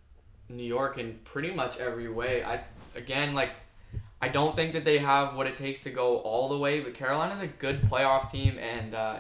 New 0.49 0.65
York 0.65 0.99
in 0.99 1.19
pretty 1.25 1.51
much 1.51 1.79
every 1.79 2.09
way. 2.09 2.45
I 2.45 2.61
again 2.95 3.35
like 3.35 3.51
I 4.21 4.29
don't 4.29 4.57
think 4.57 4.73
that 4.73 4.85
they 4.85 4.99
have 4.99 5.37
what 5.37 5.47
it 5.47 5.57
takes 5.57 5.83
to 5.83 5.91
go 5.91 6.19
all 6.19 6.49
the 6.49 6.59
way, 6.59 6.81
but 6.81 6.95
Carolina's 6.95 7.43
a 7.43 7.47
good 7.47 7.83
playoff 7.83 8.31
team 8.31 8.59
and 8.59 8.95
uh, 8.95 9.19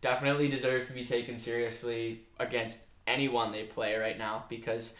definitely 0.00 0.48
deserves 0.48 0.86
to 0.86 0.92
be 0.92 1.04
taken 1.04 1.36
seriously 1.36 2.22
against 2.38 2.78
anyone 3.06 3.52
they 3.52 3.64
play 3.64 3.96
right 3.96 4.18
now 4.18 4.44
because 4.48 4.94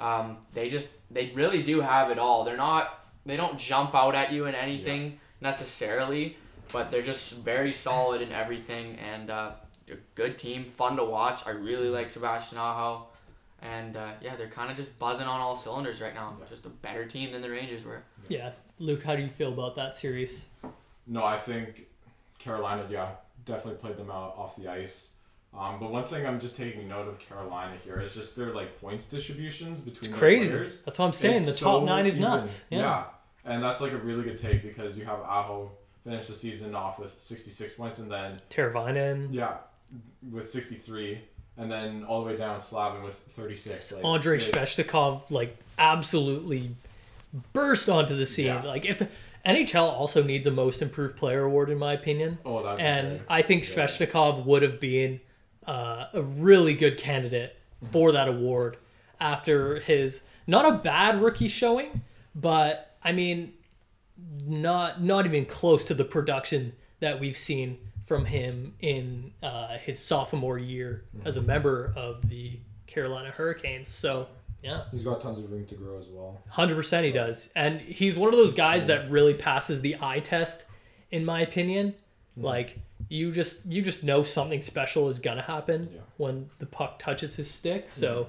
um, 0.00 0.38
they 0.52 0.68
just 0.68 0.90
they 1.10 1.30
really 1.34 1.62
do 1.62 1.80
have 1.80 2.10
it 2.10 2.18
all. 2.18 2.44
They're 2.44 2.56
not 2.56 3.04
they 3.26 3.36
don't 3.36 3.58
jump 3.58 3.94
out 3.94 4.14
at 4.14 4.32
you 4.32 4.46
in 4.46 4.54
anything 4.54 5.18
necessarily, 5.40 6.36
but 6.72 6.90
they're 6.90 7.02
just 7.02 7.38
very 7.38 7.72
solid 7.72 8.22
in 8.22 8.32
everything 8.32 8.96
and 8.96 9.30
uh, 9.30 9.52
a 9.90 9.96
good 10.14 10.38
team, 10.38 10.64
fun 10.64 10.96
to 10.96 11.04
watch. 11.04 11.46
I 11.46 11.50
really 11.50 11.88
like 11.88 12.10
Sebastian 12.10 12.58
Aho. 12.58 13.06
And 13.60 13.96
uh, 13.96 14.12
yeah, 14.20 14.36
they're 14.36 14.48
kind 14.48 14.70
of 14.70 14.76
just 14.76 14.96
buzzing 14.98 15.26
on 15.26 15.40
all 15.40 15.56
cylinders 15.56 16.00
right 16.00 16.14
now. 16.14 16.36
Just 16.48 16.64
a 16.66 16.68
better 16.68 17.04
team 17.04 17.32
than 17.32 17.42
the 17.42 17.50
Rangers 17.50 17.84
were. 17.84 18.02
Yeah, 18.28 18.52
Luke, 18.78 19.02
how 19.02 19.16
do 19.16 19.22
you 19.22 19.28
feel 19.28 19.52
about 19.52 19.74
that 19.76 19.94
series? 19.94 20.46
No, 21.06 21.24
I 21.24 21.38
think 21.38 21.86
Carolina, 22.38 22.86
yeah, 22.88 23.10
definitely 23.44 23.80
played 23.80 23.96
them 23.96 24.10
out 24.10 24.34
off 24.36 24.54
the 24.56 24.68
ice. 24.68 25.10
Um, 25.56 25.78
but 25.80 25.90
one 25.90 26.04
thing 26.04 26.26
I'm 26.26 26.40
just 26.40 26.56
taking 26.56 26.88
note 26.88 27.08
of 27.08 27.18
Carolina 27.18 27.76
here 27.82 28.00
is 28.00 28.14
just 28.14 28.36
their 28.36 28.54
like 28.54 28.80
points 28.80 29.08
distributions 29.08 29.80
between 29.80 30.10
their 30.10 30.18
Crazy. 30.20 30.48
players. 30.50 30.82
That's 30.82 30.98
what 30.98 31.06
I'm 31.06 31.12
saying. 31.12 31.36
It's 31.38 31.46
the 31.46 31.52
top 31.52 31.80
so 31.80 31.84
nine 31.84 32.06
is 32.06 32.16
even. 32.16 32.28
nuts. 32.28 32.64
Yeah. 32.70 33.04
and 33.44 33.62
that's 33.62 33.80
like 33.80 33.92
a 33.92 33.96
really 33.96 34.24
good 34.24 34.38
take 34.38 34.62
because 34.62 34.96
you 34.98 35.04
have 35.06 35.20
Aho 35.20 35.70
finish 36.04 36.26
the 36.26 36.34
season 36.34 36.74
off 36.74 36.98
with 36.98 37.14
66 37.20 37.74
points, 37.74 37.98
and 37.98 38.10
then 38.10 38.40
Teravainen, 38.50 39.28
yeah, 39.32 39.56
with 40.30 40.48
63, 40.48 41.18
and 41.56 41.70
then 41.70 42.04
all 42.04 42.22
the 42.22 42.30
way 42.30 42.36
down 42.36 42.60
Slavin 42.60 43.02
with 43.02 43.16
36. 43.32 43.92
Like, 43.94 44.04
Andrei 44.04 44.36
it's- 44.36 44.50
Svechnikov, 44.76 45.22
like 45.30 45.56
absolutely 45.78 46.74
burst 47.52 47.88
onto 47.88 48.14
the 48.16 48.26
scene. 48.26 48.46
Yeah. 48.46 48.62
Like 48.62 48.84
if 48.84 49.02
NHL 49.44 49.82
also 49.88 50.22
needs 50.22 50.46
a 50.46 50.50
most 50.50 50.82
improved 50.82 51.16
player 51.16 51.42
award, 51.44 51.70
in 51.70 51.78
my 51.78 51.94
opinion. 51.94 52.38
Oh, 52.44 52.62
that. 52.62 52.80
And 52.80 53.20
I 53.28 53.42
think 53.42 53.64
Yeah. 53.76 54.30
Would 54.44 54.62
have 54.62 54.80
been 54.80 55.20
uh, 55.68 56.08
a 56.14 56.22
really 56.22 56.74
good 56.74 56.96
candidate 56.96 57.54
for 57.92 58.10
that 58.12 58.26
award 58.26 58.78
after 59.20 59.78
his 59.80 60.22
not 60.46 60.64
a 60.66 60.78
bad 60.78 61.20
rookie 61.20 61.48
showing, 61.48 62.00
but 62.34 62.96
I 63.04 63.12
mean, 63.12 63.52
not 64.44 65.02
not 65.02 65.26
even 65.26 65.44
close 65.44 65.84
to 65.86 65.94
the 65.94 66.04
production 66.04 66.72
that 67.00 67.20
we've 67.20 67.36
seen 67.36 67.78
from 68.06 68.24
him 68.24 68.74
in 68.80 69.30
uh, 69.42 69.76
his 69.78 69.98
sophomore 69.98 70.58
year 70.58 71.04
as 71.26 71.36
a 71.36 71.42
member 71.42 71.92
of 71.94 72.26
the 72.28 72.58
Carolina 72.86 73.30
Hurricanes. 73.30 73.88
So 73.88 74.26
yeah, 74.62 74.84
He's 74.90 75.04
got 75.04 75.20
tons 75.20 75.38
of 75.38 75.52
room 75.52 75.66
to 75.66 75.74
grow 75.74 75.98
as 75.98 76.08
well. 76.08 76.40
Hundred 76.48 76.76
percent, 76.76 77.04
he 77.04 77.12
does, 77.12 77.50
and 77.54 77.80
he's 77.80 78.16
one 78.16 78.32
of 78.32 78.38
those 78.38 78.54
guys 78.54 78.86
that 78.86 79.10
really 79.10 79.34
passes 79.34 79.82
the 79.82 79.96
eye 80.00 80.20
test, 80.20 80.64
in 81.10 81.24
my 81.24 81.42
opinion. 81.42 81.94
Like 82.40 82.78
you 83.08 83.32
just 83.32 83.64
you 83.66 83.82
just 83.82 84.04
know 84.04 84.22
something 84.22 84.62
special 84.62 85.08
is 85.08 85.18
gonna 85.18 85.42
happen 85.42 85.88
Yeah. 85.94 86.00
when 86.16 86.48
the 86.58 86.66
puck 86.66 86.98
touches 86.98 87.36
his 87.36 87.50
stick. 87.50 87.88
So, 87.88 88.28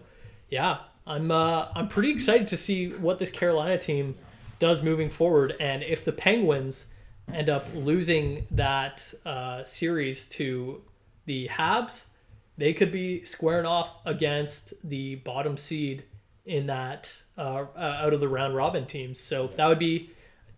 yeah, 0.50 0.80
I'm 1.06 1.32
uh, 1.32 1.68
I'm 1.76 1.88
pretty 1.88 2.12
excited 2.12 2.48
to 2.50 2.58
see 2.58 2.90
what 2.90 3.20
this 3.20 3.32
Carolina 3.32 3.78
team 3.78 4.16
does 4.60 4.82
moving 4.84 5.10
forward, 5.10 5.56
and 5.60 5.84
if 5.84 6.04
the 6.06 6.12
Penguins 6.12 6.86
end 7.34 7.50
up 7.50 7.66
losing 7.74 8.46
that 8.52 9.14
uh, 9.26 9.64
series 9.64 10.26
to 10.28 10.82
the 11.26 11.48
Habs, 11.48 12.06
they 12.58 12.74
could 12.74 12.92
be 12.92 13.24
squaring 13.24 13.66
off 13.66 13.92
against 14.06 14.74
the 14.90 15.16
bottom 15.16 15.56
seed 15.56 16.04
in 16.46 16.66
that 16.68 17.22
uh, 17.38 17.66
uh, 17.76 17.80
out 17.80 18.14
of 18.14 18.20
the 18.20 18.28
round 18.28 18.56
robin 18.56 18.86
teams. 18.86 19.20
So 19.20 19.48
that 19.48 19.68
would 19.68 19.78
be 19.80 20.10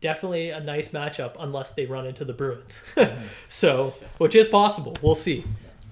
definitely 0.02 0.50
a 0.50 0.60
nice 0.60 0.90
matchup 0.90 1.36
unless 1.40 1.74
they 1.74 1.86
run 1.86 2.06
into 2.06 2.26
the 2.26 2.34
Bruins. 2.34 2.84
so, 3.48 3.94
which 4.18 4.36
is 4.36 4.48
possible. 4.48 4.96
We'll 5.02 5.16
see. 5.16 5.46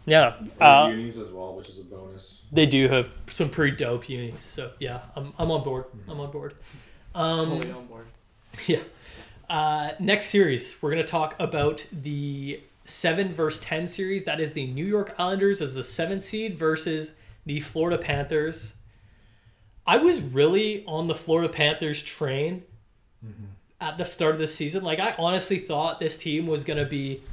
Yeah, 0.05 0.35
uh, 0.59 0.89
unis 0.91 1.17
as 1.17 1.29
well, 1.29 1.55
which 1.55 1.69
is 1.69 1.77
a 1.77 1.83
bonus. 1.83 2.41
they 2.51 2.65
do 2.65 2.87
have 2.87 3.11
some 3.27 3.49
pretty 3.49 3.77
dope 3.77 4.09
unis. 4.09 4.41
So 4.41 4.71
yeah, 4.79 5.01
I'm, 5.15 5.33
I'm 5.39 5.51
on 5.51 5.63
board. 5.63 5.85
I'm 6.07 6.19
on 6.19 6.31
board. 6.31 6.55
Um, 7.15 7.61
Fully 7.61 7.71
on 7.71 7.85
board. 7.85 8.07
Yeah. 8.67 8.79
Uh, 9.47 9.91
next 9.99 10.25
series, 10.27 10.81
we're 10.81 10.91
going 10.91 11.03
to 11.03 11.09
talk 11.09 11.35
about 11.39 11.85
the 11.91 12.59
7 12.85 13.33
versus 13.33 13.61
10 13.61 13.87
series. 13.87 14.25
That 14.25 14.39
is 14.39 14.53
the 14.53 14.67
New 14.67 14.85
York 14.85 15.15
Islanders 15.17 15.61
as 15.61 15.75
the 15.75 15.83
7 15.83 16.19
seed 16.21 16.57
versus 16.57 17.13
the 17.45 17.59
Florida 17.59 17.97
Panthers. 17.97 18.73
I 19.87 19.97
was 19.97 20.21
really 20.21 20.83
on 20.85 21.07
the 21.07 21.15
Florida 21.15 21.51
Panthers 21.51 22.01
train 22.01 22.63
at 23.81 23.97
the 23.97 24.05
start 24.05 24.33
of 24.33 24.39
the 24.39 24.47
season. 24.47 24.83
Like, 24.83 24.99
I 24.99 25.15
honestly 25.17 25.57
thought 25.57 25.99
this 25.99 26.17
team 26.17 26.47
was 26.47 26.63
going 26.63 26.79
to 26.79 26.85
be 26.85 27.23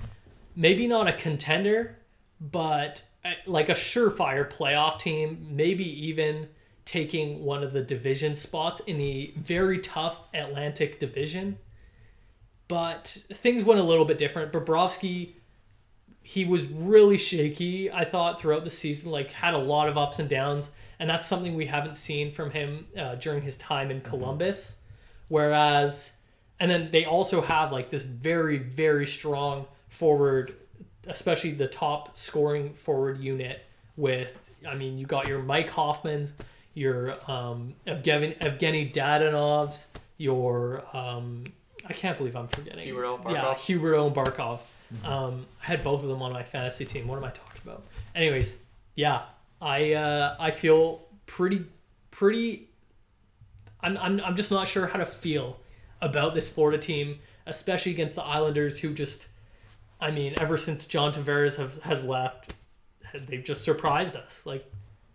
maybe 0.55 0.87
not 0.87 1.09
a 1.09 1.13
contender, 1.13 1.97
but 2.41 3.03
uh, 3.25 3.33
like 3.47 3.69
a 3.69 3.75
surefire 3.75 4.51
playoff 4.51 4.99
team, 4.99 5.47
maybe 5.51 5.85
even 6.07 6.49
taking 6.85 7.45
one 7.45 7.65
of 7.65 7.73
the 7.73 7.83
division 7.83 8.37
spots 8.37 8.81
in 8.81 8.97
the 8.97 9.35
very 9.37 9.81
tough 9.81 10.29
Atlantic 10.33 11.01
division. 11.01 11.59
But 12.69 13.07
things 13.33 13.65
went 13.65 13.81
a 13.81 13.85
little 13.85 14.05
bit 14.05 14.19
different. 14.19 14.53
Bobrovsky, 14.53 15.33
he 16.23 16.45
was 16.45 16.67
really 16.67 17.17
shaky, 17.17 17.91
I 17.91 18.05
thought, 18.05 18.41
throughout 18.41 18.65
the 18.65 18.71
season, 18.71 19.11
like 19.11 19.31
had 19.33 19.55
a 19.55 19.59
lot 19.59 19.89
of 19.89 19.99
ups 19.99 20.19
and 20.19 20.29
downs. 20.29 20.71
And 20.99 21.11
that's 21.11 21.27
something 21.27 21.55
we 21.55 21.67
haven't 21.67 21.97
seen 21.97 22.33
from 22.33 22.51
him 22.51 22.87
uh, 22.97 23.17
during 23.17 23.43
his 23.43 23.59
time 23.59 23.91
in 23.91 24.01
Columbus. 24.01 24.79
Whereas, 25.29 26.13
and 26.61 26.71
then 26.71 26.91
they 26.91 27.05
also 27.05 27.41
have 27.41 27.73
like 27.73 27.91
this 27.91 28.03
very, 28.03 28.59
very 28.59 29.07
strong 29.07 29.67
forward, 29.89 30.55
especially 31.07 31.53
the 31.53 31.69
top 31.69 32.17
scoring 32.17 32.73
forward 32.75 33.21
unit 33.21 33.65
with, 33.97 34.51
I 34.67 34.75
mean, 34.75 34.99
you 34.99 35.07
got 35.07 35.29
your 35.29 35.43
Mike 35.43 35.71
Hoffmans, 35.71 36.33
your 36.75 37.19
um, 37.31 37.75
Evgeny, 37.87 38.39
Evgeny 38.41 38.93
Dadonovs, 38.93 39.87
your, 40.19 40.85
um, 40.97 41.45
I 41.89 41.93
can't 41.93 42.17
believe 42.19 42.37
I'm 42.37 42.49
forgetting. 42.49 42.89
Huberdeau 42.89 43.33
Yeah, 43.33 43.45
Barkov. 43.45 43.57
Huberdeau 43.57 44.07
and 44.07 44.17
Barkov. 44.17 44.61
Um, 45.05 45.47
I 45.63 45.67
had 45.67 45.83
both 45.83 46.03
of 46.03 46.09
them 46.09 46.23
on 46.23 46.33
my 46.33 46.43
fantasy 46.43 46.85
team. 46.85 47.09
What 47.09 47.17
am 47.17 47.25
I 47.25 47.31
talking 47.31 47.61
about? 47.65 47.85
Anyways, 48.15 48.59
yeah, 48.95 49.23
I 49.61 49.95
uh, 49.95 50.37
I 50.39 50.51
feel 50.51 51.07
pretty 51.27 51.65
pretty. 52.11 52.69
I'm, 53.81 53.97
I'm 53.99 54.21
I'm 54.21 54.37
just 54.37 54.51
not 54.51 54.69
sure 54.69 54.87
how 54.87 54.99
to 54.99 55.07
feel 55.07 55.59
about 56.01 56.35
this 56.35 56.53
Florida 56.53 56.79
team, 56.79 57.19
especially 57.47 57.93
against 57.93 58.17
the 58.17 58.25
Islanders, 58.25 58.79
who 58.79 58.93
just, 58.93 59.29
I 60.01 60.11
mean, 60.11 60.35
ever 60.39 60.59
since 60.59 60.87
John 60.87 61.13
Tavares 61.13 61.57
have, 61.57 61.79
has 61.83 62.05
left, 62.05 62.55
they've 63.27 63.45
just 63.45 63.65
surprised 63.65 64.17
us. 64.17 64.45
Like, 64.45 64.71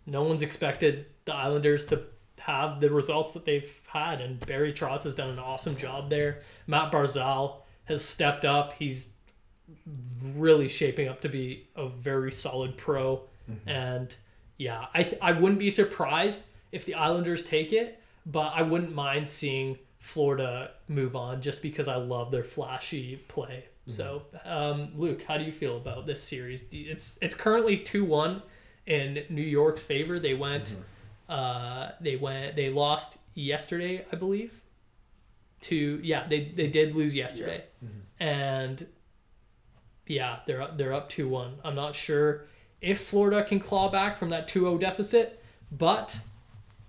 no 0.06 0.22
one's 0.22 0.42
expected 0.42 1.06
the 1.24 1.34
Islanders 1.34 1.84
to 1.86 2.02
have 2.38 2.80
the 2.80 2.90
results 2.90 3.34
that 3.34 3.44
they've 3.44 3.80
had, 3.86 4.20
and 4.20 4.44
Barry 4.46 4.72
Trotz 4.72 5.04
has 5.04 5.14
done 5.14 5.30
an 5.30 5.38
awesome 5.38 5.76
job 5.76 6.10
there. 6.10 6.40
Matt 6.66 6.90
Barzal 6.90 7.58
has 7.84 8.04
stepped 8.04 8.44
up. 8.44 8.72
He's 8.72 9.12
really 10.34 10.68
shaping 10.68 11.08
up 11.08 11.20
to 11.20 11.28
be 11.28 11.68
a 11.76 11.88
very 11.88 12.32
solid 12.32 12.76
pro, 12.76 13.22
mm-hmm. 13.48 13.68
and 13.68 14.14
yeah, 14.58 14.86
I 14.92 15.04
th- 15.04 15.18
I 15.22 15.32
wouldn't 15.32 15.60
be 15.60 15.70
surprised 15.70 16.42
if 16.72 16.84
the 16.84 16.94
Islanders 16.94 17.44
take 17.44 17.72
it, 17.72 18.02
but 18.26 18.52
I 18.54 18.62
wouldn't 18.62 18.94
mind 18.94 19.28
seeing 19.28 19.78
Florida 20.02 20.72
move 20.88 21.14
on 21.14 21.40
just 21.40 21.62
because 21.62 21.86
I 21.86 21.94
love 21.94 22.32
their 22.32 22.42
flashy 22.42 23.22
play. 23.28 23.66
So, 23.86 24.22
um, 24.44 24.90
Luke, 24.96 25.22
how 25.22 25.38
do 25.38 25.44
you 25.44 25.52
feel 25.52 25.76
about 25.76 26.06
this 26.06 26.20
series? 26.20 26.66
It's 26.72 27.20
it's 27.22 27.36
currently 27.36 27.78
two 27.78 28.04
one 28.04 28.42
in 28.86 29.24
New 29.30 29.42
York's 29.42 29.80
favor. 29.80 30.18
They 30.18 30.34
went, 30.34 30.74
uh, 31.28 31.92
they 32.00 32.16
went, 32.16 32.56
they 32.56 32.68
lost 32.68 33.18
yesterday, 33.34 34.04
I 34.12 34.16
believe. 34.16 34.60
To 35.62 36.00
yeah, 36.02 36.26
they 36.26 36.46
they 36.46 36.66
did 36.66 36.96
lose 36.96 37.14
yesterday, 37.14 37.62
and 38.18 38.84
yeah, 40.08 40.40
they're 40.46 40.62
up, 40.62 40.76
they're 40.76 40.92
up 40.92 41.10
two 41.10 41.28
one. 41.28 41.54
I'm 41.64 41.76
not 41.76 41.94
sure 41.94 42.46
if 42.80 43.02
Florida 43.02 43.44
can 43.44 43.60
claw 43.60 43.88
back 43.88 44.18
from 44.18 44.30
that 44.30 44.48
2-0 44.48 44.80
deficit, 44.80 45.40
but 45.70 46.18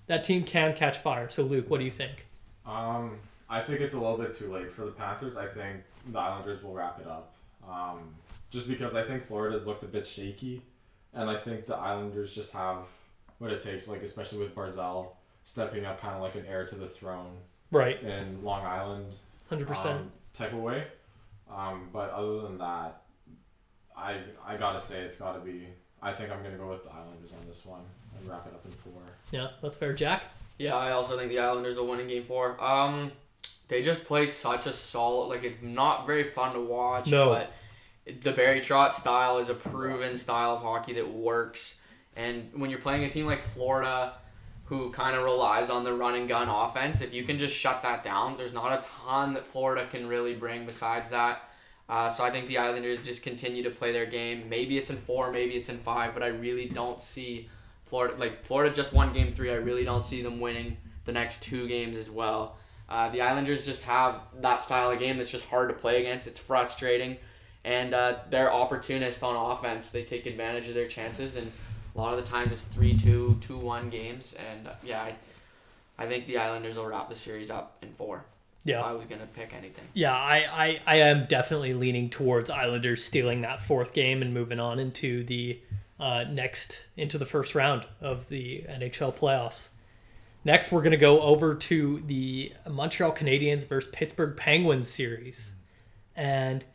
that 0.07 0.24
team 0.24 0.43
can 0.43 0.74
catch 0.74 0.97
fire. 0.97 1.30
So, 1.30 1.43
Luke, 1.43 1.70
what 1.70 1.78
do 1.78 1.86
you 1.86 1.91
think? 1.91 2.26
Um, 2.66 3.18
I 3.49 3.61
think 3.61 3.82
it's 3.82 3.93
a 3.93 3.99
little 3.99 4.18
bit 4.18 4.38
too 4.38 4.51
late 4.51 4.72
for 4.72 4.86
the 4.86 4.91
Panthers. 4.91 5.38
I 5.38 5.47
think 5.47 5.82
the 6.11 6.20
Islanders 6.20 6.64
will 6.64 6.74
wrap 6.74 6.99
it 6.99 7.07
up. 7.07 7.34
Um, 7.68 8.14
just 8.49 8.68
because 8.68 8.95
I 8.95 9.03
think 9.03 9.26
Florida's 9.26 9.66
looked 9.68 9.84
a 9.84 9.88
bit 9.88 10.05
shaky, 10.05 10.61
and 11.14 11.30
I 11.30 11.38
think 11.38 11.66
the 11.66 11.76
Islanders 11.76 12.34
just 12.34 12.51
have 12.53 12.80
what 13.39 13.51
it 13.51 13.61
takes, 13.61 13.88
like 13.88 14.01
especially 14.03 14.39
with 14.39 14.53
Barzal 14.55 15.07
stepping 15.43 15.86
up, 15.86 15.99
kind 15.99 16.16
of 16.16 16.22
like 16.22 16.36
an 16.36 16.45
heir 16.47 16.66
to 16.68 16.76
the 16.76 16.88
throne 16.88 17.36
Right, 17.72 18.01
in 18.01 18.43
Long 18.43 18.64
Island 18.66 19.14
hundred 19.49 19.68
percent. 19.68 19.99
um, 20.01 20.11
type 20.38 20.53
of 20.53 20.59
way. 20.59 20.86
Um, 21.51 21.89
but 21.91 22.11
other 22.11 22.41
than 22.41 22.57
that, 22.59 23.01
I 23.97 24.20
I 24.45 24.55
gotta 24.57 24.80
say 24.80 25.01
it's 25.01 25.18
gotta 25.18 25.39
be. 25.39 25.68
I 26.01 26.11
think 26.14 26.32
I'm 26.32 26.43
gonna 26.43 26.57
go 26.57 26.70
with 26.70 26.84
the 26.84 26.91
Islanders 26.91 27.32
on 27.32 27.47
this 27.47 27.66
one 27.66 27.82
and 28.20 28.30
wrap 28.30 28.45
it 28.47 28.53
up 28.53 28.64
in 28.66 28.72
four. 28.72 29.01
Yeah, 29.32 29.49
that's 29.61 29.76
fair. 29.78 29.93
Jack. 29.93 30.24
Yeah, 30.57 30.75
I 30.75 30.91
also 30.91 31.17
think 31.17 31.29
the 31.29 31.39
Islanders 31.39 31.77
will 31.77 31.87
win 31.87 31.99
in 31.99 32.07
Game 32.07 32.23
Four. 32.23 32.61
Um, 32.63 33.11
they 33.67 33.81
just 33.81 34.05
play 34.05 34.27
such 34.27 34.65
a 34.65 34.73
solid. 34.73 35.27
Like 35.27 35.43
it's 35.43 35.61
not 35.61 36.05
very 36.05 36.23
fun 36.23 36.53
to 36.53 36.61
watch. 36.61 37.07
No. 37.07 37.29
But 37.29 37.51
the 38.21 38.31
Barry 38.31 38.59
Trotz 38.59 38.93
style 38.93 39.37
is 39.39 39.49
a 39.49 39.53
proven 39.53 40.15
style 40.15 40.57
of 40.57 40.61
hockey 40.61 40.93
that 40.93 41.09
works. 41.09 41.79
And 42.15 42.49
when 42.55 42.69
you're 42.69 42.79
playing 42.79 43.03
a 43.05 43.09
team 43.09 43.25
like 43.25 43.41
Florida, 43.41 44.13
who 44.65 44.91
kind 44.91 45.15
of 45.15 45.23
relies 45.23 45.69
on 45.69 45.83
the 45.83 45.93
run 45.93 46.15
and 46.15 46.27
gun 46.27 46.49
offense, 46.49 47.01
if 47.01 47.13
you 47.13 47.23
can 47.23 47.37
just 47.37 47.55
shut 47.55 47.81
that 47.83 48.03
down, 48.03 48.37
there's 48.37 48.53
not 48.53 48.71
a 48.71 48.87
ton 49.05 49.33
that 49.33 49.47
Florida 49.47 49.87
can 49.89 50.07
really 50.07 50.35
bring 50.35 50.65
besides 50.65 51.09
that. 51.09 51.49
Uh, 51.89 52.09
so 52.09 52.23
I 52.23 52.31
think 52.31 52.47
the 52.47 52.57
Islanders 52.57 53.01
just 53.01 53.23
continue 53.23 53.63
to 53.63 53.69
play 53.69 53.91
their 53.91 54.05
game. 54.05 54.47
Maybe 54.47 54.77
it's 54.77 54.89
in 54.89 54.97
four, 54.97 55.31
maybe 55.31 55.55
it's 55.55 55.69
in 55.69 55.79
five, 55.79 56.13
but 56.13 56.23
I 56.23 56.27
really 56.27 56.67
don't 56.67 57.01
see 57.01 57.49
Florida 57.93 58.15
like 58.17 58.43
Florida 58.43 58.73
just 58.73 58.91
won 58.91 59.13
game 59.13 59.31
three. 59.31 59.51
I 59.51 59.57
really 59.57 59.83
don't 59.83 60.03
see 60.03 60.23
them 60.23 60.39
winning 60.39 60.77
the 61.05 61.11
next 61.11 61.43
two 61.43 61.67
games 61.67 61.95
as 61.95 62.09
well. 62.09 62.57
Uh, 62.89 63.09
the 63.09 63.21
Islanders 63.21 63.63
just 63.67 63.83
have 63.83 64.21
that 64.41 64.63
style 64.63 64.89
of 64.89 64.97
game 64.97 65.17
that's 65.17 65.29
just 65.29 65.45
hard 65.45 65.69
to 65.69 65.75
play 65.75 65.99
against. 65.99 66.25
It's 66.25 66.39
frustrating, 66.39 67.17
and 67.63 67.93
uh, 67.93 68.15
they're 68.31 68.51
opportunists 68.51 69.21
on 69.21 69.35
offense. 69.35 69.91
They 69.91 70.03
take 70.03 70.25
advantage 70.25 70.67
of 70.67 70.73
their 70.73 70.87
chances, 70.87 71.35
and 71.35 71.51
a 71.95 72.01
lot 72.01 72.17
of 72.17 72.25
the 72.25 72.27
times 72.27 72.51
it's 72.51 72.63
3-2, 72.75 73.35
2-1 73.35 73.91
games. 73.91 74.35
And 74.49 74.69
uh, 74.69 74.71
yeah, 74.83 75.03
I, 75.03 75.15
I 75.99 76.07
think 76.07 76.25
the 76.25 76.39
Islanders 76.39 76.77
will 76.77 76.87
wrap 76.87 77.09
the 77.09 77.15
series 77.15 77.51
up 77.51 77.77
in 77.83 77.93
four. 77.93 78.25
Yeah. 78.63 78.79
If. 78.79 78.85
I 78.85 78.91
was 78.93 79.05
gonna 79.05 79.27
pick 79.35 79.53
anything. 79.53 79.85
Yeah, 79.93 80.17
I, 80.17 80.37
I, 80.37 80.81
I 80.87 80.95
am 80.95 81.27
definitely 81.27 81.73
leaning 81.75 82.09
towards 82.09 82.49
Islanders 82.49 83.03
stealing 83.03 83.41
that 83.41 83.59
fourth 83.59 83.93
game 83.93 84.23
and 84.23 84.33
moving 84.33 84.59
on 84.59 84.79
into 84.79 85.23
the 85.25 85.59
uh, 86.03 86.25
next 86.25 86.87
into 86.97 87.17
the 87.17 87.25
first 87.25 87.55
round 87.55 87.85
of 88.01 88.27
the 88.27 88.65
NHL 88.67 89.15
playoffs. 89.15 89.69
Next, 90.43 90.69
we're 90.69 90.81
gonna 90.81 90.97
go 90.97 91.21
over 91.21 91.55
to 91.55 92.03
the 92.07 92.51
Montreal 92.69 93.13
Canadiens 93.13 93.65
versus 93.65 93.89
Pittsburgh 93.93 94.35
Penguins 94.35 94.89
series, 94.89 95.53
and 96.17 96.65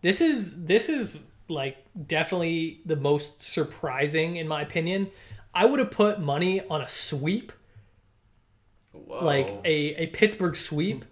this 0.00 0.22
is 0.22 0.64
this 0.64 0.88
is 0.88 1.26
like 1.48 1.76
definitely 2.06 2.80
the 2.86 2.96
most 2.96 3.42
surprising 3.42 4.36
in 4.36 4.48
my 4.48 4.62
opinion. 4.62 5.10
I 5.52 5.66
would 5.66 5.80
have 5.80 5.90
put 5.90 6.18
money 6.20 6.62
on 6.68 6.80
a 6.80 6.88
sweep 6.88 7.52
Whoa. 8.92 9.22
like 9.22 9.48
a, 9.66 10.02
a 10.02 10.06
Pittsburgh 10.06 10.56
sweep 10.56 11.04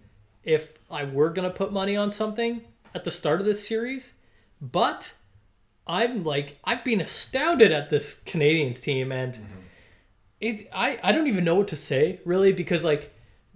if 0.44 0.72
I 0.90 1.04
were 1.04 1.28
gonna 1.28 1.50
put 1.50 1.74
money 1.74 1.94
on 1.94 2.10
something 2.10 2.62
at 2.94 3.04
the 3.04 3.10
start 3.10 3.40
of 3.40 3.44
this 3.44 3.68
series. 3.68 4.14
But 4.62 5.12
I'm 5.87 6.24
like 6.24 6.59
I've 6.64 6.84
been 6.84 7.01
astounded 7.01 7.72
at 7.72 7.91
this 7.91 8.22
Canadiens 8.24 8.80
team 8.82 9.12
and 9.12 9.34
mm-hmm. 9.34 9.61
it 10.41 10.68
I, 10.72 10.99
I 11.03 11.12
don't 11.12 11.26
even 11.26 11.45
know 11.45 11.55
what 11.55 11.68
to 11.68 11.76
say 11.76 12.20
really 12.24 12.53
because 12.53 12.84
like 12.84 13.12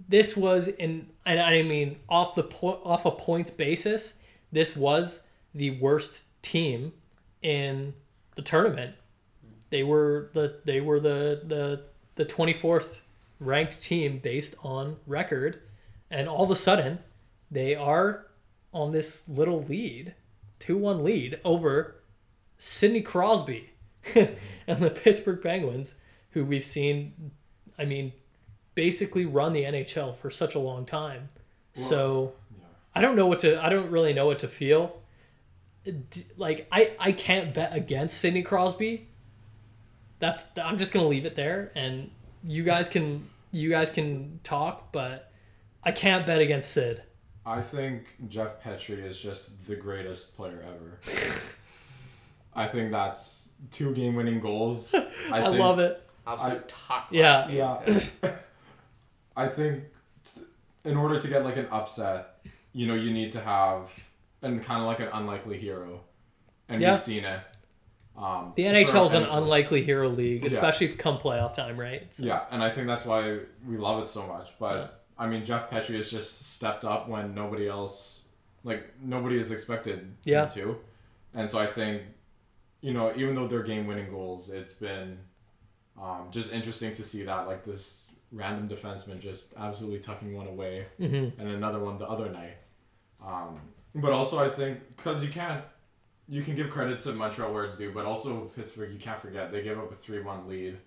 this 0.07 0.37
was 0.37 0.67
in 0.67 1.07
and 1.25 1.39
I 1.39 1.61
mean 1.63 1.97
off 2.07 2.35
the 2.35 2.43
po- 2.43 2.81
off 2.83 3.05
a 3.05 3.11
points 3.11 3.51
basis 3.51 4.15
this 4.51 4.75
was 4.75 5.23
the 5.53 5.71
worst 5.71 6.25
team 6.41 6.93
in 7.41 7.93
the 8.35 8.41
tournament. 8.41 8.95
They 9.69 9.83
were 9.83 10.29
the 10.33 10.59
they 10.65 10.81
were 10.81 10.99
the 10.99 11.41
the 11.45 11.83
the 12.15 12.25
24th 12.25 13.01
ranked 13.39 13.81
team 13.81 14.19
based 14.19 14.55
on 14.63 14.97
record 15.07 15.61
and 16.11 16.27
all 16.27 16.43
of 16.43 16.51
a 16.51 16.55
sudden 16.55 16.99
they 17.49 17.73
are 17.73 18.27
on 18.73 18.91
this 18.91 19.27
little 19.27 19.63
lead 19.63 20.13
2-1 20.59 21.01
lead 21.01 21.39
over 21.43 22.00
Sidney 22.63 23.01
Crosby 23.01 23.71
and 24.15 24.77
the 24.77 24.91
Pittsburgh 24.91 25.41
Penguins 25.41 25.95
who 26.29 26.45
we've 26.45 26.63
seen 26.63 27.31
I 27.79 27.85
mean 27.85 28.13
basically 28.75 29.25
run 29.25 29.51
the 29.51 29.63
NHL 29.63 30.15
for 30.15 30.29
such 30.29 30.53
a 30.53 30.59
long 30.59 30.85
time. 30.85 31.27
so 31.73 32.33
Yeah. 32.55 32.65
I 32.93 33.01
don't 33.01 33.15
know 33.15 33.25
what 33.25 33.39
to 33.39 33.59
I 33.59 33.69
don't 33.69 33.89
really 33.89 34.13
know 34.13 34.27
what 34.27 34.37
to 34.39 34.47
feel. 34.47 35.01
Like 36.37 36.67
I 36.71 36.91
I 36.99 37.13
can't 37.13 37.51
bet 37.51 37.75
against 37.75 38.19
Sidney 38.19 38.43
Crosby. 38.43 39.07
That's 40.19 40.55
I'm 40.59 40.77
just 40.77 40.93
going 40.93 41.03
to 41.03 41.09
leave 41.09 41.25
it 41.25 41.33
there 41.33 41.71
and 41.73 42.11
you 42.43 42.61
guys 42.61 42.87
can 42.87 43.27
you 43.51 43.71
guys 43.71 43.89
can 43.89 44.39
talk 44.43 44.91
but 44.91 45.31
I 45.83 45.91
can't 45.91 46.27
bet 46.27 46.39
against 46.41 46.73
Sid. 46.73 47.01
I 47.43 47.59
think 47.59 48.05
Jeff 48.29 48.61
Petry 48.61 49.03
is 49.03 49.19
just 49.19 49.65
the 49.65 49.75
greatest 49.75 50.37
player 50.37 50.63
ever. 50.63 50.99
I 52.55 52.67
think 52.67 52.91
that's 52.91 53.49
two 53.71 53.93
game 53.93 54.15
winning 54.15 54.39
goals. 54.39 54.93
I, 54.95 55.07
I, 55.31 55.43
think, 55.43 55.59
love 55.59 55.79
it. 55.79 56.07
Absolute 56.27 56.67
top 56.67 57.07
Yeah. 57.11 57.47
Yeah. 57.49 58.01
I 59.35 59.47
think 59.47 59.83
t- 60.25 60.41
in 60.85 60.97
order 60.97 61.19
to 61.19 61.27
get 61.27 61.43
like 61.43 61.57
an 61.57 61.67
upset, 61.71 62.45
you 62.73 62.87
know, 62.87 62.95
you 62.95 63.11
need 63.11 63.31
to 63.33 63.41
have 63.41 63.89
and 64.41 64.63
kind 64.63 64.81
of 64.81 64.87
like 64.87 64.99
an 64.99 65.09
unlikely 65.13 65.57
hero, 65.57 66.01
and 66.67 66.81
Yeah. 66.81 66.91
we've 66.93 67.01
seen 67.01 67.23
it. 67.25 67.39
Um, 68.17 68.53
The 68.55 68.63
NHL 68.63 69.05
is 69.05 69.13
an 69.13 69.23
unlikely 69.23 69.83
hero 69.83 70.09
league, 70.09 70.43
Yeah. 70.43 70.47
especially 70.47 70.89
come 70.89 71.17
playoff 71.17 71.53
time, 71.53 71.79
right? 71.79 72.13
So- 72.13 72.25
Yeah, 72.25 72.43
and 72.51 72.61
I 72.63 72.69
think 72.71 72.87
that's 72.87 73.05
why 73.05 73.39
we 73.67 73.77
love 73.77 74.03
it 74.03 74.09
so 74.09 74.25
much. 74.27 74.49
But 74.59 75.03
I 75.17 75.27
mean, 75.27 75.45
Jeff 75.45 75.69
Petry 75.69 75.95
has 75.97 76.09
just 76.09 76.53
stepped 76.55 76.83
up 76.83 77.07
when 77.07 77.33
nobody 77.35 77.67
else, 77.67 78.23
like 78.63 78.91
nobody 79.01 79.37
is 79.37 79.51
expected 79.51 80.11
Yeah. 80.23 80.43
him 80.43 80.49
to, 80.55 80.77
and 81.35 81.49
so 81.49 81.59
I 81.59 81.67
think, 81.67 82.01
you 82.81 82.93
know, 82.93 83.13
even 83.15 83.35
though 83.35 83.47
they're 83.47 83.63
game-winning 83.63 84.09
goals, 84.09 84.49
it's 84.49 84.73
been 84.73 85.17
um, 86.01 86.27
just 86.31 86.51
interesting 86.53 86.95
to 86.95 87.03
see 87.03 87.23
that 87.23 87.47
like 87.47 87.63
this 87.65 88.11
random 88.31 88.67
defenseman 88.69 89.19
just 89.19 89.53
absolutely 89.57 89.99
tucking 89.99 90.33
one 90.35 90.47
away 90.47 90.85
Mhm. 90.99 91.37
and 91.37 91.49
another 91.49 91.79
one 91.79 91.97
the 91.97 92.07
other 92.07 92.29
night. 92.31 92.57
Um, 93.23 93.59
but 93.93 94.11
also, 94.11 94.39
I 94.39 94.49
think 94.49 94.79
because 94.95 95.23
you 95.23 95.29
can't, 95.29 95.63
you 96.29 96.41
can 96.41 96.55
give 96.55 96.69
credit 96.69 97.01
to 97.01 97.13
Montreal 97.13 97.53
where 97.53 97.65
it's 97.65 97.77
due, 97.77 97.91
but 97.91 98.05
also 98.05 98.45
Pittsburgh, 98.55 98.91
you 98.91 98.99
can't 98.99 99.21
forget 99.21 99.51
they 99.51 99.61
gave 99.63 99.77
up 99.77 99.91
a 99.91 99.95
three-one 99.95 100.47
lead 100.47 100.77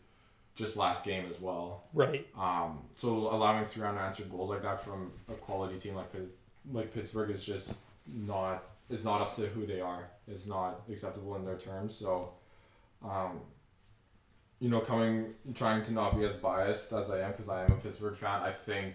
just 0.56 0.76
last 0.76 1.04
game 1.04 1.26
as 1.28 1.38
well. 1.40 1.84
Right. 1.92 2.26
Um, 2.36 2.78
so 2.94 3.10
allowing 3.10 3.66
three 3.66 3.86
unanswered 3.86 4.30
goals 4.30 4.48
like 4.50 4.62
that 4.62 4.82
from 4.82 5.12
a 5.28 5.32
quality 5.34 5.78
team 5.78 5.94
like 5.96 6.10
like 6.72 6.94
Pittsburgh 6.94 7.30
is 7.30 7.44
just 7.44 7.76
not 8.06 8.64
is 8.90 9.04
not 9.04 9.20
up 9.20 9.34
to 9.36 9.46
who 9.48 9.66
they 9.66 9.80
are. 9.80 10.08
It's 10.28 10.46
not 10.46 10.82
acceptable 10.90 11.36
in 11.36 11.44
their 11.44 11.56
terms. 11.58 11.94
So, 11.96 12.30
um, 13.04 13.40
you 14.60 14.68
know, 14.70 14.80
coming 14.80 15.34
trying 15.54 15.84
to 15.84 15.92
not 15.92 16.16
be 16.16 16.24
as 16.24 16.34
biased 16.36 16.92
as 16.92 17.10
I 17.10 17.20
am 17.20 17.32
because 17.32 17.48
I 17.48 17.64
am 17.64 17.72
a 17.72 17.76
Pittsburgh 17.76 18.16
fan. 18.16 18.42
I 18.42 18.52
think 18.52 18.94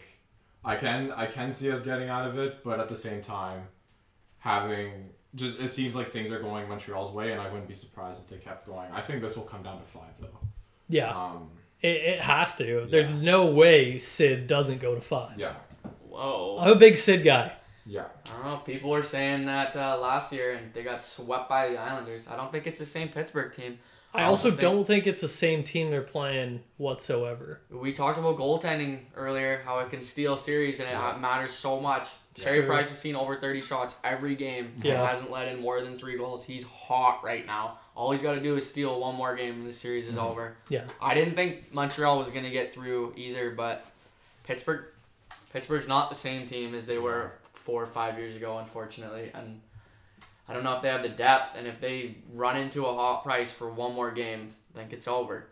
I 0.65 0.75
can 0.75 1.11
I 1.11 1.25
can 1.25 1.51
see 1.51 1.71
us 1.71 1.81
getting 1.81 2.09
out 2.09 2.27
of 2.27 2.37
it, 2.39 2.63
but 2.63 2.79
at 2.79 2.89
the 2.89 2.95
same 2.95 3.21
time, 3.21 3.63
having 4.39 5.09
just 5.35 5.59
it 5.59 5.71
seems 5.71 5.95
like 5.95 6.09
things 6.11 6.31
are 6.31 6.39
going 6.39 6.67
Montreal's 6.67 7.11
way, 7.11 7.31
and 7.31 7.41
I 7.41 7.49
wouldn't 7.49 7.67
be 7.67 7.75
surprised 7.75 8.21
if 8.23 8.29
they 8.29 8.37
kept 8.37 8.65
going. 8.65 8.91
I 8.91 9.01
think 9.01 9.21
this 9.21 9.35
will 9.35 9.43
come 9.43 9.63
down 9.63 9.79
to 9.79 9.85
five 9.87 10.13
though. 10.19 10.39
Yeah. 10.87 11.11
Um, 11.11 11.49
It, 11.81 11.97
it 11.97 12.21
has 12.21 12.55
to. 12.57 12.87
There's 12.89 13.11
no 13.13 13.45
way 13.47 13.99
Sid 13.99 14.47
doesn't 14.47 14.81
go 14.81 14.95
to 14.95 15.01
five. 15.01 15.37
yeah, 15.37 15.53
Whoa. 16.09 16.57
I'm 16.59 16.71
a 16.71 16.75
big 16.75 16.97
Sid 16.97 17.23
guy. 17.23 17.53
Yeah. 17.89 18.05
I 18.27 18.29
don't 18.35 18.43
know. 18.45 18.57
People 18.57 18.91
were 18.91 19.01
saying 19.03 19.45
that 19.47 19.75
uh, 19.75 19.97
last 19.99 20.31
year, 20.31 20.51
and 20.53 20.71
they 20.73 20.83
got 20.83 21.01
swept 21.01 21.49
by 21.49 21.69
the 21.69 21.77
Islanders. 21.79 22.27
I 22.27 22.35
don't 22.35 22.51
think 22.51 22.67
it's 22.67 22.77
the 22.79 22.85
same 22.85 23.09
Pittsburgh 23.09 23.51
team. 23.51 23.79
I 24.13 24.23
also 24.23 24.49
think- 24.49 24.61
don't 24.61 24.85
think 24.85 25.07
it's 25.07 25.21
the 25.21 25.27
same 25.27 25.63
team 25.63 25.89
they're 25.89 26.01
playing 26.01 26.63
whatsoever. 26.77 27.61
We 27.71 27.93
talked 27.93 28.17
about 28.19 28.37
goaltending 28.37 29.05
earlier, 29.15 29.61
how 29.65 29.79
it 29.79 29.89
can 29.89 30.01
steal 30.01 30.35
series, 30.37 30.79
and 30.79 30.87
it 30.87 30.93
Yeah. 30.93 31.17
matters 31.19 31.51
so 31.53 31.79
much. 31.79 32.07
Carey 32.35 32.61
Price 32.63 32.89
has 32.89 32.97
seen 32.97 33.15
over 33.15 33.35
30 33.35 33.61
shots 33.61 33.95
every 34.03 34.35
game 34.35 34.79
Yeah. 34.83 34.93
and 34.99 35.07
hasn't 35.07 35.29
let 35.31 35.47
in 35.47 35.59
more 35.59 35.81
than 35.81 35.97
three 35.97 36.17
goals. 36.17 36.43
He's 36.45 36.63
hot 36.63 37.23
right 37.23 37.45
now. 37.45 37.79
All 37.95 38.11
he's 38.11 38.21
got 38.21 38.35
to 38.35 38.39
do 38.41 38.55
is 38.55 38.67
steal 38.67 38.99
one 38.99 39.15
more 39.15 39.35
game, 39.35 39.55
and 39.55 39.67
the 39.67 39.73
series 39.73 40.07
is 40.07 40.17
over. 40.17 40.55
Yeah. 40.69 40.85
I 41.01 41.13
didn't 41.15 41.35
think 41.35 41.73
Montreal 41.73 42.17
was 42.17 42.29
going 42.29 42.45
to 42.45 42.51
get 42.51 42.73
through 42.73 43.13
either, 43.17 43.51
but 43.51 43.85
Pittsburgh, 44.43 44.85
Pittsburgh's 45.51 45.87
not 45.87 46.09
the 46.09 46.15
same 46.15 46.47
team 46.47 46.73
as 46.75 46.85
they 46.85 46.97
were 46.97 47.33
four 47.69 47.83
or 47.83 47.85
five 47.85 48.17
years 48.17 48.35
ago, 48.35 48.57
unfortunately. 48.57 49.29
And 49.35 49.61
I 50.47 50.53
don't 50.53 50.63
know 50.63 50.73
if 50.73 50.81
they 50.81 50.89
have 50.89 51.03
the 51.03 51.09
depth, 51.09 51.55
and 51.55 51.67
if 51.67 51.79
they 51.79 52.15
run 52.33 52.57
into 52.57 52.87
a 52.87 52.93
hot 52.95 53.21
price 53.23 53.53
for 53.53 53.69
one 53.69 53.93
more 53.93 54.11
game, 54.11 54.55
I 54.73 54.79
think 54.79 54.91
it's 54.91 55.07
over. 55.07 55.45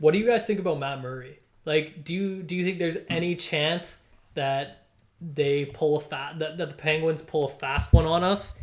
What 0.00 0.12
do 0.12 0.18
you 0.18 0.26
guys 0.26 0.46
think 0.46 0.58
about 0.58 0.80
Matt 0.80 1.00
Murray? 1.00 1.38
Like, 1.64 2.02
do 2.02 2.12
you 2.12 2.42
do 2.42 2.56
you 2.56 2.64
think 2.64 2.80
there's 2.80 2.96
any 3.08 3.36
chance 3.36 3.98
that 4.34 4.86
they 5.20 5.66
pull 5.66 5.98
a 5.98 6.00
fat 6.00 6.40
that, 6.40 6.58
that 6.58 6.70
the 6.70 6.74
Penguins 6.74 7.22
pull 7.22 7.44
a 7.44 7.48
fast 7.48 7.92
one 7.92 8.06
on 8.06 8.24
us 8.24 8.56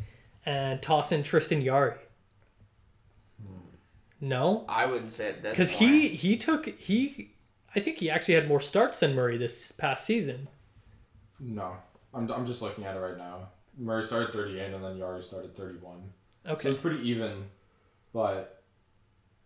and 0.45 0.81
toss 0.81 1.13
in 1.13 1.23
Tristan 1.23 1.63
Jarry? 1.63 1.95
Hmm. 3.41 3.69
No, 4.19 4.65
I 4.67 4.85
wouldn't 4.85 5.13
say 5.13 5.33
that 5.41 5.51
because 5.51 5.71
he 5.71 6.09
he 6.09 6.35
took 6.35 6.65
he. 6.65 7.31
I 7.73 7.79
think 7.79 7.97
he 7.99 8.09
actually 8.09 8.33
had 8.33 8.49
more 8.49 8.59
starts 8.59 8.99
than 8.99 9.15
Murray 9.15 9.37
this 9.37 9.71
past 9.71 10.05
season. 10.05 10.49
No, 11.39 11.77
I'm, 12.13 12.29
I'm 12.31 12.45
just 12.45 12.61
looking 12.61 12.83
at 12.85 12.95
it 12.95 12.99
right 12.99 13.17
now. 13.17 13.49
Murray 13.77 14.03
started 14.03 14.31
38 14.33 14.73
and 14.73 14.83
then 14.83 14.97
Jarry 14.97 15.21
started 15.21 15.55
31. 15.55 15.97
Okay. 15.97 16.03
So 16.45 16.51
Okay. 16.53 16.69
it's 16.69 16.79
pretty 16.79 17.07
even, 17.09 17.45
but 18.13 18.63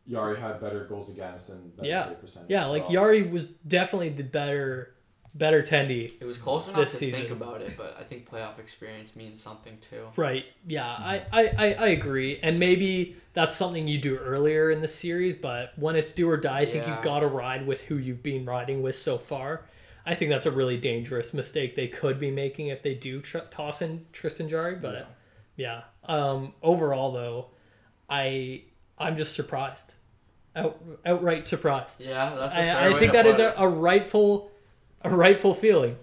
Jarry 0.09 0.39
had 0.39 0.59
better 0.61 0.85
goals 0.85 1.09
against 1.09 1.49
and 1.49 1.75
better 1.75 1.87
Yeah. 1.89 2.07
save 2.07 2.21
percentage. 2.21 2.49
Yeah, 2.49 2.65
like 2.67 2.85
so- 2.87 2.91
Jarry 2.93 3.23
was 3.23 3.49
definitely 3.49 4.09
the 4.09 4.23
better 4.23 4.95
better 5.33 5.63
tendy. 5.63 6.11
It 6.19 6.25
was 6.25 6.37
close 6.37 6.67
enough 6.67 6.81
this 6.81 6.91
to 6.91 6.97
season. 6.97 7.21
think 7.21 7.31
about 7.31 7.61
it, 7.61 7.77
but 7.77 7.95
I 7.97 8.03
think 8.03 8.29
playoff 8.29 8.59
experience 8.59 9.15
means 9.15 9.39
something 9.41 9.77
too. 9.79 10.07
Right. 10.17 10.43
Yeah, 10.67 10.83
mm-hmm. 10.83 11.03
I, 11.03 11.23
I, 11.31 11.47
I, 11.57 11.73
I 11.73 11.87
agree. 11.87 12.37
And 12.43 12.59
maybe 12.59 13.15
that's 13.31 13.55
something 13.55 13.87
you 13.87 13.97
do 13.97 14.17
earlier 14.17 14.71
in 14.71 14.81
the 14.81 14.89
series, 14.89 15.37
but 15.37 15.71
when 15.77 15.95
it's 15.95 16.11
do 16.11 16.29
or 16.29 16.35
die, 16.35 16.59
I 16.59 16.65
think 16.65 16.85
Yeah. 16.85 16.95
you've 16.95 17.03
got 17.05 17.21
to 17.21 17.27
ride 17.27 17.65
with 17.65 17.81
who 17.83 17.95
you've 17.95 18.21
been 18.21 18.43
riding 18.45 18.81
with 18.81 18.97
so 18.97 19.17
far. 19.17 19.63
I 20.05 20.15
think 20.15 20.31
that's 20.31 20.45
a 20.45 20.51
really 20.51 20.77
dangerous 20.77 21.33
mistake 21.33 21.75
they 21.75 21.87
could 21.87 22.19
be 22.19 22.31
making 22.31 22.67
if 22.67 22.81
they 22.81 22.93
do 22.95 23.21
tr- 23.21 23.39
toss 23.49 23.81
in 23.81 24.05
Tristan 24.13 24.49
Jarry. 24.49 24.75
But 24.75 25.07
yeah, 25.55 25.81
Um, 26.05 26.53
overall 26.63 27.11
though, 27.11 27.47
I 28.09 28.63
I'm 28.97 29.15
just 29.15 29.35
surprised, 29.35 29.93
Out, 30.55 30.81
outright 31.05 31.45
surprised. 31.45 32.01
Yeah, 32.01 32.35
that's 32.35 32.55
a 32.55 32.59
fair 32.59 32.95
I, 32.95 32.99
think 32.99 33.13
that 33.13 33.25
is 33.25 33.39
a, 33.39 33.53
a 33.57 33.67
rightful, 33.67 34.51
a 35.03 35.09
rightful 35.09 35.55
feeling. 35.55 35.97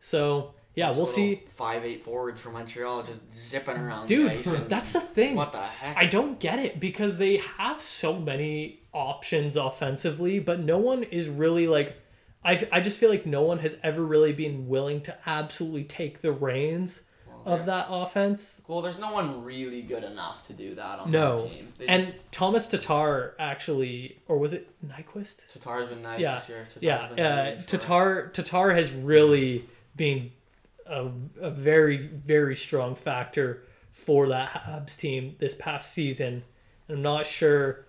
So 0.00 0.54
yeah, 0.74 0.90
we'll 0.92 1.06
see. 1.06 1.42
Five 1.48 1.84
eight 1.84 2.04
forwards 2.04 2.40
from 2.40 2.54
Montreal 2.54 3.02
just 3.02 3.32
zipping 3.32 3.76
around 3.76 4.06
Dude, 4.06 4.44
the. 4.44 4.56
And 4.56 4.68
that's 4.68 4.92
the 4.92 5.00
thing. 5.00 5.34
what 5.34 5.52
the 5.52 5.58
heck? 5.58 5.96
I 5.96 6.06
don't 6.06 6.38
get 6.38 6.58
it 6.58 6.80
because 6.80 7.18
they 7.18 7.38
have 7.58 7.80
so 7.80 8.18
many 8.18 8.80
options 8.92 9.56
offensively, 9.56 10.38
but 10.38 10.60
no 10.60 10.78
one 10.78 11.02
is 11.02 11.28
really 11.28 11.66
like. 11.66 11.99
I, 12.44 12.66
I 12.72 12.80
just 12.80 12.98
feel 12.98 13.10
like 13.10 13.26
no 13.26 13.42
one 13.42 13.58
has 13.58 13.76
ever 13.82 14.02
really 14.04 14.32
been 14.32 14.68
willing 14.68 15.00
to 15.02 15.16
absolutely 15.26 15.84
take 15.84 16.20
the 16.22 16.32
reins 16.32 17.02
Well, 17.44 17.54
of 17.58 17.66
that 17.66 17.86
offense. 17.90 18.62
Well, 18.66 18.80
there's 18.80 18.98
no 18.98 19.12
one 19.12 19.44
really 19.44 19.82
good 19.82 20.04
enough 20.04 20.46
to 20.46 20.52
do 20.54 20.74
that 20.74 20.98
on 21.00 21.10
No. 21.10 21.42
that 21.42 21.50
team. 21.50 21.72
They 21.76 21.86
And 21.86 22.14
Tomas 22.30 22.66
Tatar 22.66 23.34
actually, 23.38 24.18
or 24.26 24.38
was 24.38 24.52
it 24.54 24.68
Nyquist? 24.86 25.52
Tatar's 25.52 25.88
been 25.90 26.02
nice 26.02 26.20
Yeah, 26.20 26.36
this 26.36 26.48
year. 26.48 26.64
Tatar's 26.68 26.82
Yeah, 26.82 27.08
been 27.08 27.26
uh. 27.26 27.62
Tatar 27.66 28.28
Tatar 28.32 28.70
has 28.72 28.90
really 28.90 29.66
been 29.96 30.32
a, 30.86 31.10
a 31.40 31.50
very 31.50 31.98
very 31.98 32.56
strong 32.56 32.94
factor 32.94 33.64
for 33.92 34.28
that 34.28 34.48
Habs 34.66 34.96
team 34.98 35.34
this 35.38 35.54
past 35.54 35.92
season. 35.92 36.42
I'm 36.88 37.02
not 37.02 37.26
sure 37.26 37.84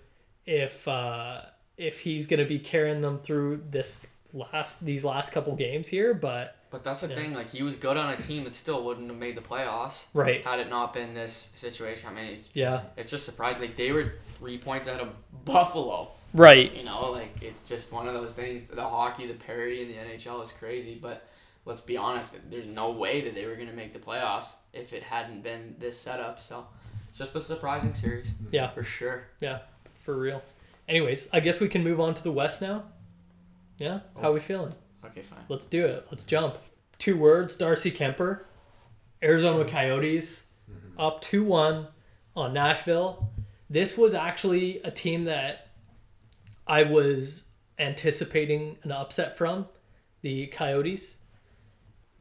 if 0.45 0.85
uh, 0.87 1.41
if 1.77 2.01
he's 2.01 2.27
going 2.27 2.39
to 2.41 2.45
be 2.45 2.59
carrying 2.59 2.99
them 3.01 3.19
through 3.19 3.63
this 3.69 4.05
last 4.33 4.83
these 4.85 5.03
last 5.05 5.31
couple 5.31 5.55
games 5.55 5.87
here, 5.87 6.13
but 6.13 6.55
But 6.69 6.83
that's 6.85 7.01
the 7.01 7.07
Yeah. 7.09 7.15
thing. 7.15 7.33
Like 7.33 7.49
he 7.49 7.63
was 7.63 7.75
good 7.75 7.97
on 7.97 8.11
a 8.11 8.15
team 8.21 8.45
that 8.45 8.55
still 8.55 8.83
wouldn't 8.83 9.09
have 9.09 9.17
made 9.17 9.35
the 9.35 9.41
playoffs 9.41 10.05
right, 10.13 10.43
had 10.45 10.59
it 10.59 10.69
not 10.69 10.93
been 10.93 11.13
this 11.13 11.51
situation. 11.53 12.09
I 12.09 12.13
mean, 12.13 12.25
it's 12.33 12.49
yeah, 12.53 12.83
it's 12.95 13.11
just 13.11 13.25
surprising. 13.25 13.61
Like 13.61 13.75
they 13.75 13.91
were 13.91 14.13
three 14.23 14.57
points 14.57 14.87
out 14.87 14.99
of 15.01 15.09
Buffalo. 15.45 16.11
right, 16.33 16.73
You 16.73 16.83
know, 16.83 17.11
like 17.11 17.41
it's 17.41 17.67
just 17.67 17.91
one 17.91 18.07
of 18.07 18.13
those 18.13 18.33
things. 18.33 18.63
The 18.65 18.81
hockey, 18.83 19.27
the 19.27 19.33
parity 19.33 19.81
in 19.81 19.89
the 19.89 19.95
NHL 19.95 20.41
is 20.43 20.51
crazy. 20.53 20.95
But 21.01 21.27
let's 21.65 21.81
be 21.81 21.97
honest, 21.97 22.35
there's 22.49 22.67
no 22.67 22.91
way 22.91 23.19
that 23.21 23.35
they 23.35 23.45
were 23.45 23.55
gonna 23.55 23.73
make 23.73 23.91
the 23.93 23.99
playoffs 23.99 24.53
if 24.71 24.93
it 24.93 25.03
hadn't 25.03 25.41
been 25.43 25.75
this 25.77 25.99
setup. 25.99 26.39
So 26.39 26.65
it's 27.09 27.19
just 27.19 27.35
a 27.35 27.41
surprising 27.41 27.93
series. 27.93 28.27
Yeah. 28.49 28.69
for 28.69 28.83
sure. 28.85 29.25
Yeah. 29.41 29.59
For 29.95 30.15
real. 30.15 30.41
Anyways, 30.87 31.29
I 31.33 31.41
guess 31.41 31.59
we 31.59 31.67
can 31.67 31.83
move 31.83 31.99
on 31.99 32.13
to 32.13 32.23
the 32.23 32.31
West 32.31 32.61
now. 32.61 32.83
Yeah, 33.81 34.01
how 34.21 34.31
we 34.31 34.39
feeling? 34.39 34.75
Okay, 35.03 35.23
fine. 35.23 35.39
Let's 35.49 35.65
do 35.65 35.87
it. 35.87 36.05
Let's 36.11 36.23
jump. 36.23 36.59
Two 36.99 37.17
words: 37.17 37.55
Darcy 37.55 37.89
Kuemper, 37.89 38.41
Arizona 39.23 39.63
mm-hmm. 39.63 39.75
Coyotes, 39.75 40.43
mm-hmm. 40.69 40.99
up 40.99 41.19
two 41.21 41.43
one 41.43 41.87
on 42.35 42.53
Nashville. 42.53 43.31
This 43.71 43.97
was 43.97 44.13
actually 44.13 44.81
a 44.83 44.91
team 44.91 45.23
that 45.23 45.69
I 46.67 46.83
was 46.83 47.45
anticipating 47.79 48.77
an 48.83 48.91
upset 48.91 49.35
from, 49.35 49.67
the 50.21 50.45
Coyotes, 50.47 51.17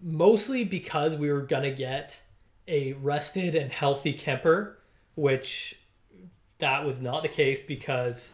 mostly 0.01 0.65
because 0.65 1.15
we 1.15 1.31
were 1.31 1.43
gonna 1.43 1.73
get 1.73 2.23
a 2.69 2.95
rested 2.95 3.55
and 3.55 3.71
healthy 3.71 4.15
Kuemper, 4.15 4.77
which 5.15 5.79
that 6.57 6.87
was 6.87 7.03
not 7.03 7.23
the 7.23 7.29
case 7.29 7.61
because 7.61 8.33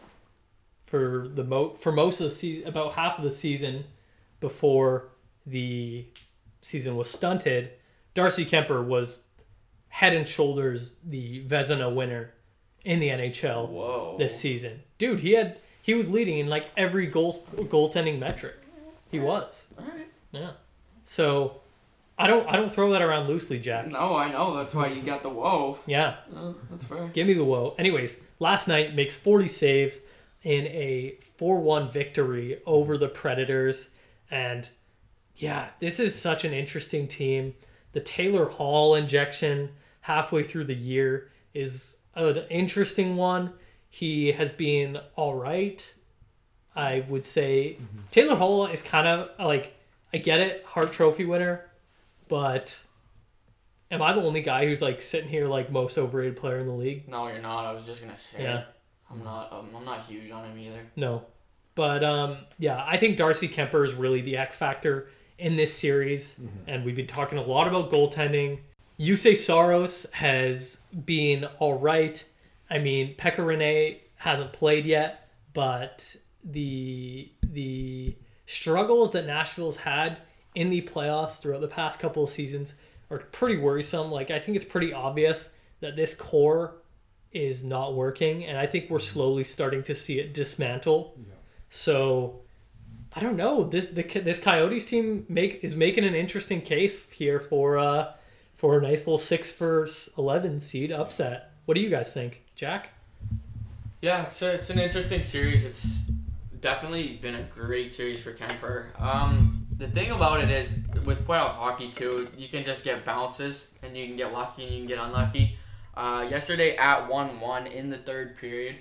for 0.87 1.27
the 1.27 1.43
mo 1.43 1.75
for 1.75 1.91
most 1.91 2.19
of 2.19 2.29
the 2.29 2.35
season, 2.35 2.67
about 2.67 2.93
half 2.93 3.17
of 3.19 3.23
the 3.23 3.31
season 3.31 3.83
before 4.39 5.09
the 5.45 6.05
season 6.61 6.95
was 6.95 7.09
stunted, 7.09 7.71
Darcy 8.13 8.45
Kuemper 8.45 8.83
was 8.83 9.23
head 9.89 10.13
and 10.13 10.27
shoulders 10.27 10.95
the 11.05 11.43
Vezina 11.45 11.93
winner 11.93 12.33
in 12.83 12.99
the 12.99 13.09
NHL 13.09 13.69
Whoa. 13.69 14.15
this 14.17 14.37
season. 14.39 14.81
Dude, 14.97 15.19
he 15.19 15.33
had 15.33 15.57
he 15.81 15.93
was 15.93 16.09
leading 16.09 16.39
in 16.39 16.47
like 16.47 16.69
every 16.75 17.05
goal 17.07 17.33
goaltending 17.33 18.17
metric. 18.17 18.55
He 19.11 19.19
was. 19.19 19.67
All 19.77 19.85
right. 19.85 20.07
Yeah. 20.31 20.51
So 21.03 21.61
I 22.17 22.27
don't 22.27 22.47
I 22.47 22.55
don't 22.55 22.71
throw 22.71 22.91
that 22.91 23.01
around 23.01 23.27
loosely, 23.27 23.59
Jack. 23.59 23.87
No, 23.87 24.15
I 24.15 24.31
know. 24.31 24.55
That's 24.55 24.73
why 24.73 24.87
you 24.87 25.01
got 25.01 25.21
the 25.21 25.29
whoa. 25.29 25.79
Yeah. 25.85 26.15
Uh, 26.35 26.53
that's 26.69 26.85
fair. 26.85 27.07
Give 27.09 27.27
me 27.27 27.33
the 27.33 27.43
whoa. 27.43 27.75
Anyways, 27.77 28.19
last 28.39 28.67
night 28.67 28.95
makes 28.95 29.15
40 29.15 29.47
saves 29.47 29.99
in 30.43 30.65
a 30.67 31.17
4-1 31.39 31.91
victory 31.91 32.61
over 32.65 32.97
the 32.97 33.09
Predators 33.09 33.89
and 34.29 34.69
yeah, 35.35 35.69
this 35.79 35.99
is 35.99 36.19
such 36.19 36.45
an 36.45 36.53
interesting 36.53 37.07
team. 37.07 37.53
The 37.93 37.99
Taylor 37.99 38.45
Hall 38.45 38.95
injection 38.95 39.69
halfway 40.01 40.43
through 40.43 40.65
the 40.65 40.75
year 40.75 41.29
is 41.53 41.97
an 42.15 42.37
interesting 42.49 43.15
one. 43.15 43.53
He 43.89 44.31
has 44.31 44.51
been 44.51 44.97
all 45.15 45.35
right. 45.35 45.93
I 46.75 47.05
would 47.07 47.25
say 47.25 47.77
mm-hmm. 47.79 47.99
Taylor 48.11 48.35
Hall 48.35 48.67
is 48.67 48.81
kind 48.81 49.07
of 49.07 49.29
like 49.39 49.75
I 50.13 50.17
get 50.17 50.39
it, 50.39 50.63
Hart 50.65 50.91
Trophy 50.91 51.25
winner, 51.25 51.65
but 52.27 52.79
am 53.91 54.01
I 54.01 54.13
the 54.13 54.21
only 54.21 54.41
guy 54.41 54.65
who's 54.65 54.81
like 54.81 55.01
sitting 55.01 55.29
here 55.29 55.47
like 55.47 55.71
most 55.71 55.97
overrated 55.97 56.37
player 56.37 56.59
in 56.59 56.67
the 56.67 56.73
league? 56.73 57.07
No, 57.07 57.27
you're 57.27 57.39
not. 57.39 57.65
I 57.65 57.73
was 57.73 57.83
just 57.83 58.01
gonna 58.01 58.17
say. 58.17 58.43
Yeah. 58.43 58.63
I'm 59.11 59.23
not. 59.23 59.51
Um, 59.51 59.69
I'm 59.75 59.85
not 59.85 60.03
huge 60.03 60.31
on 60.31 60.45
him 60.45 60.57
either. 60.57 60.85
No. 60.95 61.25
But 61.75 62.03
um, 62.03 62.37
yeah, 62.57 62.83
I 62.87 62.97
think 62.97 63.17
Darcy 63.17 63.47
Kuemper 63.47 63.85
is 63.85 63.93
really 63.93 64.21
the 64.21 64.37
X 64.37 64.55
factor 64.55 65.09
in 65.37 65.55
this 65.55 65.73
series. 65.73 66.35
And 66.65 66.83
we've 66.83 66.95
been 66.95 67.07
talking 67.07 67.37
a 67.37 67.43
lot 67.43 67.67
about 67.67 67.91
goaltending. 67.91 68.59
Juuse 68.99 69.37
Saros 69.37 70.07
has 70.11 70.81
been 71.05 71.45
all 71.59 71.77
right. 71.77 72.23
I 72.69 72.79
mean, 72.79 73.15
Pekka 73.15 73.37
Rinne 73.37 73.99
hasn't 74.15 74.51
played 74.53 74.85
yet, 74.85 75.29
but 75.53 76.15
the 76.43 77.31
the 77.43 78.15
struggles 78.45 79.11
that 79.11 79.25
Nashville's 79.27 79.77
had 79.77 80.19
in 80.55 80.69
the 80.69 80.81
playoffs 80.81 81.39
throughout 81.39 81.61
the 81.61 81.67
past 81.67 81.99
couple 81.99 82.23
of 82.23 82.29
seasons 82.29 82.73
are 83.11 83.19
pretty 83.19 83.57
worrisome. 83.57 84.11
Like 84.11 84.31
I 84.31 84.39
think 84.39 84.55
it's 84.55 84.65
pretty 84.65 84.93
obvious 84.93 85.51
that 85.81 85.95
this 85.95 86.15
core 86.15 86.77
is 87.31 87.63
not 87.63 87.95
working, 87.95 88.45
and 88.45 88.57
I 88.57 88.65
think 88.65 88.89
we're 88.89 88.99
slowly 88.99 89.43
starting 89.43 89.83
to 89.83 89.95
see 89.95 90.19
it 90.19 90.33
dismantle. 90.33 91.17
So 91.69 92.41
I 93.13 93.19
don't 93.19 93.35
know. 93.35 93.63
This 93.63 93.89
the 93.89 94.03
this 94.03 94.39
Coyotes 94.39 94.85
team 94.85 95.25
make 95.29 95.63
is 95.63 95.75
making 95.75 96.05
an 96.05 96.15
interesting 96.15 96.61
case 96.61 97.05
here 97.11 97.39
for 97.39 97.77
uh 97.77 98.13
for 98.55 98.77
a 98.77 98.81
nice 98.81 99.07
little 99.07 99.19
six 99.19 99.51
for 99.51 99.87
eleven 100.17 100.59
seed 100.59 100.91
upset. 100.91 101.51
What 101.65 101.75
do 101.75 101.81
you 101.81 101.89
guys 101.89 102.13
think, 102.13 102.43
Jack? 102.55 102.89
Yeah, 104.01 104.27
it's 104.27 104.41
a, 104.41 104.53
it's 104.53 104.69
an 104.69 104.79
interesting 104.79 105.23
series. 105.23 105.65
It's 105.65 106.03
definitely 106.61 107.17
been 107.17 107.35
a 107.35 107.43
great 107.43 107.91
series 107.91 108.21
for 108.21 108.31
Kuemper. 108.33 108.99
Um, 109.01 109.67
the 109.77 109.87
thing 109.87 110.11
about 110.11 110.39
it 110.39 110.49
is 110.49 110.75
with 111.05 111.27
playoff 111.27 111.55
hockey 111.55 111.89
too, 111.89 112.27
you 112.37 112.47
can 112.47 112.63
just 112.63 112.83
get 112.83 113.03
bounces 113.05 113.69
and 113.83 113.97
you 113.97 114.07
can 114.07 114.15
get 114.15 114.33
lucky 114.33 114.63
and 114.63 114.71
you 114.71 114.79
can 114.79 114.87
get 114.87 114.99
unlucky. 114.99 115.57
Uh, 115.97 116.27
yesterday 116.29 116.75
at 116.75 117.09
one 117.09 117.39
one 117.39 117.65
in 117.65 117.89
the 117.89 117.97
third 117.97 118.37
period, 118.37 118.75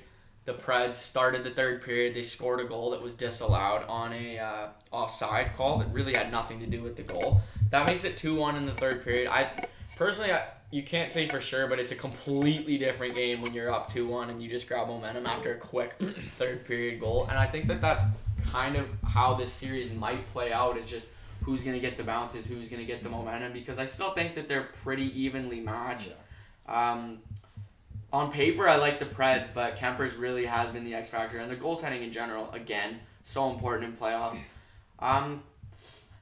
the 0.45 0.53
Preds 0.53 0.97
started 0.97 1.45
the 1.45 1.51
third 1.51 1.83
period. 1.83 2.15
They 2.15 2.23
scored 2.23 2.61
a 2.61 2.65
goal 2.65 2.91
that 2.91 3.01
was 3.01 3.15
disallowed 3.15 3.85
on 3.89 4.13
a 4.13 4.39
uh, 4.39 4.67
offside 4.93 5.57
call 5.57 5.79
that 5.79 5.91
really 5.95 6.13
had 6.13 6.31
nothing 6.31 6.61
to 6.61 6.67
do 6.67 6.83
with 6.83 6.95
the 6.95 7.03
goal. 7.03 7.41
That 7.71 7.87
makes 7.87 8.05
it 8.05 8.19
two 8.19 8.35
one 8.37 8.55
in 8.57 8.67
the 8.67 8.75
third 8.75 9.03
period. 9.03 9.29
I 9.29 9.51
personally, 9.97 10.31
I, 10.31 10.45
you 10.71 10.83
can't 10.83 11.11
say 11.11 11.27
for 11.27 11.41
sure, 11.41 11.67
but 11.69 11.79
it's 11.79 11.91
a 11.91 11.95
completely 11.95 12.77
different 12.77 13.15
game 13.15 13.41
when 13.41 13.55
you're 13.55 13.73
up 13.73 13.91
two 13.91 14.07
one 14.07 14.29
and 14.29 14.43
you 14.43 14.51
just 14.51 14.69
grab 14.69 14.87
momentum 14.89 15.25
after 15.25 15.55
a 15.55 15.59
quick 15.59 15.95
third 16.33 16.67
period 16.67 17.01
goal. 17.01 17.29
And 17.31 17.39
I 17.39 17.47
think 17.47 17.67
that 17.69 17.81
that's 17.81 18.03
kind 18.51 18.77
of 18.77 18.89
how 19.09 19.33
this 19.33 19.51
series 19.51 19.91
might 19.91 20.29
play 20.33 20.53
out. 20.53 20.77
Is 20.77 20.85
just 20.85 21.09
who's 21.41 21.65
gonna 21.65 21.81
get 21.81 21.97
the 21.97 22.05
bounces, 22.05 22.47
who's 22.47 22.69
gonna 22.69 22.85
get 22.85 23.03
the 23.03 23.09
momentum. 23.09 23.55
Because 23.55 23.79
I 23.79 23.87
still 23.87 24.11
think 24.11 24.35
that 24.35 24.49
they're 24.49 24.69
pretty 24.85 25.19
evenly 25.19 25.61
matched. 25.61 26.13
Um, 26.69 27.19
on 28.13 28.33
paper, 28.33 28.69
I 28.69 28.77
like 28.77 28.99
the 28.99 29.05
Preds, 29.05 29.49
but 29.53 29.77
Kuemper's 29.77 30.15
really 30.15 30.47
has 30.47 30.71
been 30.71 30.85
the 30.85 30.95
X 30.95 31.11
factor, 31.11 31.39
and 31.39 31.51
the 31.51 31.57
goaltending 31.57 32.03
in 32.03 32.13
general, 32.13 32.51
again, 32.53 33.01
so 33.23 33.51
important 33.51 33.85
in 33.91 33.97
playoffs. 33.97 34.39
Um, 34.99 35.43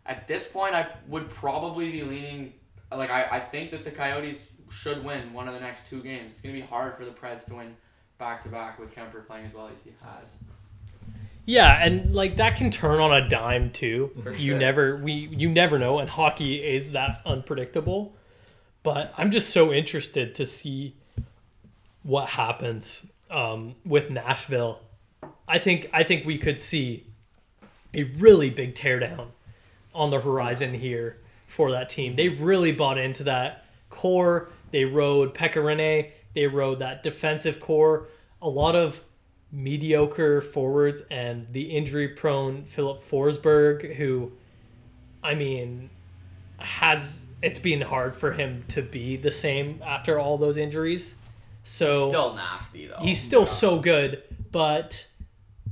at 0.07 0.27
this 0.27 0.49
point, 0.49 0.75
I 0.75 0.87
would 1.09 1.31
probably 1.31 1.91
be 1.91 2.03
leaning. 2.03 2.55
Like 2.91 3.11
I, 3.11 3.25
I 3.31 3.41
think 3.41 3.71
that 3.71 3.85
the 3.85 3.91
Coyotes 3.91 4.49
should 4.71 5.05
win 5.05 5.33
one 5.33 5.49
of 5.49 5.55
the 5.55 5.61
next 5.61 5.89
two 5.89 6.03
games. 6.03 6.33
It's 6.33 6.41
gonna 6.41 6.55
be 6.55 6.61
hard 6.61 6.97
for 6.97 7.05
the 7.05 7.11
Preds 7.11 7.45
to 7.47 7.55
win 7.55 7.77
back 8.19 8.43
to 8.43 8.49
back 8.49 8.79
with 8.79 8.95
Kuemper 8.95 9.27
playing 9.27 9.47
as 9.47 9.55
well 9.55 9.69
as 9.69 9.83
he 9.83 9.93
has. 10.03 10.35
Yeah, 11.47 11.85
and 11.85 12.15
like 12.15 12.37
that 12.37 12.57
can 12.57 12.71
turn 12.71 13.01
on 13.01 13.13
a 13.13 13.29
dime 13.29 13.71
too. 13.71 14.11
For 14.23 14.33
you 14.33 14.53
sure. 14.53 14.59
never 14.59 14.97
we 14.97 15.13
you 15.13 15.49
never 15.51 15.79
know, 15.79 15.99
and 15.99 16.09
hockey 16.09 16.57
is 16.57 16.93
that 16.93 17.21
unpredictable. 17.27 18.15
But 18.85 19.13
I'm 19.17 19.33
just 19.33 19.51
so 19.51 19.73
interested 19.73 20.37
to 20.37 20.47
see 20.47 20.95
what 22.05 22.29
happens 22.29 23.05
um, 23.31 23.75
with 23.85 24.11
Nashville. 24.11 24.79
I 25.49 25.59
think 25.59 25.91
I 25.93 26.05
think 26.05 26.25
we 26.25 26.39
could 26.39 26.61
see 26.61 27.07
a 27.95 28.05
really 28.05 28.51
big 28.51 28.75
teardown 28.75 29.29
on 29.95 30.11
the 30.11 30.21
horizon 30.21 30.75
here 30.75 31.19
for 31.49 31.73
that 31.73 31.89
team. 31.89 32.15
They 32.15 32.29
really 32.29 32.73
bought 32.73 32.99
into 32.99 33.25
that 33.25 33.65
core. 33.89 34.51
They 34.71 34.85
rode 34.85 35.35
Pekka 35.35 36.11
They 36.35 36.47
rode 36.47 36.81
that 36.81 37.03
defensive 37.03 37.61
core. 37.61 38.09
A 38.43 38.49
lot 38.49 38.77
of 38.77 39.03
mediocre 39.51 40.43
forwards 40.43 41.03
and 41.11 41.47
the 41.53 41.63
injury 41.63 42.09
prone 42.09 42.65
Filip 42.65 43.03
Forsberg, 43.03 43.95
who, 43.95 44.33
I 45.23 45.35
mean, 45.35 45.89
has 46.59 47.29
it's 47.43 47.59
been 47.59 47.81
hard 47.81 48.15
for 48.17 48.33
him 48.33 48.65
to 48.69 48.83
be 48.83 49.17
the 49.17 49.33
same 49.33 49.81
after 49.85 50.19
all 50.19 50.39
those 50.39 50.57
injuries. 50.57 51.17
So 51.63 51.87
he's 51.87 52.09
Still 52.09 52.35
nasty 52.35 52.87
though. 52.87 52.99
he's 53.01 53.21
still 53.23 53.47
so 53.47 53.79
good, 53.79 54.23
but 54.53 55.07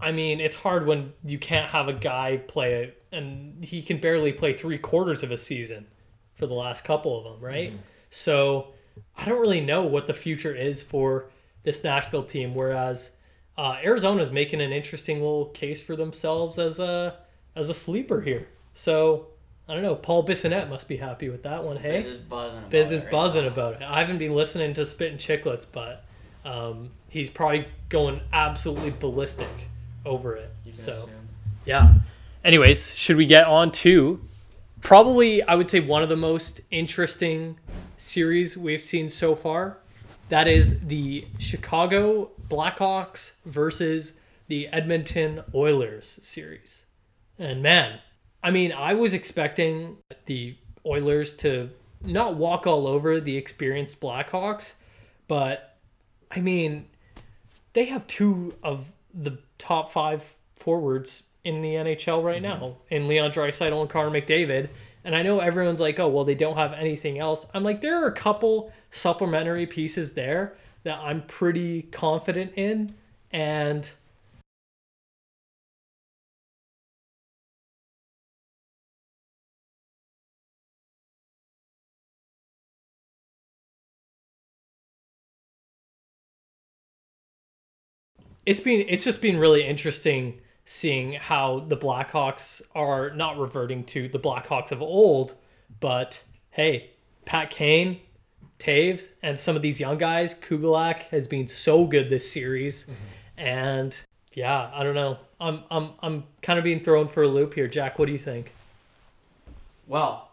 I 0.00 0.10
mean, 0.12 0.40
it's 0.40 0.56
hard 0.56 0.86
when 0.86 1.12
you 1.24 1.38
can't 1.38 1.68
have 1.70 1.88
a 1.88 1.92
guy 1.92 2.38
play 2.48 2.84
it, 2.84 3.02
and 3.12 3.62
he 3.64 3.82
can 3.82 3.98
barely 3.98 4.32
play 4.32 4.52
three 4.52 4.78
quarters 4.78 5.22
of 5.22 5.30
a 5.30 5.38
season 5.38 5.86
for 6.34 6.46
the 6.46 6.54
last 6.54 6.84
couple 6.84 7.16
of 7.18 7.24
them, 7.24 7.44
right? 7.44 7.72
So 8.10 8.68
I 9.16 9.26
don't 9.26 9.40
really 9.40 9.60
know 9.60 9.82
what 9.82 10.06
the 10.06 10.14
future 10.14 10.54
is 10.54 10.82
for 10.82 11.26
this 11.62 11.84
Nashville 11.84 12.24
team. 12.24 12.54
Whereas 12.54 13.10
uh, 13.56 13.76
Arizona's 13.84 14.32
making 14.32 14.60
an 14.60 14.72
interesting 14.72 15.18
little 15.18 15.46
case 15.46 15.82
for 15.82 15.94
themselves 15.94 16.58
as 16.58 16.78
a 16.80 17.18
as 17.54 17.68
a 17.68 17.74
sleeper 17.74 18.20
here. 18.22 18.48
So 18.74 19.28
I 19.68 19.74
don't 19.74 19.82
know. 19.82 19.94
Paul 19.94 20.26
Bissonnette 20.26 20.68
must 20.68 20.88
be 20.88 20.96
happy 20.96 21.28
with 21.28 21.44
that 21.44 21.62
one. 21.62 21.76
Hey, 21.76 22.02
Biz 22.02 22.06
is 22.06 22.18
buzzing. 22.18 22.58
About 22.58 22.70
Biz 22.70 22.90
it 22.90 22.94
is 22.94 23.02
right 23.04 23.12
buzzing 23.12 23.42
now. 23.44 23.48
about 23.48 23.74
it. 23.74 23.82
I 23.82 24.00
haven't 24.00 24.18
been 24.18 24.34
listening 24.34 24.74
to 24.74 24.84
Spittin' 24.84 25.18
Chiclets, 25.18 25.66
but 25.70 26.04
um, 26.44 26.90
he's 27.08 27.30
probably 27.30 27.66
going 27.88 28.20
absolutely 28.32 28.90
ballistic 28.90 29.48
over 30.04 30.36
it. 30.36 30.50
So 30.72 30.92
assume. 30.92 31.28
yeah. 31.64 31.94
Anyways, 32.44 32.94
should 32.94 33.16
we 33.16 33.26
get 33.26 33.44
on 33.44 33.70
to 33.72 34.20
probably 34.80 35.42
I 35.42 35.54
would 35.54 35.70
say 35.70 35.80
one 35.80 36.02
of 36.02 36.08
the 36.08 36.16
most 36.16 36.60
interesting 36.70 37.56
series 37.96 38.56
we've 38.56 38.80
seen 38.80 39.08
so 39.08 39.34
far. 39.34 39.78
That 40.28 40.48
is 40.48 40.80
the 40.80 41.26
Chicago 41.38 42.30
Blackhawks 42.48 43.32
versus 43.44 44.14
the 44.48 44.68
Edmonton 44.68 45.42
Oilers 45.54 46.18
series. 46.22 46.86
And 47.38 47.62
man, 47.62 48.00
I 48.43 48.51
mean, 48.51 48.72
I 48.72 48.95
was 48.95 49.14
expecting 49.14 49.97
the 50.26 50.57
Oilers 50.84 51.34
to 51.38 51.70
not 52.05 52.34
walk 52.34 52.66
all 52.66 52.86
over 52.86 53.20
the 53.20 53.36
experienced 53.36 54.01
Blackhawks, 54.01 54.74
but 55.28 55.76
I 56.30 56.40
mean, 56.40 56.86
they 57.72 57.84
have 57.86 58.07
two 58.07 58.55
of 58.62 58.86
the 59.14 59.38
top 59.59 59.93
five 59.93 60.34
forwards 60.57 61.24
in 61.45 61.62
the 61.62 61.74
NHL 61.74 62.22
right 62.22 62.43
mm-hmm. 62.43 62.61
now, 62.61 62.76
in 62.90 63.09
Leon 63.09 63.32
Draisaitl 63.32 63.80
and 63.80 63.90
Connor 63.90 64.11
McDavid. 64.20 64.68
And 65.05 65.16
I 65.16 65.22
know 65.22 65.40
everyone's 65.40 65.80
like, 65.80 65.99
"Oh, 65.99 66.09
well, 66.09 66.24
they 66.24 66.36
don't 66.36 66.57
have 66.57 66.72
anything 66.72 67.18
else." 67.18 67.47
I'm 67.55 67.64
like, 67.64 67.80
there 67.80 68.03
are 68.03 68.07
a 68.07 68.12
couple 68.12 68.72
supplementary 68.90 69.66
pieces 69.66 70.14
there 70.14 70.57
that 70.84 70.99
I'm 71.01 71.22
pretty 71.22 71.82
confident 71.82 72.53
in, 72.57 72.95
and 73.32 73.88
it's 88.47 88.61
been 88.61 88.86
it's 88.88 89.05
just 89.05 89.20
been 89.20 89.38
really 89.38 89.64
interesting 89.64 90.40
seeing 90.64 91.14
how 91.14 91.61
the 91.61 91.76
Blackhawks 91.76 92.62
are 92.74 93.11
not 93.11 93.38
reverting 93.38 93.84
to 93.84 94.09
the 94.09 94.18
Blackhawks 94.18 94.72
of 94.72 94.80
old, 94.80 95.34
but 95.80 96.22
hey, 96.51 96.90
Pat 97.24 97.51
Kane, 97.51 98.01
Toews, 98.59 99.11
and 99.22 99.38
some 99.38 99.57
of 99.57 99.62
these 99.62 99.80
young 99.80 99.99
guys, 99.99 100.34
Kubalik 100.34 101.01
has 101.11 101.26
been 101.26 101.49
so 101.49 101.84
good 101.84 102.11
this 102.11 102.30
series, 102.30 102.86
and 103.36 103.97
yeah, 104.34 104.70
I 104.72 104.82
don't 104.82 104.95
know. 104.95 105.18
I'm 105.40 105.62
I'm 105.70 105.90
I'm 106.01 106.24
kind 106.43 106.59
of 106.59 106.64
being 106.64 106.80
thrown 106.80 107.09
for 107.09 107.22
a 107.22 107.28
loop 107.28 107.55
here, 107.55 107.68
Jack. 107.68 107.99
What 107.99 108.07
do 108.07 108.12
you 108.12 108.18
think? 108.18 108.53
Well, 109.86 110.30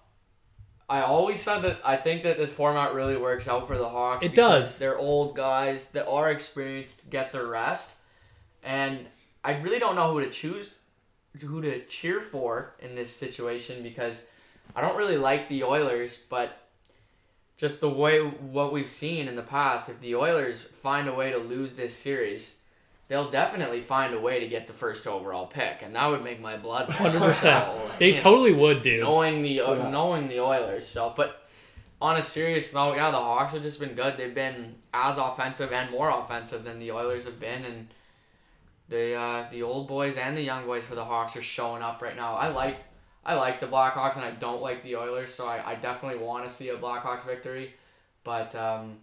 I 0.87 1.01
always 1.01 1.39
said 1.39 1.59
that 1.61 1.79
I 1.83 1.97
think 1.97 2.23
that 2.23 2.37
this 2.37 2.51
format 2.51 2.93
really 2.93 3.17
works 3.17 3.47
out 3.47 3.67
for 3.67 3.77
the 3.77 3.89
Hawks. 3.89 4.25
It 4.25 4.33
does. 4.33 4.79
They're 4.79 4.97
old 4.97 5.35
guys 5.35 5.89
that 5.89 6.07
are 6.07 6.31
experienced 6.31 7.09
get 7.09 7.31
their 7.31 7.45
rest, 7.45 7.95
and 8.63 9.05
I 9.43 9.57
really 9.59 9.79
don't 9.79 9.95
know 9.95 10.11
who 10.13 10.21
to 10.21 10.29
choose, 10.29 10.77
who 11.41 11.61
to 11.61 11.83
cheer 11.85 12.19
for 12.21 12.73
in 12.79 12.95
this 12.95 13.09
situation 13.09 13.83
because 13.83 14.25
I 14.75 14.81
don't 14.81 14.97
really 14.97 15.17
like 15.17 15.47
the 15.49 15.63
Oilers, 15.63 16.17
but 16.29 16.57
just 17.57 17.81
the 17.81 17.89
way 17.89 18.19
what 18.21 18.71
we've 18.71 18.89
seen 18.89 19.27
in 19.27 19.35
the 19.35 19.41
past, 19.41 19.89
if 19.89 19.99
the 20.01 20.15
Oilers 20.15 20.63
find 20.63 21.07
a 21.07 21.13
way 21.13 21.31
to 21.31 21.37
lose 21.37 21.73
this 21.73 21.93
series. 21.95 22.55
They'll 23.09 23.27
definitely 23.31 23.81
find 23.81 24.13
a 24.13 24.19
way 24.19 24.39
to 24.39 24.47
get 24.47 24.67
the 24.67 24.73
first 24.73 25.07
overall 25.07 25.47
pick, 25.47 25.81
and 25.81 25.95
that 25.95 26.05
would 26.11 26.23
make 26.23 26.39
my 26.39 26.57
blood 26.57 26.85
boil. 26.89 26.95
Hundred 26.95 27.21
percent. 27.21 27.65
So, 27.65 27.91
They 27.97 28.09
you 28.09 28.13
know 28.15 28.21
totally 28.21 28.53
would, 28.53 28.83
dude. 28.83 28.99
knowing 29.01 29.41
the 29.41 29.61
uh, 29.61 29.73
Yeah. 29.73 29.89
knowing 29.89 30.27
the 30.27 30.39
Oilers. 30.39 30.85
So, 30.87 31.11
but 31.17 31.47
on 31.99 32.17
a 32.17 32.21
serious 32.21 32.71
note, 32.71 32.97
yeah, 32.97 33.09
the 33.09 33.17
Hawks 33.17 33.53
have 33.53 33.63
just 33.63 33.79
been 33.79 33.95
good. 33.95 34.15
They've 34.15 34.35
been 34.35 34.75
as 34.93 35.17
offensive 35.17 35.73
and 35.73 35.89
more 35.89 36.11
offensive 36.11 36.63
than 36.63 36.77
the 36.77 36.91
Oilers 36.91 37.25
have 37.25 37.39
been, 37.39 37.65
and 37.65 37.87
the 38.89 39.13
uh, 39.13 39.47
the 39.51 39.63
old 39.63 39.87
boys 39.87 40.17
and 40.17 40.35
the 40.35 40.41
young 40.41 40.65
boys 40.65 40.83
for 40.83 40.95
the 40.95 41.05
Hawks 41.05 41.35
are 41.37 41.41
showing 41.41 41.81
up 41.81 42.01
right 42.01 42.15
now. 42.15 42.35
I 42.35 42.49
like 42.49 42.77
I 43.23 43.35
like 43.35 43.59
the 43.59 43.67
Blackhawks 43.67 44.15
and 44.15 44.25
I 44.25 44.31
don't 44.31 44.61
like 44.61 44.83
the 44.83 44.95
Oilers, 44.95 45.33
so 45.33 45.47
I, 45.47 45.71
I 45.71 45.75
definitely 45.75 46.19
want 46.19 46.45
to 46.45 46.49
see 46.49 46.69
a 46.69 46.77
Blackhawks 46.77 47.25
victory, 47.25 47.73
but 48.23 48.55
um, 48.55 48.97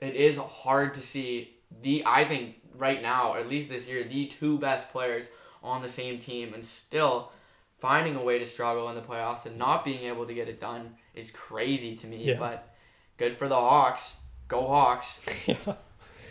it 0.00 0.14
is 0.14 0.38
hard 0.38 0.94
to 0.94 1.02
see 1.02 1.56
the 1.82 2.04
I 2.06 2.24
think 2.24 2.56
right 2.76 3.02
now, 3.02 3.34
or 3.34 3.38
at 3.38 3.48
least 3.48 3.68
this 3.68 3.88
year, 3.88 4.04
the 4.04 4.26
two 4.26 4.58
best 4.58 4.90
players 4.90 5.28
on 5.62 5.82
the 5.82 5.88
same 5.88 6.18
team 6.18 6.54
and 6.54 6.64
still 6.64 7.32
finding 7.78 8.16
a 8.16 8.22
way 8.22 8.38
to 8.38 8.46
struggle 8.46 8.88
in 8.88 8.94
the 8.94 9.00
playoffs 9.00 9.46
and 9.46 9.56
not 9.58 9.84
being 9.84 10.04
able 10.04 10.26
to 10.26 10.34
get 10.34 10.48
it 10.48 10.60
done 10.60 10.94
is 11.14 11.30
crazy 11.30 11.96
to 11.96 12.06
me. 12.06 12.24
Yeah. 12.24 12.38
But 12.38 12.74
good 13.16 13.34
for 13.34 13.48
the 13.48 13.56
Hawks. 13.56 14.16
Go 14.46 14.66
Hawks. 14.66 15.20
yeah. 15.46 15.56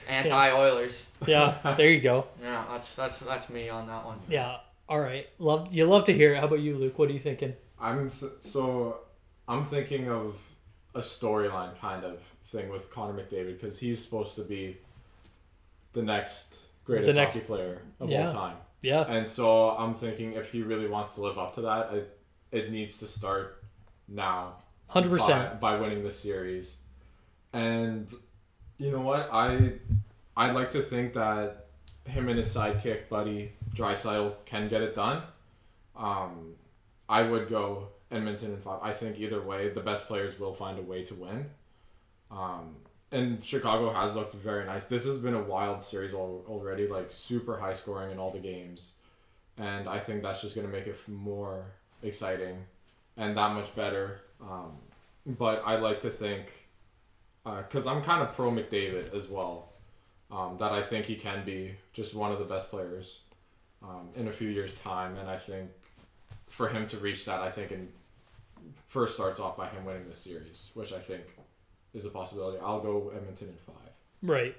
Anti 0.08 0.52
Oilers. 0.52 1.06
yeah, 1.26 1.58
there 1.78 1.90
you 1.90 2.02
go. 2.02 2.26
Yeah, 2.42 2.66
that's 2.70 2.96
that's 2.96 3.20
that's 3.20 3.50
me 3.50 3.70
on 3.70 3.88
that 3.88 4.06
one. 4.06 4.20
Yeah. 4.30 4.58
All 4.90 5.00
right. 5.00 5.28
Love 5.40 5.74
you 5.74 5.86
love 5.86 6.06
to 6.06 6.14
hear 6.14 6.34
it. 6.34 6.40
How 6.40 6.46
about 6.48 6.60
you, 6.60 6.78
Luke? 6.78 6.98
What 6.98 7.10
are 7.10 7.14
you 7.14 7.20
thinking? 7.20 7.54
I'm 7.80 8.10
th- 8.10 8.32
so 8.40 9.00
I'm 9.48 9.66
thinking 9.66 10.10
of 10.10 10.36
a 10.96 11.00
storyline 11.02 11.78
kind 11.80 12.04
of 12.04 12.20
thing 12.46 12.70
with 12.70 12.90
Connor 12.92 13.14
McDavid 13.14 13.60
because 13.60 13.80
he's 13.80 14.04
supposed 14.04 14.36
to 14.36 14.42
be 14.44 14.78
the 15.94 16.02
next 16.02 16.58
greatest 16.86 17.14
The 17.14 17.20
next- 17.22 17.34
hockey 17.36 17.46
player 17.46 17.82
of 18.00 18.10
Yeah. 18.10 18.28
all 18.28 18.34
time. 18.34 18.58
Yeah. 18.82 19.02
And 19.02 19.28
so 19.28 19.72
I'm 19.72 19.94
thinking 19.94 20.34
if 20.34 20.52
he 20.52 20.62
really 20.62 20.88
wants 20.88 21.16
to 21.16 21.22
live 21.22 21.38
up 21.38 21.54
to 21.56 21.62
that, 21.62 21.94
it, 21.94 22.20
it 22.52 22.72
needs 22.72 23.00
to 23.00 23.06
start 23.06 23.64
now. 24.08 24.58
Hundred 24.88 25.10
percent. 25.10 25.60
by, 25.60 25.74
by 25.76 25.82
winning 25.82 26.04
the 26.04 26.12
series. 26.12 26.78
And 27.54 28.08
you 28.78 28.92
know 28.92 29.02
what? 29.02 29.30
I 29.32 29.74
I'd 30.36 30.54
like 30.54 30.72
to 30.72 30.82
think 30.82 31.14
that 31.14 31.68
him 32.06 32.30
and 32.30 32.38
his 32.38 32.54
sidekick 32.54 33.10
buddy 33.10 33.52
Draisaitl 33.76 34.36
can 34.46 34.68
get 34.70 34.82
it 34.82 34.96
done. 34.96 35.24
Um, 35.96 36.56
I 37.10 37.24
would 37.24 37.50
go 37.50 37.90
Edmonton 38.12 38.54
and 38.54 38.64
five. 38.64 38.80
I 38.82 38.94
think 38.94 39.18
either 39.20 39.42
way, 39.42 39.70
the 39.70 39.82
best 39.82 40.08
players 40.08 40.40
will 40.40 40.54
find 40.54 40.80
a 40.80 40.82
way 40.82 41.04
to 41.06 41.16
win. 41.16 41.50
Um, 42.32 42.76
and 43.12 43.44
Chicago 43.44 43.92
has 43.94 44.16
looked 44.16 44.34
very 44.34 44.66
nice. 44.66 44.88
This 44.88 45.06
has 45.06 45.20
been 45.20 45.34
a 45.34 45.42
wild 45.42 45.82
series 45.82 46.14
al- 46.14 46.44
already, 46.48 46.88
like 46.88 47.08
super 47.12 47.58
high 47.58 47.74
scoring 47.74 48.12
in 48.12 48.20
all 48.20 48.32
the 48.32 48.40
games, 48.40 48.94
and 49.58 49.88
I 49.88 50.00
think 50.00 50.22
that's 50.22 50.42
just 50.42 50.56
gonna 50.56 50.68
make 50.68 50.88
it 50.88 51.00
more 51.08 51.66
exciting 52.04 52.64
and 53.16 53.36
that 53.38 53.54
much 53.54 53.76
better. 53.76 54.22
Um, 54.42 54.74
but 55.26 55.64
I 55.66 55.78
like 55.78 56.02
to 56.02 56.10
think, 56.10 56.67
because 57.58 57.88
I'm 57.88 58.02
kind 58.02 58.22
of 58.22 58.34
pro 58.34 58.52
McDavid 58.52 59.14
as 59.14 59.28
well, 59.28 59.70
um, 60.32 60.58
that 60.58 60.72
I 60.72 60.82
think 60.82 61.06
he 61.06 61.16
can 61.16 61.46
be 61.46 61.76
just 61.94 62.16
one 62.16 62.32
of 62.32 62.40
the 62.40 62.46
best 62.46 62.70
players 62.70 63.20
um, 63.84 64.10
in 64.16 64.28
a 64.28 64.32
few 64.32 64.50
years' 64.50 64.76
time, 64.76 65.18
and 65.18 65.30
I 65.30 65.38
think 65.38 65.70
for 66.48 66.68
him 66.68 66.88
to 66.88 66.98
reach 66.98 67.26
that, 67.26 67.40
I 67.40 67.52
think 67.52 67.72
in 67.72 67.88
first 68.88 69.16
starts 69.16 69.40
off 69.40 69.58
by 69.58 69.68
him 69.68 69.86
winning 69.86 70.08
the 70.08 70.16
series, 70.16 70.70
which 70.74 70.94
I 70.94 71.00
think 71.00 71.24
is 71.94 72.06
a 72.06 72.10
possibility. 72.10 72.58
I'll 72.60 72.80
go 72.80 73.12
Edmonton 73.16 73.50
in 73.50 73.56
five. 73.56 73.92
Right. 74.22 74.56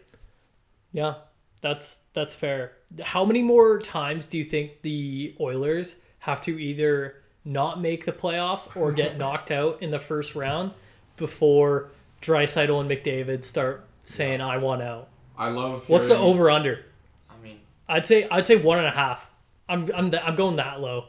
Yeah. 0.93 1.15
That's 1.61 2.05
that's 2.13 2.35
fair. 2.35 2.73
How 3.03 3.25
many 3.25 3.43
more 3.43 3.81
times 3.81 4.27
do 4.27 4.39
you 4.39 4.45
think 4.45 4.83
the 4.83 5.35
Oilers 5.41 5.97
have 6.21 6.41
to 6.43 6.59
either 6.59 7.23
not 7.45 7.81
make 7.81 8.05
the 8.05 8.13
playoffs 8.13 8.75
or 8.77 8.93
get 8.93 9.19
knocked 9.23 9.51
out 9.51 9.83
in 9.83 9.91
the 9.91 9.99
first 9.99 10.35
round 10.35 10.73
before 11.17 11.91
Draisaitl 12.23 12.81
and 12.81 12.91
McDavid 12.91 13.43
start 13.43 13.87
saying 14.05 14.41
I 14.41 14.57
want 14.59 14.83
out? 14.83 15.09
I 15.37 15.49
love. 15.51 15.89
What's 15.89 16.09
the 16.09 16.15
hearing- 16.17 16.29
over 16.31 16.51
under? 16.51 16.85
I 17.31 17.41
mean, 17.43 17.61
I'd 17.89 18.07
say 18.07 18.27
I'd 18.31 18.47
say 18.47 18.57
one 18.57 18.79
and 18.79 18.87
a 18.87 18.91
half. 18.93 19.31
I'm 19.69 19.91
I'm 19.95 20.11
th- 20.11 20.23
I'm 20.25 20.35
going 20.37 20.57
that 20.57 20.81
low. 20.81 21.05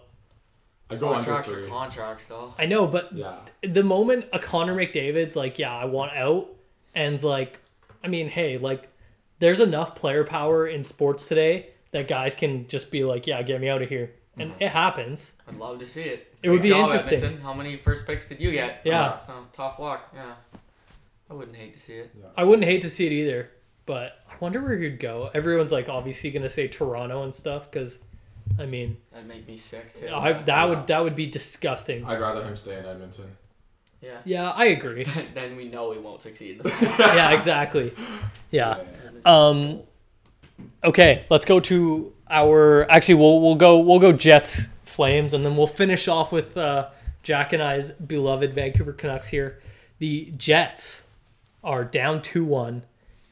I 0.91 0.95
go 0.95 1.09
under 1.13 1.23
contracts 1.25 1.51
are 1.51 1.61
three. 1.61 1.67
contracts, 1.69 2.25
though. 2.25 2.53
I 2.57 2.65
know, 2.65 2.87
but 2.87 3.13
Yeah. 3.13 3.35
the 3.61 3.83
moment 3.83 4.25
a 4.33 4.39
Connor 4.39 4.75
McDavid's 4.75 5.35
like, 5.35 5.59
yeah, 5.59 5.71
I 5.75 5.85
want 5.85 6.13
out, 6.13 6.47
and's 6.95 7.23
like, 7.23 7.59
I 8.03 8.07
mean, 8.07 8.27
hey, 8.27 8.57
like, 8.57 8.87
there's 9.37 9.59
enough 9.59 9.93
player 9.93 10.23
power 10.23 10.65
in 10.67 10.83
sports 10.83 11.27
today 11.27 11.69
that 11.91 12.07
guys 12.07 12.33
can 12.33 12.67
just 12.67 12.89
be 12.89 13.03
like, 13.03 13.27
yeah, 13.27 13.39
get 13.43 13.61
me 13.61 13.69
out 13.69 13.83
of 13.83 13.89
here, 13.89 14.11
and 14.35 14.51
it 14.59 14.69
happens. 14.69 15.33
I'd 15.47 15.57
love 15.57 15.77
to 15.77 15.85
see 15.85 16.01
it. 16.01 16.33
It 16.41 16.49
would 16.49 16.63
be 16.63 16.69
job, 16.69 16.85
interesting. 16.87 17.15
Edmonton. 17.19 17.41
How 17.43 17.53
many 17.53 17.77
first 17.77 18.07
picks 18.07 18.27
did 18.27 18.41
you 18.41 18.51
get? 18.51 18.81
Yeah. 18.83 19.01
Uh, 19.03 19.25
so, 19.27 19.33
tough 19.53 19.77
luck. 19.77 20.09
Yeah. 20.15 20.33
I 21.29 21.33
wouldn't 21.33 21.57
hate 21.57 21.73
to 21.73 21.79
see 21.79 21.93
it. 21.93 22.15
I 22.35 22.43
wouldn't 22.43 22.67
hate 22.67 22.81
to 22.81 22.89
see 22.89 23.05
it 23.05 23.11
either, 23.11 23.51
but 23.85 24.19
I 24.29 24.33
wonder 24.39 24.61
where 24.61 24.77
he'd 24.77 24.99
go. 24.99 25.29
Everyone's 25.33 25.71
like 25.71 25.87
obviously 25.89 26.31
gonna 26.31 26.49
say 26.49 26.67
Toronto 26.67 27.23
and 27.23 27.33
stuff 27.33 27.69
because, 27.69 27.99
I 28.57 28.65
mean, 28.65 28.97
That'd 29.11 29.27
make 29.27 29.47
me 29.47 29.57
sick 29.57 29.93
too. 29.99 30.07
I, 30.13 30.33
that 30.33 30.63
would 30.69 30.87
that 30.87 31.03
would 31.03 31.15
be 31.15 31.27
disgusting. 31.27 32.03
I'd 32.05 32.19
rather 32.19 32.43
him 32.43 32.55
stay 32.57 32.79
in 32.79 32.85
Edmonton. 32.85 33.25
yeah. 34.01 34.17
Yeah, 34.25 34.49
I 34.49 34.65
agree. 34.65 35.05
then 35.35 35.55
we 35.55 35.67
know 35.69 35.89
we 35.89 35.99
won't 35.99 36.21
succeed. 36.21 36.61
yeah, 36.81 37.31
exactly. 37.31 37.93
Yeah. 38.49 38.79
Um, 39.25 39.81
okay, 40.83 41.25
let's 41.29 41.45
go 41.45 41.59
to 41.59 42.11
our. 42.29 42.89
Actually, 42.89 43.15
we'll 43.15 43.39
we'll 43.41 43.55
go 43.55 43.79
we'll 43.79 43.99
go 43.99 44.11
Jets 44.11 44.63
Flames, 44.83 45.33
and 45.33 45.45
then 45.45 45.55
we'll 45.55 45.67
finish 45.67 46.07
off 46.07 46.31
with 46.31 46.57
uh, 46.57 46.89
Jack 47.21 47.53
and 47.53 47.61
I's 47.61 47.91
beloved 47.91 48.53
Vancouver 48.55 48.93
Canucks 48.93 49.27
here. 49.27 49.61
The 49.99 50.33
Jets 50.37 51.03
are 51.63 51.83
down 51.83 52.21
two 52.21 52.43
one. 52.45 52.83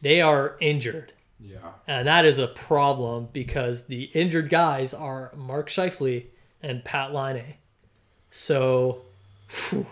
They 0.02 0.22
are 0.22 0.58
injured, 0.60 1.14
Yeah. 1.40 1.58
and 1.88 2.08
that 2.08 2.26
is 2.26 2.38
a 2.38 2.48
problem 2.48 3.30
because 3.34 3.86
the 3.86 4.04
injured 4.14 4.50
guys 4.50 4.94
are 4.94 5.32
Mark 5.36 5.70
Scheifele 5.70 6.26
and 6.62 6.84
Pat 6.86 7.14
Laine. 7.14 7.56
So, 8.30 9.02
phew, 9.48 9.86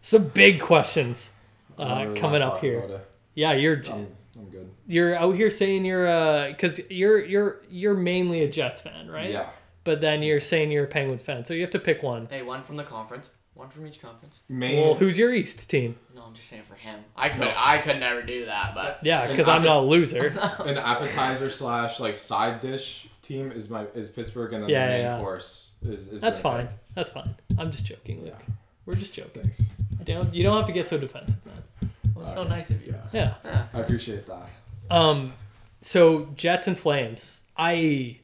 some 0.00 0.28
big 0.28 0.60
questions 0.60 1.32
uh, 1.78 2.04
really 2.06 2.20
coming 2.20 2.42
up 2.42 2.58
here. 2.60 3.00
Yeah, 3.34 3.52
you're 3.52 3.82
I'm, 3.92 4.06
I'm 4.36 4.44
good. 4.50 4.70
you're 4.86 5.14
out 5.16 5.34
here 5.34 5.50
saying 5.50 5.84
you're 5.84 6.06
uh 6.06 6.48
because 6.48 6.78
you're 6.90 7.24
you're 7.24 7.60
you're 7.68 7.94
mainly 7.94 8.44
a 8.44 8.48
Jets 8.48 8.80
fan, 8.80 9.10
right? 9.10 9.30
Yeah. 9.30 9.50
But 9.82 10.00
then 10.00 10.22
you're 10.22 10.40
saying 10.40 10.70
you're 10.70 10.84
a 10.84 10.88
Penguins 10.88 11.20
fan, 11.20 11.44
so 11.44 11.52
you 11.52 11.60
have 11.60 11.70
to 11.72 11.78
pick 11.78 12.02
one. 12.02 12.26
hey, 12.30 12.40
one 12.42 12.62
from 12.62 12.76
the 12.76 12.84
conference, 12.84 13.26
one 13.54 13.68
from 13.68 13.86
each 13.86 14.00
conference. 14.02 14.40
Main. 14.48 14.80
Well, 14.80 14.94
who's 14.94 15.16
your 15.18 15.32
East 15.32 15.68
team? 15.70 15.96
No, 16.14 16.22
I'm 16.24 16.34
just 16.34 16.48
saying 16.48 16.62
for 16.68 16.74
him. 16.74 16.98
I 17.16 17.28
could 17.28 17.40
No. 17.40 17.52
I 17.56 17.78
could 17.78 17.98
never 18.00 18.22
do 18.22 18.46
that, 18.46 18.74
but 18.74 18.98
Yeah, 19.02 19.26
because 19.28 19.48
I'm 19.48 19.58
I'm 19.58 19.64
not 19.64 19.76
a 19.78 19.86
loser. 19.86 20.26
an 20.64 20.76
appetizer 20.78 21.48
slash 21.48 22.00
like 22.00 22.16
side 22.16 22.60
dish 22.60 23.08
team 23.22 23.52
is 23.52 23.70
my 23.70 23.84
is 23.94 24.08
Pittsburgh, 24.10 24.52
and 24.52 24.62
then 24.64 24.70
Yeah, 24.70 24.86
the 24.86 24.92
main 24.92 25.02
yeah, 25.02 25.16
yeah. 25.16 25.20
course 25.20 25.68
is, 25.82 26.08
is 26.08 26.20
That's 26.20 26.42
Winnipeg. 26.42 26.66
fine. 26.68 26.78
That's 26.94 27.10
fine. 27.10 27.34
I'm 27.58 27.70
just 27.70 27.84
joking, 27.86 28.22
Luke. 28.24 28.34
Yeah. 28.38 28.54
We're 28.86 28.94
just 28.96 29.14
joking. 29.14 29.42
Thanks. 29.42 29.62
Don't 30.04 30.34
you 30.34 30.42
don't 30.42 30.56
have 30.56 30.66
to 30.66 30.72
get 30.72 30.86
so 30.88 30.98
defensive, 30.98 31.36
man. 31.46 31.90
well, 32.14 32.26
so 32.26 32.44
nice 32.44 32.70
of 32.70 32.84
you. 32.86 32.92
Yeah. 32.92 33.06
Yeah. 33.12 33.34
Yeah. 33.44 33.66
I 33.72 33.80
appreciate 33.80 34.26
that. 34.26 34.48
Um, 34.90 35.32
so 35.80 36.28
Jets 36.34 36.66
and 36.66 36.78
Flames. 36.78 37.42
I, 37.56 38.18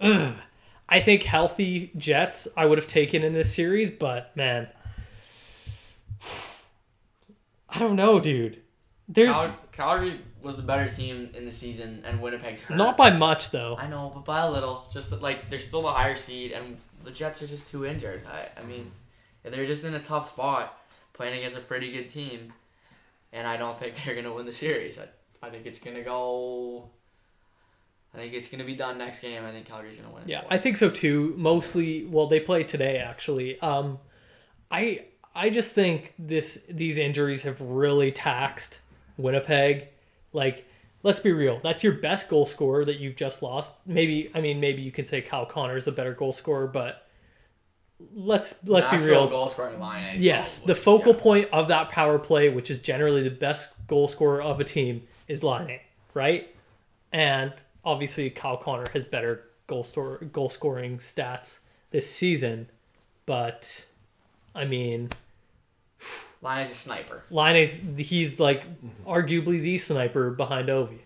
ugh, 0.00 0.32
I 0.90 1.00
think 1.00 1.22
healthy 1.22 1.92
Jets 1.96 2.48
I 2.56 2.66
would 2.66 2.76
have 2.78 2.88
taken 2.88 3.22
in 3.22 3.32
this 3.32 3.54
series, 3.54 3.90
but 3.90 4.36
man, 4.36 4.68
I 7.68 7.78
don't 7.78 7.96
know, 7.96 8.18
dude. 8.18 8.60
There's 9.08 9.34
Cal- 9.34 9.60
Calgary 9.72 10.20
was 10.42 10.56
the 10.56 10.62
better 10.62 10.88
team 10.88 11.30
in 11.34 11.44
the 11.44 11.50
season, 11.50 12.02
and 12.06 12.20
Winnipeg's 12.20 12.62
hurt. 12.62 12.76
not 12.76 12.96
by 12.96 13.10
much 13.10 13.50
though. 13.50 13.76
I 13.78 13.86
know, 13.86 14.10
but 14.14 14.24
by 14.24 14.40
a 14.40 14.50
little. 14.50 14.86
Just 14.92 15.10
that, 15.10 15.22
like 15.22 15.50
they're 15.50 15.60
still 15.60 15.82
the 15.82 15.92
higher 15.92 16.16
seed, 16.16 16.52
and 16.52 16.76
the 17.04 17.10
Jets 17.10 17.42
are 17.42 17.46
just 17.46 17.68
too 17.68 17.86
injured. 17.86 18.22
I, 18.26 18.48
I 18.60 18.64
mean, 18.64 18.90
they're 19.42 19.66
just 19.66 19.84
in 19.84 19.94
a 19.94 20.00
tough 20.00 20.28
spot. 20.30 20.78
playing 21.12 21.38
against 21.38 21.56
a 21.56 21.60
pretty 21.60 21.92
good 21.92 22.08
team, 22.08 22.52
and 23.32 23.46
I 23.46 23.56
don't 23.56 23.78
think 23.78 23.94
they're 24.04 24.14
gonna 24.14 24.32
win 24.34 24.46
the 24.46 24.52
series. 24.52 24.98
I, 24.98 25.06
I 25.46 25.50
think 25.50 25.66
it's 25.66 25.78
gonna 25.78 26.02
go. 26.02 26.88
I 28.14 28.18
think 28.18 28.34
it's 28.34 28.48
gonna 28.48 28.64
be 28.64 28.74
done 28.74 28.98
next 28.98 29.20
game. 29.20 29.44
I 29.44 29.52
think 29.52 29.66
Calgary's 29.66 29.98
gonna 29.98 30.12
win. 30.12 30.24
Yeah, 30.26 30.42
I 30.50 30.58
think 30.58 30.76
so 30.76 30.90
too. 30.90 31.34
Mostly, 31.36 32.06
well, 32.06 32.26
they 32.26 32.40
play 32.40 32.64
today 32.64 32.98
actually. 32.98 33.60
Um, 33.60 33.98
I 34.70 35.04
I 35.34 35.50
just 35.50 35.74
think 35.74 36.14
this 36.18 36.64
these 36.68 36.98
injuries 36.98 37.42
have 37.42 37.60
really 37.60 38.10
taxed 38.10 38.80
Winnipeg. 39.16 39.88
Like, 40.32 40.66
let's 41.02 41.20
be 41.20 41.32
real, 41.32 41.60
that's 41.62 41.84
your 41.84 41.94
best 41.94 42.28
goal 42.28 42.46
scorer 42.46 42.84
that 42.84 42.98
you've 42.98 43.16
just 43.16 43.42
lost. 43.42 43.72
Maybe 43.86 44.30
I 44.34 44.40
mean 44.40 44.60
maybe 44.60 44.82
you 44.82 44.92
can 44.92 45.04
say 45.04 45.22
Kyle 45.22 45.46
Connor 45.46 45.76
is 45.76 45.86
a 45.86 45.92
better 45.92 46.12
goal 46.12 46.32
scorer, 46.32 46.66
but 46.66 47.06
let's 48.14 48.64
let's 48.66 48.86
be 48.86 48.96
Actual 48.96 49.10
real. 49.10 49.28
Goal 49.28 49.50
scoring 49.50 49.78
line. 49.78 50.16
Yes, 50.18 50.60
the 50.62 50.74
focal 50.74 51.14
yeah. 51.14 51.20
point 51.20 51.48
of 51.52 51.68
that 51.68 51.90
power 51.90 52.18
play, 52.18 52.48
which 52.48 52.70
is 52.70 52.80
generally 52.80 53.22
the 53.22 53.30
best 53.30 53.72
goal 53.86 54.08
scorer 54.08 54.42
of 54.42 54.58
a 54.58 54.64
team, 54.64 55.02
is 55.28 55.42
Laine, 55.42 55.80
right? 56.14 56.54
And 57.12 57.52
obviously, 57.84 58.30
Kyle 58.30 58.56
Connor 58.56 58.86
has 58.92 59.04
better 59.04 59.46
goal 59.66 59.84
store 59.84 60.18
goal 60.32 60.48
scoring 60.48 60.98
stats 60.98 61.60
this 61.90 62.08
season, 62.08 62.68
but 63.26 63.84
I 64.54 64.64
mean, 64.64 65.10
Laine 66.42 66.62
is 66.62 66.70
a 66.70 66.74
sniper. 66.74 67.22
Laine 67.30 67.56
is 67.56 67.82
he's 67.96 68.40
like 68.40 68.64
arguably 69.04 69.60
the 69.60 69.78
sniper 69.78 70.30
behind 70.30 70.68
Ovi. 70.68 70.98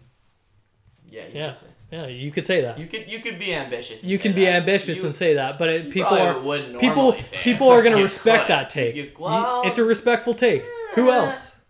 Yeah. 1.09 1.27
You 1.27 1.33
Yeah. 1.35 1.49
Could 1.51 1.57
say. 1.59 1.67
Yeah, 1.93 2.07
you 2.09 2.31
could 2.33 2.45
say 2.47 2.61
that. 2.63 2.79
You 2.79 2.87
could 2.87 3.09
you 3.09 3.21
could 3.21 3.39
be 3.39 3.55
ambitious. 3.55 4.03
And 4.03 4.11
You 4.11 4.17
say 4.17 4.23
can 4.25 4.33
be 4.33 4.47
that. 4.47 4.57
ambitious 4.57 4.99
You- 4.99 5.07
and 5.07 5.15
say 5.15 5.35
that, 5.35 5.59
but 5.59 5.69
it, 5.69 5.91
people 5.91 6.15
are 6.15 6.35
people 6.35 6.95
normally 7.13 7.23
say 7.23 7.39
it. 7.39 7.43
people 7.45 7.69
are 7.69 7.83
gonna 7.83 7.97
respect 8.03 8.45
could. 8.47 8.53
that 8.53 8.71
take. 8.71 8.97
You- 8.97 9.13
well, 9.19 9.63
it's 9.65 9.79
a 9.79 9.85
respectful 9.85 10.35
take. 10.35 10.65
Who 10.95 11.11
eh, 11.11 11.15
else? 11.15 11.61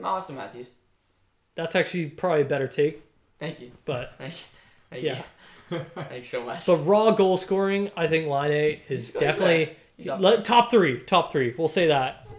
Auston 0.00 0.34
Matthews. 0.36 0.66
That's 1.54 1.76
actually 1.76 2.06
probably 2.06 2.42
a 2.42 2.44
better 2.46 2.66
take, 2.66 3.02
Thank 3.42 3.60
you. 3.60 3.72
but 3.84 4.12
Thank 4.18 4.32
you. 4.34 4.38
Thank 4.90 5.02
Yeah. 5.02 5.22
you. 5.70 5.78
Thanks 6.08 6.28
so 6.28 6.44
much. 6.44 6.64
But 6.66 6.76
raw 6.86 7.10
goal 7.10 7.36
scoring, 7.36 7.90
I 7.96 8.06
think 8.06 8.28
Line 8.28 8.52
A 8.52 8.80
is 8.88 9.12
definitely 9.12 9.76
le- 10.04 10.42
top 10.42 10.70
three. 10.70 11.00
Top 11.00 11.32
three. 11.32 11.52
We'll 11.58 11.66
say 11.68 11.88
that. 11.88 12.26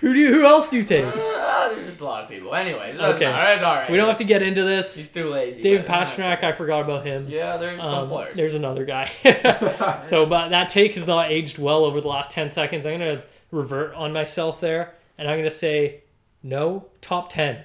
Who 0.00 0.14
do 0.14 0.18
you, 0.18 0.32
who 0.32 0.46
else 0.46 0.68
do 0.68 0.78
you 0.78 0.84
take? 0.84 1.04
Uh, 1.04 1.68
there's 1.68 1.84
just 1.84 2.00
a 2.00 2.04
lot 2.06 2.22
of 2.24 2.30
people. 2.30 2.54
Anyways, 2.54 2.96
that's 2.96 3.16
Okay. 3.16 3.26
okay. 3.26 3.54
It's 3.54 3.62
all 3.62 3.74
right. 3.74 3.90
We 3.90 3.98
don't 3.98 4.08
have 4.08 4.16
to 4.18 4.24
get 4.24 4.40
into 4.42 4.64
this. 4.64 4.96
He's 4.96 5.10
too 5.10 5.28
lazy. 5.28 5.60
David 5.60 5.86
uh, 5.86 5.92
Pastrnak. 5.92 6.42
I 6.42 6.52
forgot 6.52 6.80
about 6.80 7.04
him. 7.04 7.26
Yeah, 7.28 7.58
there's 7.58 7.80
some 7.82 8.04
Um, 8.04 8.08
players. 8.08 8.34
there's 8.36 8.54
another 8.54 8.86
guy. 8.86 9.10
so, 10.02 10.24
but 10.24 10.48
that 10.50 10.70
take 10.70 10.94
has 10.94 11.06
not 11.06 11.30
aged 11.30 11.58
well 11.58 11.84
over 11.84 12.00
the 12.00 12.08
last 12.08 12.30
ten 12.32 12.50
seconds. 12.50 12.86
I'm 12.86 12.98
gonna 12.98 13.22
revert 13.50 13.92
on 13.94 14.12
myself 14.14 14.58
there, 14.60 14.94
and 15.18 15.28
I'm 15.28 15.38
gonna 15.38 15.50
say 15.50 16.00
no 16.42 16.86
top 17.02 17.28
ten. 17.30 17.58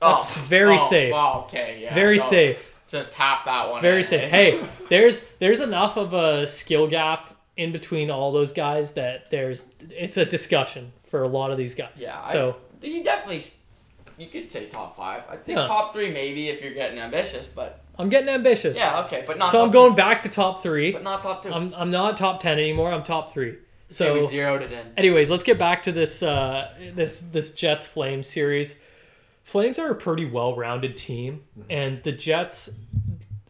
That's 0.00 0.38
very 0.42 0.76
oh, 0.76 0.88
safe. 0.88 1.12
Wow, 1.12 1.44
okay, 1.46 1.80
yeah. 1.82 1.94
Very 1.94 2.18
go. 2.18 2.24
safe. 2.24 2.74
Just 2.88 3.12
tap 3.12 3.44
that 3.44 3.70
one. 3.70 3.82
Very 3.82 4.02
safe. 4.04 4.22
eh? 4.22 4.28
Hey, 4.28 4.64
there's 4.88 5.24
there's 5.40 5.60
enough 5.60 5.96
of 5.96 6.14
a 6.14 6.46
skill 6.46 6.86
gap 6.86 7.34
in 7.56 7.72
between 7.72 8.10
all 8.10 8.32
those 8.32 8.52
guys 8.52 8.92
that 8.92 9.30
there's 9.30 9.66
it's 9.90 10.16
a 10.16 10.24
discussion 10.24 10.92
for 11.04 11.22
a 11.22 11.28
lot 11.28 11.50
of 11.50 11.58
these 11.58 11.74
guys. 11.74 11.90
Yeah. 11.96 12.22
So 12.28 12.56
I, 12.82 12.86
you 12.86 13.04
definitely. 13.04 13.42
You 14.16 14.26
could 14.26 14.50
say 14.50 14.66
top 14.66 14.96
five. 14.96 15.22
I 15.30 15.36
think 15.36 15.58
Yeah. 15.58 15.66
top 15.66 15.92
three 15.92 16.10
maybe 16.10 16.48
if 16.48 16.60
you're 16.60 16.74
getting 16.74 16.98
ambitious, 16.98 17.46
but 17.46 17.80
I'm 17.96 18.08
getting 18.08 18.28
ambitious. 18.28 18.76
yeah, 18.76 19.04
okay, 19.04 19.22
but 19.26 19.38
not. 19.38 19.50
So 19.52 19.62
I'm 19.62 19.70
going 19.70 19.94
back 19.94 20.22
to 20.22 20.28
top 20.28 20.60
Three, 20.62 20.90
three. 20.90 20.92
but 20.92 21.04
not 21.04 21.22
top 21.22 21.42
two. 21.42 21.52
I'm 21.52 21.72
I'm 21.76 21.90
not 21.92 22.16
top 22.16 22.40
ten 22.40 22.58
anymore. 22.58 22.90
I'm 22.90 23.04
top 23.04 23.32
three. 23.32 23.58
so 23.88 24.14
we 24.14 24.26
zeroed 24.26 24.62
it 24.62 24.72
in. 24.72 24.86
anyways, 24.96 25.30
let's 25.30 25.44
get 25.44 25.56
back 25.58 25.82
to 25.84 25.92
this 25.92 26.22
uh 26.22 26.72
this 26.94 27.20
this 27.20 27.52
Jets 27.52 27.86
Flame 27.86 28.22
series. 28.24 28.74
Flames 29.48 29.78
are 29.78 29.90
a 29.90 29.94
pretty 29.94 30.26
well-rounded 30.26 30.94
team, 30.94 31.42
mm-hmm. 31.58 31.70
and 31.70 32.02
the 32.02 32.12
Jets, 32.12 32.68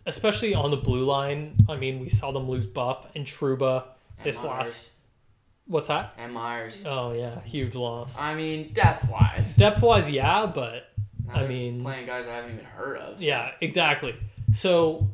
especially 0.06 0.54
on 0.54 0.70
the 0.70 0.76
blue 0.76 1.04
line. 1.04 1.56
I 1.68 1.74
mean, 1.74 1.98
we 1.98 2.08
saw 2.08 2.30
them 2.30 2.48
lose 2.48 2.66
Buff 2.66 3.08
and 3.16 3.26
Trouba 3.26 3.82
And 4.16 4.24
this 4.24 4.44
Myers. 4.44 4.48
last. 4.58 4.90
What's 5.66 5.88
that? 5.88 6.14
And 6.16 6.32
Myers. 6.32 6.84
Oh 6.86 7.10
yeah, 7.14 7.40
huge 7.40 7.74
loss. 7.74 8.16
I 8.16 8.36
mean, 8.36 8.72
depth 8.72 9.08
wise. 9.10 9.56
Depth 9.56 9.82
wise, 9.82 10.08
yeah, 10.08 10.46
but 10.46 10.88
I 11.34 11.48
mean- 11.48 11.82
playing 11.82 12.06
guys 12.06 12.28
I 12.28 12.36
haven't 12.36 12.52
even 12.52 12.64
heard 12.64 12.98
of. 12.98 13.20
yeah, 13.20 13.50
exactly. 13.60 14.14
So 14.52 15.10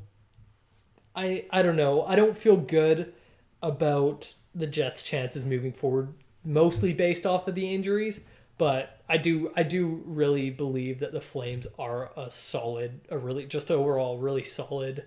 I 1.16 1.46
I 1.50 1.62
don't 1.62 1.76
know. 1.76 2.02
I 2.04 2.14
don't 2.14 2.36
feel 2.36 2.58
good 2.58 3.14
about 3.62 4.34
the 4.54 4.66
Jets' 4.66 5.02
chances 5.02 5.46
moving 5.46 5.72
forward, 5.72 6.12
mostly 6.44 6.92
based 6.92 7.24
off 7.24 7.48
of 7.48 7.54
the 7.54 7.74
injuries. 7.74 8.20
But 8.56 9.00
I 9.08 9.16
do 9.16 9.52
I 9.56 9.62
do 9.64 10.02
really 10.06 10.50
believe 10.50 11.00
that 11.00 11.12
the 11.12 11.20
Flames 11.20 11.66
are 11.78 12.10
a 12.16 12.30
solid, 12.30 13.00
a 13.10 13.18
really 13.18 13.46
just 13.46 13.70
overall 13.70 14.18
really 14.18 14.44
solid 14.44 15.04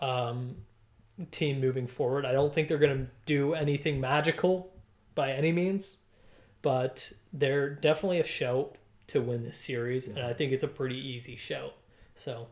um, 0.00 0.56
team 1.30 1.60
moving 1.60 1.86
forward. 1.86 2.26
I 2.26 2.32
don't 2.32 2.52
think 2.54 2.68
they're 2.68 2.78
gonna 2.78 3.06
do 3.24 3.54
anything 3.54 4.00
magical 4.00 4.72
by 5.14 5.32
any 5.32 5.52
means, 5.52 5.96
but 6.60 7.12
they're 7.32 7.70
definitely 7.70 8.20
a 8.20 8.24
shout 8.24 8.76
to 9.08 9.20
win 9.20 9.42
this 9.42 9.58
series, 9.58 10.08
and 10.08 10.20
I 10.20 10.32
think 10.32 10.52
it's 10.52 10.64
a 10.64 10.68
pretty 10.68 10.96
easy 10.96 11.36
shout. 11.36 11.74
So, 12.14 12.46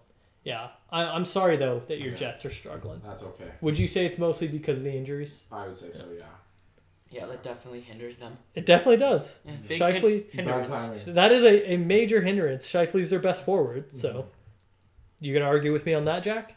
yeah, 0.44 0.68
I, 0.90 1.04
I'm 1.04 1.24
sorry 1.24 1.56
though 1.56 1.82
that 1.88 1.98
your 2.00 2.12
Yeah. 2.12 2.16
Jets 2.16 2.44
are 2.46 2.52
struggling. 2.52 3.00
That's 3.04 3.22
okay. 3.22 3.50
Would 3.60 3.78
you 3.78 3.86
say 3.86 4.06
it's 4.06 4.18
mostly 4.18 4.48
because 4.48 4.78
of 4.78 4.84
the 4.84 4.92
injuries? 4.92 5.44
I 5.52 5.66
would 5.66 5.76
say 5.76 5.90
so, 5.90 6.06
yeah. 6.16 6.24
Yeah, 7.10 7.26
that 7.26 7.42
definitely 7.42 7.80
hinders 7.80 8.18
them. 8.18 8.38
It 8.54 8.66
definitely 8.66 8.98
does. 8.98 9.40
Yeah, 9.44 9.52
big 9.66 9.80
Scheifele- 9.80 10.30
hin- 10.30 10.46
hindrance. 10.46 11.04
So 11.04 11.12
that 11.12 11.32
is 11.32 11.42
a, 11.42 11.72
a 11.72 11.76
major 11.76 12.20
hindrance. 12.22 12.64
Scheifele's 12.64 13.10
their 13.10 13.18
best 13.18 13.44
forward. 13.44 13.96
So, 13.96 14.12
mm-hmm. 14.12 14.28
you 15.24 15.34
gonna 15.34 15.46
argue 15.46 15.72
with 15.72 15.84
me 15.86 15.94
on 15.94 16.04
that, 16.04 16.22
Jack? 16.22 16.56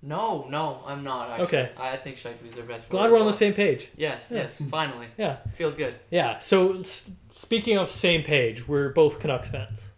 No, 0.00 0.46
no, 0.48 0.80
I'm 0.86 1.02
not. 1.04 1.30
Actually. 1.30 1.44
Okay. 1.46 1.70
I 1.78 1.96
think 1.96 2.16
Scheifele's 2.16 2.54
their 2.54 2.64
best. 2.64 2.88
Glad 2.88 3.10
we're 3.10 3.16
as 3.16 3.20
on 3.22 3.26
the 3.26 3.32
same 3.34 3.52
page. 3.54 3.90
Yes, 3.96 4.30
Yeah. 4.30 4.42
yes, 4.42 4.58
finally. 4.70 5.06
Yeah, 5.18 5.36
Feels 5.54 5.74
good. 5.74 5.94
yeah. 6.10 6.38
So 6.38 6.78
s- 6.80 7.10
speaking 7.30 7.76
of 7.78 7.90
same 7.90 8.22
page, 8.22 8.66
we're 8.66 8.90
both 8.90 9.18
Canucks 9.20 9.50
fans, 9.50 9.92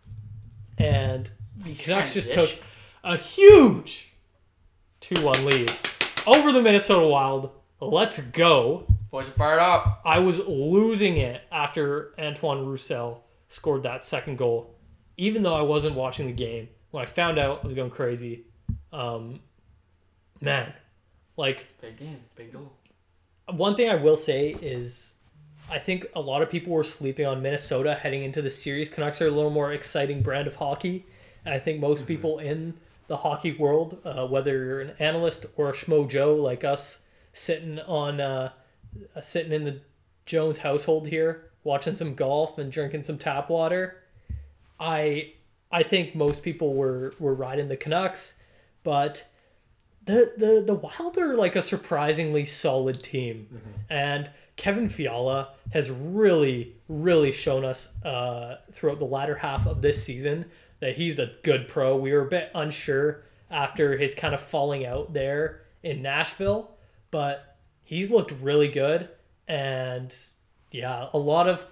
and 0.78 1.30
the 1.58 1.68
Nice 1.68 1.84
Canucks 1.84 2.14
just 2.14 2.32
took 2.32 2.50
a 3.04 3.16
huge 3.16 4.12
two-one 5.00 5.44
lead 5.44 5.70
over 6.26 6.50
the 6.52 6.60
Minnesota 6.62 7.06
Wild. 7.06 7.50
Let's 7.80 8.20
go. 8.20 8.86
Boys 9.10 9.28
are 9.28 9.32
fired 9.32 9.60
up. 9.60 10.00
I 10.04 10.18
was 10.18 10.38
losing 10.46 11.16
it 11.18 11.42
after 11.52 12.12
Antoine 12.18 12.66
Roussel 12.66 13.22
scored 13.48 13.82
that 13.84 14.04
second 14.04 14.36
goal, 14.36 14.74
even 15.16 15.42
though 15.42 15.54
I 15.54 15.62
wasn't 15.62 15.94
watching 15.94 16.26
the 16.26 16.32
game. 16.32 16.68
When 16.90 17.02
I 17.02 17.06
found 17.06 17.38
out, 17.38 17.60
I 17.62 17.64
was 17.64 17.74
going 17.74 17.90
crazy. 17.90 18.44
Um, 18.92 19.40
man, 20.40 20.72
like 21.36 21.66
Big 21.80 21.98
game, 21.98 22.20
big 22.34 22.52
goal. 22.52 22.72
one 23.48 23.76
thing 23.76 23.90
I 23.90 23.94
will 23.96 24.16
say 24.16 24.56
is, 24.60 25.14
I 25.70 25.78
think 25.78 26.06
a 26.14 26.20
lot 26.20 26.42
of 26.42 26.50
people 26.50 26.72
were 26.72 26.84
sleeping 26.84 27.26
on 27.26 27.42
Minnesota 27.42 27.94
heading 27.94 28.22
into 28.22 28.42
the 28.42 28.50
series. 28.50 28.88
Canucks 28.88 29.20
are 29.20 29.28
a 29.28 29.30
little 29.30 29.50
more 29.50 29.72
exciting 29.72 30.22
brand 30.22 30.46
of 30.46 30.56
hockey, 30.56 31.04
and 31.44 31.54
I 31.54 31.58
think 31.58 31.80
most 31.80 32.06
people 32.06 32.38
in 32.38 32.74
the 33.08 33.18
hockey 33.18 33.52
world, 33.56 33.98
uh, 34.04 34.26
whether 34.26 34.52
you're 34.52 34.80
an 34.80 34.92
analyst 34.98 35.46
or 35.56 35.68
a 35.68 35.72
schmo 35.72 36.08
Joe 36.08 36.34
like 36.34 36.64
us, 36.64 37.02
sitting 37.32 37.78
on 37.80 38.20
uh, 38.20 38.50
uh, 39.14 39.20
sitting 39.20 39.52
in 39.52 39.64
the 39.64 39.80
Jones 40.24 40.58
household 40.58 41.08
here, 41.08 41.50
watching 41.64 41.94
some 41.94 42.14
golf 42.14 42.58
and 42.58 42.70
drinking 42.70 43.04
some 43.04 43.18
tap 43.18 43.48
water, 43.50 44.02
I 44.78 45.32
I 45.70 45.82
think 45.82 46.14
most 46.14 46.42
people 46.42 46.74
were 46.74 47.14
were 47.18 47.34
riding 47.34 47.68
the 47.68 47.76
Canucks, 47.76 48.34
but 48.82 49.26
the 50.04 50.32
the 50.36 50.62
the 50.66 50.74
Wild 50.74 51.18
are 51.18 51.36
like 51.36 51.56
a 51.56 51.62
surprisingly 51.62 52.44
solid 52.44 53.00
team, 53.02 53.48
and 53.90 54.30
Kevin 54.56 54.88
Fiala 54.88 55.50
has 55.72 55.90
really 55.90 56.74
really 56.88 57.32
shown 57.32 57.64
us 57.64 57.92
uh, 58.04 58.58
throughout 58.72 58.98
the 58.98 59.04
latter 59.04 59.36
half 59.36 59.66
of 59.66 59.82
this 59.82 60.02
season 60.02 60.46
that 60.80 60.96
he's 60.96 61.18
a 61.18 61.32
good 61.42 61.68
pro. 61.68 61.96
We 61.96 62.12
were 62.12 62.26
a 62.26 62.28
bit 62.28 62.50
unsure 62.54 63.24
after 63.50 63.96
his 63.96 64.14
kind 64.14 64.34
of 64.34 64.40
falling 64.40 64.84
out 64.84 65.12
there 65.12 65.62
in 65.82 66.02
Nashville, 66.02 66.70
but 67.10 67.45
he's 67.86 68.10
looked 68.10 68.32
really 68.42 68.68
good, 68.68 69.08
and 69.48 70.14
yeah, 70.70 71.08
a 71.14 71.18
lot 71.18 71.48
of 71.48 71.64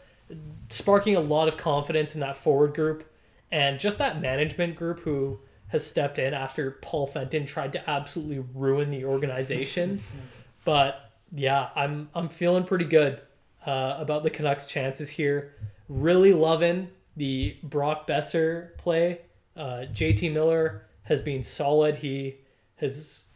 sparking 0.70 1.14
a 1.14 1.20
lot 1.20 1.48
of 1.48 1.58
confidence 1.58 2.14
in 2.14 2.20
that 2.20 2.36
forward 2.36 2.74
group 2.74 3.04
and 3.52 3.78
just 3.78 3.98
that 3.98 4.20
management 4.20 4.74
group 4.74 5.00
who 5.00 5.38
has 5.68 5.86
stepped 5.86 6.18
in 6.18 6.32
after 6.32 6.72
Paul 6.82 7.06
Fenton 7.06 7.46
tried 7.46 7.72
to 7.74 7.90
absolutely 7.90 8.44
ruin 8.54 8.90
the 8.90 9.04
organization. 9.04 10.00
but 10.64 11.12
yeah, 11.32 11.68
I'm 11.74 12.08
I'm 12.14 12.28
feeling 12.28 12.64
pretty 12.64 12.84
good 12.86 13.20
uh, 13.66 13.96
about 13.98 14.22
the 14.22 14.30
Canucks' 14.30 14.66
chances 14.66 15.10
here. 15.10 15.54
Really 15.88 16.32
loving 16.32 16.88
the 17.16 17.56
Brock 17.62 18.06
Boeser 18.06 18.76
play. 18.78 19.20
Uh, 19.56 19.86
JT 19.92 20.32
Miller 20.32 20.86
has 21.04 21.20
been 21.20 21.44
solid. 21.44 21.96
He 21.96 22.36
has 22.76 23.28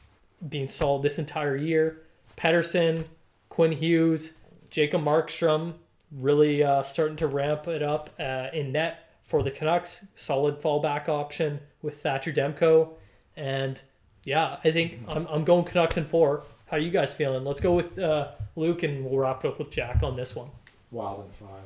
been 0.46 0.68
solid 0.68 1.02
this 1.02 1.18
entire 1.18 1.56
year. 1.56 2.02
Pettersson, 2.38 3.04
Quinn 3.48 3.72
Hughes, 3.72 4.32
Jacob 4.70 5.02
Markstrom, 5.02 5.74
really 6.12 6.62
uh, 6.62 6.82
starting 6.82 7.16
to 7.16 7.26
ramp 7.26 7.66
it 7.66 7.82
up 7.82 8.10
uh, 8.18 8.46
in 8.52 8.72
net 8.72 9.10
for 9.24 9.42
the 9.42 9.50
Canucks. 9.50 10.06
Solid 10.14 10.60
fallback 10.60 11.08
option 11.08 11.60
with 11.82 12.00
Thatcher 12.00 12.32
Demko. 12.32 12.90
And 13.36 13.80
yeah, 14.24 14.58
I 14.64 14.70
think 14.70 15.00
I'm, 15.08 15.26
I'm 15.26 15.44
going 15.44 15.64
Canucks 15.64 15.96
in 15.96 16.04
four. 16.04 16.44
How 16.66 16.76
are 16.76 16.80
you 16.80 16.90
guys 16.90 17.12
feeling? 17.12 17.44
Let's 17.44 17.60
go 17.60 17.74
with 17.74 17.98
uh, 17.98 18.28
Luke 18.56 18.82
and 18.84 19.04
we'll 19.04 19.18
wrap 19.18 19.44
it 19.44 19.48
up 19.48 19.58
with 19.58 19.70
Jack 19.70 20.02
on 20.02 20.14
this 20.14 20.36
one. 20.36 20.48
Wild 20.90 21.26
in 21.26 21.46
five. 21.46 21.64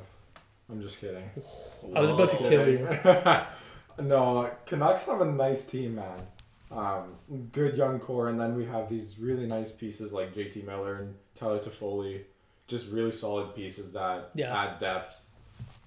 I'm 0.69 0.81
just 0.81 0.99
kidding. 0.99 1.29
I 1.95 2.01
was 2.01 2.09
about 2.09 2.29
to 2.31 2.37
kill 2.37 2.67
you. 2.67 2.87
no, 4.03 4.49
Canucks 4.65 5.05
have 5.05 5.21
a 5.21 5.25
nice 5.25 5.65
team, 5.65 5.95
man. 5.95 6.19
Um, 6.75 7.15
good 7.51 7.77
young 7.77 7.99
core, 7.99 8.29
and 8.29 8.39
then 8.39 8.55
we 8.55 8.65
have 8.65 8.89
these 8.89 9.19
really 9.19 9.45
nice 9.45 9.71
pieces 9.71 10.11
like 10.11 10.33
JT 10.33 10.65
Miller 10.65 10.95
and 10.95 11.15
Tyler 11.35 11.59
Toffoli. 11.59 12.23
Just 12.67 12.89
really 12.91 13.11
solid 13.11 13.53
pieces 13.55 13.91
that 13.93 14.31
Yeah. 14.33 14.55
add 14.57 14.79
depth 14.79 15.29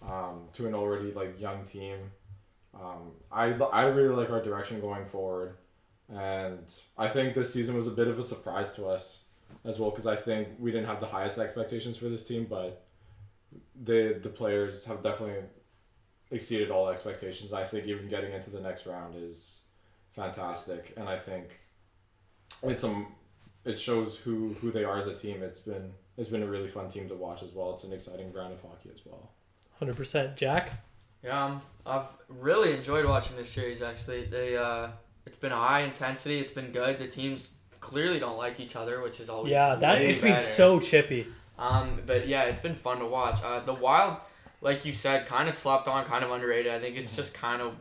um, 0.02 0.42
to 0.52 0.66
an 0.68 0.74
already 0.74 1.12
like 1.12 1.40
young 1.40 1.64
team. 1.64 1.98
Um, 2.74 3.12
I 3.32 3.46
I 3.54 3.86
really 3.86 4.14
like 4.14 4.30
our 4.30 4.42
direction 4.42 4.80
going 4.80 5.06
forward, 5.06 5.56
and 6.08 6.72
I 6.96 7.08
think 7.08 7.34
this 7.34 7.52
season 7.52 7.74
was 7.76 7.88
a 7.88 7.90
bit 7.92 8.06
of 8.06 8.18
a 8.18 8.22
surprise 8.22 8.72
to 8.74 8.86
us 8.86 9.20
as 9.64 9.78
well 9.78 9.90
because 9.90 10.06
I 10.06 10.14
think 10.16 10.48
we 10.58 10.70
didn't 10.70 10.86
have 10.86 11.00
the 11.00 11.06
highest 11.06 11.38
expectations 11.38 11.96
for 11.96 12.08
this 12.08 12.24
team, 12.24 12.46
but 12.48 12.84
the 13.82 14.18
the 14.22 14.28
players 14.28 14.84
have 14.84 15.02
definitely 15.02 15.42
exceeded 16.30 16.70
all 16.70 16.88
expectations. 16.88 17.52
I 17.52 17.64
think 17.64 17.86
even 17.86 18.08
getting 18.08 18.32
into 18.32 18.50
the 18.50 18.60
next 18.60 18.86
round 18.86 19.14
is 19.16 19.60
fantastic, 20.16 20.94
and 20.96 21.08
I 21.08 21.18
think 21.18 21.58
it's 22.62 22.82
um 22.82 23.06
it 23.64 23.78
shows 23.78 24.16
who 24.16 24.54
who 24.60 24.72
they 24.72 24.84
are 24.84 24.98
as 24.98 25.06
a 25.06 25.14
team. 25.14 25.42
It's 25.42 25.60
been 25.60 25.92
it's 26.16 26.28
been 26.28 26.42
a 26.42 26.46
really 26.46 26.68
fun 26.68 26.88
team 26.88 27.08
to 27.08 27.14
watch 27.14 27.42
as 27.42 27.52
well. 27.52 27.74
It's 27.74 27.84
an 27.84 27.92
exciting 27.92 28.32
brand 28.32 28.52
of 28.52 28.62
hockey 28.62 28.90
as 28.92 29.02
well. 29.04 29.30
100%. 29.82 30.36
Jack? 30.36 30.70
Yeah, 31.22 31.44
um, 31.44 31.60
I've 31.84 32.06
really 32.28 32.72
enjoyed 32.74 33.04
watching 33.04 33.36
this 33.36 33.50
series. 33.50 33.82
Actually, 33.82 34.24
they 34.24 34.56
uh, 34.56 34.88
it's 35.26 35.36
been 35.36 35.52
a 35.52 35.56
high 35.56 35.80
intensity. 35.80 36.38
It's 36.38 36.52
been 36.52 36.72
good. 36.72 36.98
The 36.98 37.08
teams 37.08 37.50
clearly 37.80 38.18
don't 38.18 38.38
like 38.38 38.58
each 38.60 38.76
other, 38.76 39.02
which 39.02 39.20
is 39.20 39.28
always 39.28 39.52
Yeah, 39.52 39.74
that 39.74 39.98
way 39.98 40.08
makes 40.08 40.22
me 40.22 40.36
so 40.38 40.80
chippy. 40.80 41.26
Um, 41.58 42.02
but 42.06 42.28
yeah, 42.28 42.44
it's 42.44 42.60
been 42.60 42.74
fun 42.74 42.98
to 43.00 43.06
watch. 43.06 43.42
Uh, 43.42 43.60
the 43.60 43.74
Wild, 43.74 44.18
like 44.60 44.84
you 44.84 44.92
said, 44.92 45.26
kind 45.26 45.48
of 45.48 45.54
slept 45.54 45.88
on, 45.88 46.04
kind 46.04 46.24
of 46.24 46.30
underrated. 46.30 46.72
I 46.72 46.78
think 46.78 46.96
it's 46.96 47.14
just 47.14 47.34
kind 47.34 47.60
of 47.62 47.76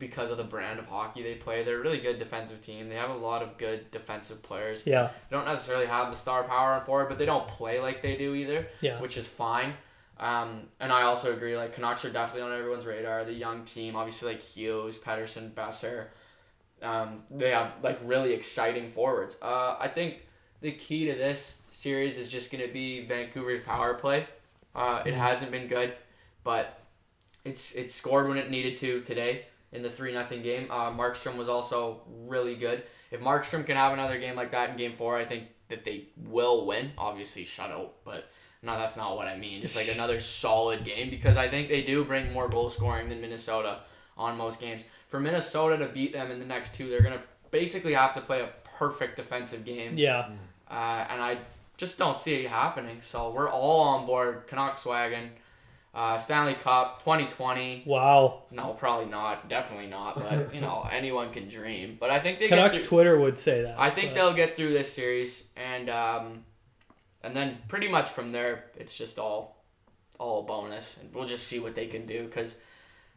because 0.00 0.30
of 0.32 0.38
the 0.38 0.44
brand 0.44 0.80
of 0.80 0.86
hockey 0.86 1.22
they 1.22 1.34
play. 1.34 1.62
They're 1.62 1.78
a 1.78 1.82
really 1.82 2.00
good 2.00 2.18
defensive 2.18 2.60
team. 2.60 2.88
They 2.88 2.96
have 2.96 3.10
a 3.10 3.14
lot 3.16 3.42
of 3.42 3.56
good 3.58 3.88
defensive 3.92 4.42
players. 4.42 4.82
Yeah, 4.84 5.10
They 5.28 5.36
don't 5.36 5.44
necessarily 5.44 5.86
have 5.86 6.10
the 6.10 6.16
star 6.16 6.42
power 6.42 6.72
on 6.72 6.84
forward, 6.84 7.08
but 7.08 7.18
they 7.18 7.26
don't 7.26 7.46
play 7.46 7.78
like 7.80 8.02
they 8.02 8.16
do 8.16 8.34
either, 8.34 8.66
yeah. 8.80 9.00
which 9.00 9.16
is 9.16 9.26
fine. 9.26 9.74
Um, 10.18 10.62
and 10.80 10.92
I 10.92 11.02
also 11.02 11.32
agree, 11.32 11.56
like 11.56 11.74
Canucks 11.74 12.04
are 12.04 12.10
definitely 12.10 12.50
on 12.50 12.58
everyone's 12.58 12.84
radar. 12.86 13.24
The 13.24 13.32
young 13.32 13.64
team, 13.64 13.94
obviously 13.94 14.32
like 14.32 14.42
Hughes, 14.42 14.98
Pettersson, 14.98 15.52
Boeser. 15.52 16.06
Um, 16.82 17.22
they 17.30 17.50
have 17.50 17.72
like 17.82 17.98
really 18.04 18.32
exciting 18.32 18.90
forwards. 18.90 19.36
Uh, 19.40 19.76
I 19.78 19.88
think 19.88 20.26
the 20.62 20.72
key 20.72 21.10
to 21.10 21.14
this 21.16 21.60
series 21.70 22.16
is 22.18 22.30
just 22.30 22.50
gonna 22.50 22.68
be 22.68 23.06
Vancouver's 23.06 23.62
power 23.64 23.94
play. 23.94 24.26
Uh, 24.74 25.02
it 25.04 25.12
Mhm. 25.14 25.18
hasn't 25.18 25.50
been 25.50 25.68
good, 25.68 25.94
but 26.44 26.78
it's 27.44 27.74
it 27.74 27.90
scored 27.90 28.28
when 28.28 28.36
it 28.38 28.50
needed 28.50 28.76
to 28.78 29.00
today 29.02 29.46
in 29.72 29.82
the 29.82 29.90
three 29.90 30.12
nothing 30.12 30.42
game. 30.42 30.68
Uh, 30.70 30.90
Markstrom 30.90 31.36
was 31.36 31.48
also 31.48 32.02
really 32.26 32.54
good. 32.54 32.82
If 33.10 33.20
Markstrom 33.20 33.64
can 33.66 33.76
have 33.76 33.92
another 33.92 34.18
game 34.18 34.36
like 34.36 34.52
that 34.52 34.70
in 34.70 34.76
game 34.76 34.92
four, 34.94 35.16
I 35.16 35.24
think 35.24 35.44
that 35.68 35.84
they 35.84 36.08
will 36.16 36.66
win. 36.66 36.92
Obviously 36.98 37.44
shutout, 37.44 37.90
but 38.04 38.30
no, 38.62 38.76
that's 38.78 38.96
not 38.96 39.16
what 39.16 39.26
I 39.26 39.36
mean. 39.36 39.60
Just 39.62 39.76
like 39.76 39.88
another 39.92 40.20
solid 40.42 40.84
game 40.84 41.10
because 41.10 41.36
I 41.36 41.48
think 41.48 41.68
they 41.68 41.82
do 41.82 42.04
bring 42.04 42.32
more 42.32 42.48
goal 42.48 42.68
scoring 42.70 43.08
than 43.08 43.20
Minnesota 43.20 43.80
on 44.16 44.36
most 44.36 44.60
games. 44.60 44.84
For 45.08 45.18
Minnesota 45.18 45.76
to 45.78 45.86
beat 45.86 46.12
them 46.12 46.30
in 46.30 46.38
the 46.38 46.44
next 46.44 46.74
two, 46.74 46.88
they're 46.88 47.02
gonna 47.02 47.22
basically 47.50 47.94
have 47.94 48.14
to 48.14 48.20
play 48.20 48.40
a 48.42 48.48
perfect 48.64 49.16
defensive 49.16 49.64
game. 49.64 49.94
Yeah, 49.96 50.30
Uh, 50.70 51.04
and 51.10 51.20
I 51.20 51.38
just 51.76 51.98
don't 51.98 52.18
see 52.18 52.34
it 52.44 52.48
happening. 52.48 52.98
So 53.00 53.30
we're 53.30 53.48
all 53.50 53.80
on 53.80 54.06
board. 54.06 54.46
Canucks 54.46 54.84
wagon. 54.86 55.30
Uh, 55.92 56.16
Stanley 56.18 56.54
Cup 56.54 57.00
2020. 57.00 57.82
wow. 57.84 58.44
No, 58.52 58.74
probably 58.74 59.06
not. 59.06 59.48
Definitely 59.48 59.88
not. 59.88 60.16
But 60.16 60.54
you 60.54 60.60
know, 60.60 60.88
anyone 60.90 61.32
can 61.32 61.48
dream. 61.48 61.96
But 61.98 62.10
I 62.10 62.20
think 62.20 62.38
they 62.38 62.48
Canucks 62.48 62.76
get 62.76 62.86
through, 62.86 62.98
Twitter 62.98 63.18
would 63.18 63.38
say 63.38 63.62
that. 63.62 63.74
I 63.78 63.90
think 63.90 64.10
but- 64.10 64.14
they'll 64.14 64.34
get 64.34 64.56
through 64.56 64.72
this 64.72 64.92
series, 64.92 65.48
and 65.56 65.90
um, 65.90 66.44
and 67.22 67.34
then 67.34 67.58
pretty 67.68 67.88
much 67.88 68.10
from 68.10 68.30
there, 68.32 68.66
it's 68.76 68.96
just 68.96 69.18
all 69.18 69.64
all 70.18 70.40
a 70.40 70.42
bonus, 70.44 70.96
and 70.98 71.12
we'll 71.12 71.26
just 71.26 71.48
see 71.48 71.58
what 71.58 71.74
they 71.74 71.86
can 71.86 72.06
do. 72.06 72.28
Cause 72.28 72.56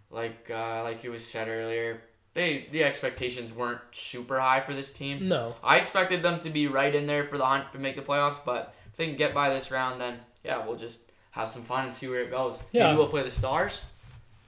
like 0.09 0.49
uh, 0.49 0.83
like 0.83 1.05
it 1.05 1.09
was 1.09 1.25
said 1.25 1.47
earlier, 1.49 2.01
they 2.33 2.67
the 2.71 2.83
expectations 2.83 3.53
weren't 3.53 3.81
super 3.91 4.39
high 4.39 4.61
for 4.61 4.73
this 4.73 4.91
team. 4.91 5.27
No. 5.27 5.55
I 5.63 5.77
expected 5.77 6.23
them 6.23 6.39
to 6.39 6.49
be 6.49 6.67
right 6.67 6.93
in 6.93 7.05
there 7.05 7.23
for 7.23 7.37
the 7.37 7.45
hunt 7.45 7.71
to 7.73 7.79
make 7.79 7.95
the 7.95 8.01
playoffs, 8.01 8.39
but 8.43 8.73
if 8.89 8.97
they 8.97 9.07
can 9.07 9.17
get 9.17 9.33
by 9.33 9.53
this 9.53 9.69
round, 9.69 10.01
then 10.01 10.19
yeah, 10.43 10.65
we'll 10.65 10.75
just 10.75 11.01
have 11.33 11.49
some 11.51 11.61
fun 11.63 11.85
and 11.85 11.93
see 11.95 12.07
where 12.07 12.21
it 12.21 12.31
goes. 12.31 12.61
Yeah. 12.71 12.87
Maybe 12.87 12.97
we'll 12.97 13.07
play 13.09 13.21
the 13.23 13.29
Stars. 13.31 13.81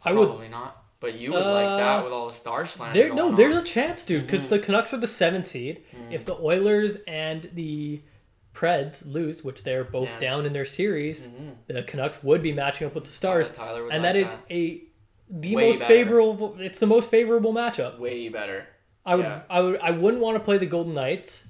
I 0.03 0.11
would. 0.13 0.27
Probably 0.27 0.47
not. 0.47 0.81
But 0.99 1.15
you 1.15 1.33
would 1.33 1.45
like 1.45 1.65
Uh, 1.65 1.77
that 1.77 2.03
with 2.03 2.13
all 2.13 2.27
the 2.27 2.33
Stars 2.33 2.75
There, 2.93 3.09
no, 3.09 3.15
going 3.25 3.35
there's 3.35 3.55
a 3.57 3.63
chance, 3.63 4.03
dude, 4.05 4.25
because 4.25 4.45
Mhm. 4.45 4.49
the 4.49 4.59
Canucks 4.59 4.93
are 4.93 4.97
the 4.97 5.07
seventh 5.07 5.45
seed. 5.45 5.83
Mm. 5.95 6.11
If 6.13 6.25
the 6.25 6.35
Oilers 6.35 6.97
and 7.07 7.49
the 7.53 8.01
Preds 8.55 9.03
lose, 9.05 9.43
which 9.43 9.63
they're 9.63 9.83
both 9.83 10.07
Yes. 10.07 10.21
down 10.21 10.45
in 10.45 10.53
their 10.53 10.65
series, 10.65 11.27
Mhm. 11.27 11.55
the 11.67 11.83
Canucks 11.83 12.23
would 12.23 12.41
be 12.41 12.53
matching 12.53 12.87
up 12.87 12.95
with 12.95 13.03
the 13.03 13.11
Stars, 13.11 13.51
Tyler 13.51 13.81
and 13.91 14.01
like 14.01 14.13
that 14.13 14.15
is 14.15 14.35
a 14.49 14.81
the 15.29 15.55
Way 15.55 15.67
most 15.69 15.79
better. 15.79 15.93
favorable. 15.93 16.55
It's 16.59 16.79
the 16.79 16.85
most 16.87 17.09
favorable 17.09 17.51
matchup. 17.53 17.97
way 17.99 18.29
better. 18.29 18.67
I 19.05 19.15
would, 19.15 19.25
Yeah. 19.25 19.41
I 19.49 19.59
would, 19.59 19.79
I 19.81 19.91
wouldn't 19.91 20.21
want 20.21 20.37
to 20.37 20.43
play 20.43 20.57
the 20.59 20.65
Golden 20.67 20.93
Knights, 20.93 21.47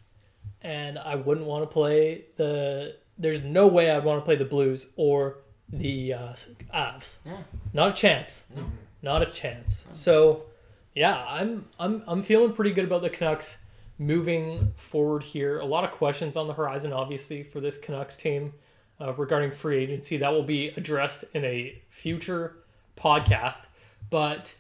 and 0.62 0.98
I 0.98 1.16
wouldn't 1.16 1.46
want 1.46 1.64
to 1.64 1.74
play 1.74 2.26
the. 2.38 2.96
There's 3.18 3.44
no 3.44 3.68
way 3.68 3.92
I'd 3.92 4.04
want 4.04 4.22
to 4.22 4.26
play 4.26 4.36
the 4.36 4.46
Blues 4.46 4.88
or 4.96 5.38
the 5.70 6.14
uh, 6.14 6.36
Avs. 6.74 7.18
Yeah. 7.26 7.38
Not 7.74 7.90
a 7.92 7.94
chance. 7.94 8.46
No. 8.56 8.64
Not 9.02 9.22
a 9.22 9.28
chance. 9.28 9.86
So, 9.94 10.44
yeah, 10.94 11.26
I'm, 11.28 11.66
I'm, 11.80 12.04
I'm 12.08 12.24
feeling 12.24 12.54
pretty 12.54 12.72
good 12.72 12.86
about 12.86 13.02
the 13.02 13.10
Canucks 13.10 13.58
moving 13.98 14.74
forward 14.76 15.24
here. 15.24 15.60
A 15.60 15.66
lot 15.66 15.84
of 15.84 15.92
questions 15.92 16.36
on 16.36 16.48
the 16.48 16.54
horizon, 16.54 16.92
obviously, 16.92 17.44
for 17.44 17.60
this 17.60 17.78
Canucks 17.78 18.18
team 18.18 18.54
uh, 19.00 19.14
regarding 19.14 19.52
free 19.52 19.78
agency. 19.78 20.18
That 20.18 20.32
will 20.32 20.44
be 20.44 20.70
addressed 20.70 21.26
in 21.34 21.46
a 21.46 21.82
future 21.90 22.58
podcast. 22.98 23.66
But 24.10 24.56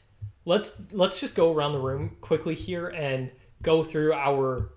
let's 0.45 0.81
let's 0.91 1.19
just 1.19 1.35
go 1.35 1.53
around 1.53 1.73
the 1.73 1.79
room 1.79 2.17
quickly 2.21 2.55
here 2.55 2.87
and 2.87 3.31
go 3.61 3.83
through 3.83 4.13
our 4.13 4.71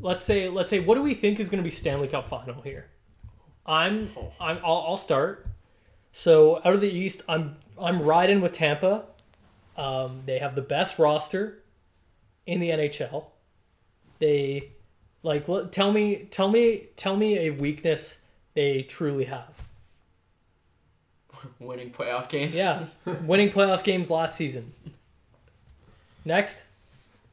let's 0.00 0.24
say 0.24 0.48
let's 0.48 0.70
say 0.70 0.80
what 0.80 0.94
do 0.94 1.02
we 1.02 1.14
think 1.14 1.40
is 1.40 1.48
going 1.48 1.62
to 1.62 1.64
be 1.64 1.70
Stanley 1.70 2.08
Cup 2.08 2.28
final 2.28 2.60
here? 2.62 2.86
I'm 3.66 4.10
I'm 4.40 4.58
I'll, 4.64 4.84
I'll 4.88 4.96
start. 4.96 5.46
So 6.12 6.56
out 6.64 6.72
of 6.72 6.80
the 6.80 6.90
East, 6.90 7.22
I'm 7.28 7.56
I'm 7.80 8.02
riding 8.02 8.40
with 8.40 8.52
Tampa. 8.52 9.04
Um, 9.76 10.22
they 10.26 10.38
have 10.38 10.54
the 10.54 10.62
best 10.62 10.98
roster 10.98 11.62
in 12.46 12.60
the 12.60 12.70
NHL. 12.70 13.26
They 14.18 14.70
like 15.22 15.48
l- 15.48 15.68
tell 15.68 15.92
me 15.92 16.26
tell 16.30 16.50
me 16.50 16.88
tell 16.96 17.16
me 17.16 17.38
a 17.38 17.50
weakness 17.50 18.18
they 18.54 18.82
truly 18.82 19.26
have. 19.26 19.54
Winning 21.60 21.90
playoff 21.90 22.28
games. 22.28 22.56
Yeah, 22.56 22.86
winning 23.22 23.50
playoff 23.50 23.84
games 23.84 24.10
last 24.10 24.36
season. 24.36 24.72
Next, 26.24 26.64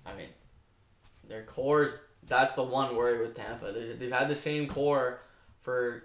I 0.05 0.16
mean, 0.16 0.28
their 1.28 1.43
core. 1.43 2.01
That's 2.28 2.53
the 2.53 2.63
one 2.63 2.95
worry 2.95 3.19
with 3.19 3.36
Tampa. 3.36 3.71
They, 3.71 3.93
they've 3.93 4.11
had 4.11 4.28
the 4.28 4.36
same 4.36 4.67
core 4.67 5.19
for 5.61 6.03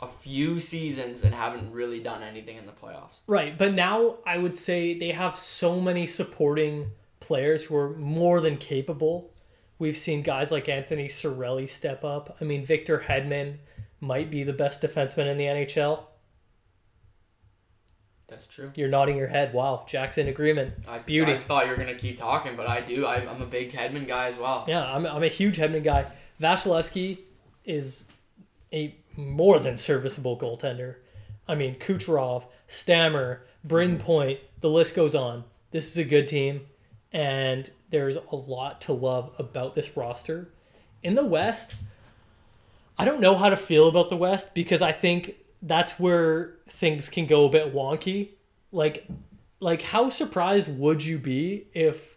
a 0.00 0.06
few 0.06 0.60
seasons 0.60 1.24
and 1.24 1.34
haven't 1.34 1.72
really 1.72 2.00
done 2.00 2.22
anything 2.22 2.56
in 2.56 2.66
the 2.66 2.72
playoffs. 2.72 3.18
right? 3.26 3.56
But 3.58 3.74
now 3.74 4.16
I 4.26 4.38
would 4.38 4.56
say 4.56 4.96
they 4.96 5.10
have 5.10 5.36
so 5.38 5.80
many 5.80 6.06
supporting 6.06 6.90
players 7.20 7.64
who 7.64 7.76
are 7.76 7.90
more 7.90 8.40
than 8.40 8.56
capable. 8.56 9.30
We've 9.78 9.96
seen 9.96 10.22
guys 10.22 10.50
like 10.52 10.68
Anthony 10.68 11.08
Cirelli 11.08 11.68
step 11.68 12.04
up. 12.04 12.36
I 12.40 12.44
mean, 12.44 12.64
Victor 12.64 13.04
Hedman 13.08 13.56
might 14.00 14.30
be 14.30 14.44
the 14.44 14.52
best 14.52 14.82
defenseman 14.82 15.30
in 15.30 15.38
the 15.38 15.44
NHL. 15.44 16.00
That's 18.28 18.46
true. 18.46 18.70
You're 18.74 18.88
nodding 18.88 19.16
your 19.16 19.26
head. 19.26 19.54
Wow, 19.54 19.86
Jack's 19.88 20.18
in 20.18 20.28
agreement. 20.28 20.74
I, 20.86 20.98
Beauty. 20.98 21.32
I 21.32 21.36
just 21.36 21.48
thought 21.48 21.64
you 21.64 21.70
were 21.70 21.78
gonna 21.78 21.94
keep 21.94 22.18
talking, 22.18 22.56
but 22.56 22.66
I 22.66 22.82
do. 22.82 23.06
I, 23.06 23.26
I'm 23.26 23.40
a 23.40 23.46
big 23.46 23.72
Hedman 23.72 24.06
guy 24.06 24.28
as 24.28 24.36
well. 24.36 24.64
Yeah, 24.68 24.84
I'm, 24.84 25.06
I'm 25.06 25.22
a 25.22 25.28
huge 25.28 25.56
Hedman 25.56 25.82
guy. 25.82 26.06
Vasilevskiy 26.40 27.18
is 27.64 28.06
a 28.72 28.94
more 29.16 29.58
than 29.58 29.76
serviceable 29.76 30.38
goaltender. 30.38 30.96
I 31.48 31.54
mean, 31.54 31.76
Kucherov, 31.76 32.44
Stammer, 32.66 33.46
Bryn 33.64 33.96
mm-hmm. 33.96 34.04
Point, 34.04 34.40
the 34.60 34.68
list 34.68 34.94
goes 34.94 35.14
on. 35.14 35.44
This 35.70 35.90
is 35.90 35.96
a 35.96 36.04
good 36.04 36.28
team, 36.28 36.66
and 37.12 37.70
there's 37.90 38.16
a 38.16 38.36
lot 38.36 38.82
to 38.82 38.92
love 38.92 39.32
about 39.38 39.74
this 39.74 39.96
roster. 39.96 40.50
In 41.02 41.14
the 41.14 41.24
West, 41.24 41.76
I 42.98 43.06
don't 43.06 43.20
know 43.20 43.36
how 43.36 43.48
to 43.48 43.56
feel 43.56 43.88
about 43.88 44.10
the 44.10 44.16
West 44.16 44.54
because 44.54 44.82
I 44.82 44.92
think 44.92 45.34
that's 45.62 45.98
where 45.98 46.54
things 46.68 47.08
can 47.08 47.26
go 47.26 47.46
a 47.46 47.50
bit 47.50 47.74
wonky. 47.74 48.30
Like, 48.72 49.06
like 49.60 49.82
how 49.82 50.10
surprised 50.10 50.68
would 50.68 51.04
you 51.04 51.18
be 51.18 51.66
if 51.74 52.16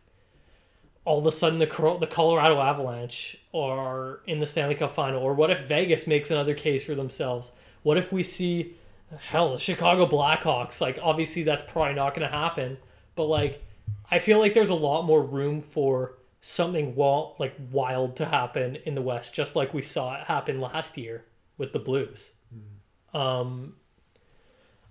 all 1.06 1.20
of 1.20 1.26
a 1.26 1.32
sudden 1.32 1.60
the 1.60 1.66
the 2.00 2.08
Colorado 2.08 2.62
Avalanche 2.62 3.38
are 3.54 4.22
in 4.28 4.40
the 4.40 4.46
Stanley 4.46 4.76
Cup 4.76 4.94
final, 4.94 5.22
or 5.22 5.34
what 5.34 5.50
if 5.50 5.68
Vegas 5.68 6.06
makes 6.06 6.30
another 6.30 6.54
case 6.54 6.86
for 6.86 6.96
themselves? 6.96 7.52
What 7.84 7.98
if 7.98 8.12
we 8.12 8.24
see 8.24 8.76
hell 9.18 9.54
the 9.54 9.58
Chicago 9.58 10.06
Blackhawks? 10.08 10.80
Like, 10.80 11.00
obviously 11.02 11.44
that's 11.44 11.64
probably 11.64 11.96
not 11.96 12.14
going 12.14 12.30
to 12.30 12.36
happen, 12.36 12.78
but 13.16 13.26
like, 13.26 13.64
I 14.12 14.20
feel 14.20 14.40
like 14.40 14.54
there's 14.54 14.70
a 14.70 14.76
lot 14.76 15.04
more 15.04 15.24
room 15.24 15.62
for 15.62 16.16
something 16.42 16.96
like 16.96 17.56
wild 17.72 18.16
to 18.18 18.26
happen 18.26 18.76
in 18.86 18.96
the 18.96 19.02
West, 19.02 19.34
just 19.34 19.56
like 19.56 19.74
we 19.74 19.82
saw 19.82 20.16
it 20.16 20.26
happen 20.26 20.60
last 20.60 20.98
year 20.98 21.26
with 21.58 21.72
the 21.72 21.80
Blues. 21.80 22.32
Um, 23.14 23.76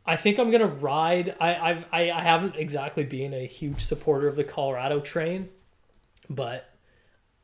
I 0.07 0.17
think 0.17 0.39
I'm 0.39 0.51
gonna 0.51 0.67
ride. 0.67 1.37
I 1.41 1.55
I've, 1.55 1.85
I 1.93 2.21
haven't 2.21 2.57
exactly 2.57 3.05
been 3.05 3.35
a 3.35 3.47
huge 3.47 3.85
supporter 3.85 4.29
of 4.29 4.37
the 4.37 4.45
Colorado 4.45 5.01
train, 5.01 5.49
but 6.29 6.69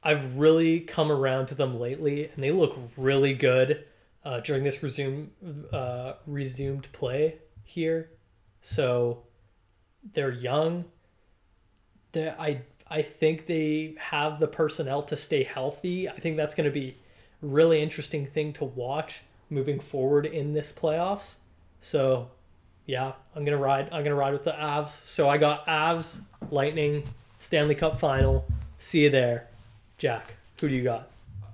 I've 0.03 0.37
really 0.37 0.81
come 0.81 1.11
around 1.11 1.47
to 1.47 1.55
them 1.55 1.79
lately, 1.79 2.31
and 2.35 2.43
they 2.43 2.53
look 2.53 2.79
really 2.97 3.35
good 3.35 3.85
uh, 4.25 4.41
during 4.41 4.65
this 4.65 4.83
resume 4.83 5.31
uh, 5.73 6.15
resumed 6.27 6.91
play 6.93 7.39
here. 7.65 8.11
So 8.61 9.25
they're 10.15 10.33
young. 10.33 10.85
They 12.13 12.31
I 12.31 12.63
I 12.89 13.03
think 13.03 13.47
they 13.47 13.95
have 13.99 14.41
the 14.41 14.47
personnel 14.47 15.03
to 15.03 15.17
stay 15.17 15.43
healthy. 15.45 16.09
I 16.09 16.19
think 16.19 16.37
that's 16.37 16.55
going 16.55 16.69
to 16.69 16.75
be 16.75 16.97
really 17.43 17.83
interesting 17.83 18.27
thing 18.27 18.53
to 18.55 18.65
watch 18.65 19.23
moving 19.51 19.81
forward 19.81 20.27
in 20.27 20.53
this 20.53 20.73
playoffs. 20.73 21.35
So, 21.81 22.31
yeah, 22.87 23.13
I'm 23.35 23.45
gonna 23.45 23.57
ride. 23.57 23.89
I'm 23.93 24.03
gonna 24.03 24.15
ride 24.15 24.33
with 24.33 24.45
the 24.45 24.53
Avs. 24.53 24.89
So 24.89 25.29
I 25.29 25.39
got 25.39 25.67
Avs, 25.67 26.21
Lightning, 26.51 27.05
Stanley 27.39 27.75
Cup 27.75 27.99
Final. 27.99 28.47
See 28.79 29.05
you 29.05 29.11
there, 29.11 29.49
Jack. 29.99 30.35
Who 30.61 30.69
do 30.69 30.75
you 30.75 30.83
got? 30.83 31.09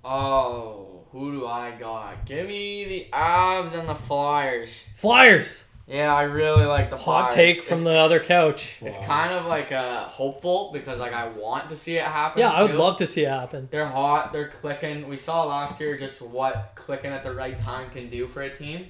Oh, 0.05 1.05
who 1.13 1.33
do 1.33 1.47
I 1.47 1.73
got? 1.73 2.25
Give 2.25 2.47
me 2.47 2.85
the 2.85 3.07
Avs 3.13 3.79
and 3.79 3.89
the 3.89 3.95
Flyers. 3.95 4.85
Flyers. 4.97 5.65
Yeah, 5.87 6.15
I 6.15 6.23
really 6.23 6.65
like 6.65 6.91
the 6.91 6.97
Hot 6.97 7.33
Flyers. 7.33 7.35
take 7.35 7.65
from 7.65 7.79
it's, 7.79 7.85
the 7.85 7.93
other 7.93 8.21
couch. 8.21 8.77
It's 8.81 8.99
kind 8.99 9.33
of 9.33 9.47
like 9.47 9.73
uh, 9.73 10.05
hopeful 10.05 10.71
because 10.73 11.01
like 11.01 11.13
I 11.13 11.29
want 11.29 11.69
to 11.71 11.77
see 11.77 11.97
it 11.97 12.05
happen. 12.05 12.41
Yeah, 12.41 12.51
I 12.51 12.63
would 12.63 12.77
love 12.77 12.99
to 12.99 13.07
see 13.07 13.25
it 13.25 13.29
happen. 13.29 13.69
They're 13.71 13.87
hot. 13.87 14.33
They're 14.33 14.49
clicking. 14.49 15.09
We 15.09 15.17
saw 15.17 15.45
last 15.45 15.81
year 15.81 15.99
just 15.99 16.23
what 16.23 16.73
clicking 16.77 17.11
at 17.11 17.25
the 17.25 17.35
right 17.35 17.59
time 17.59 17.91
can 17.91 18.09
do 18.11 18.29
for 18.29 18.43
a 18.43 18.55
team, 18.55 18.87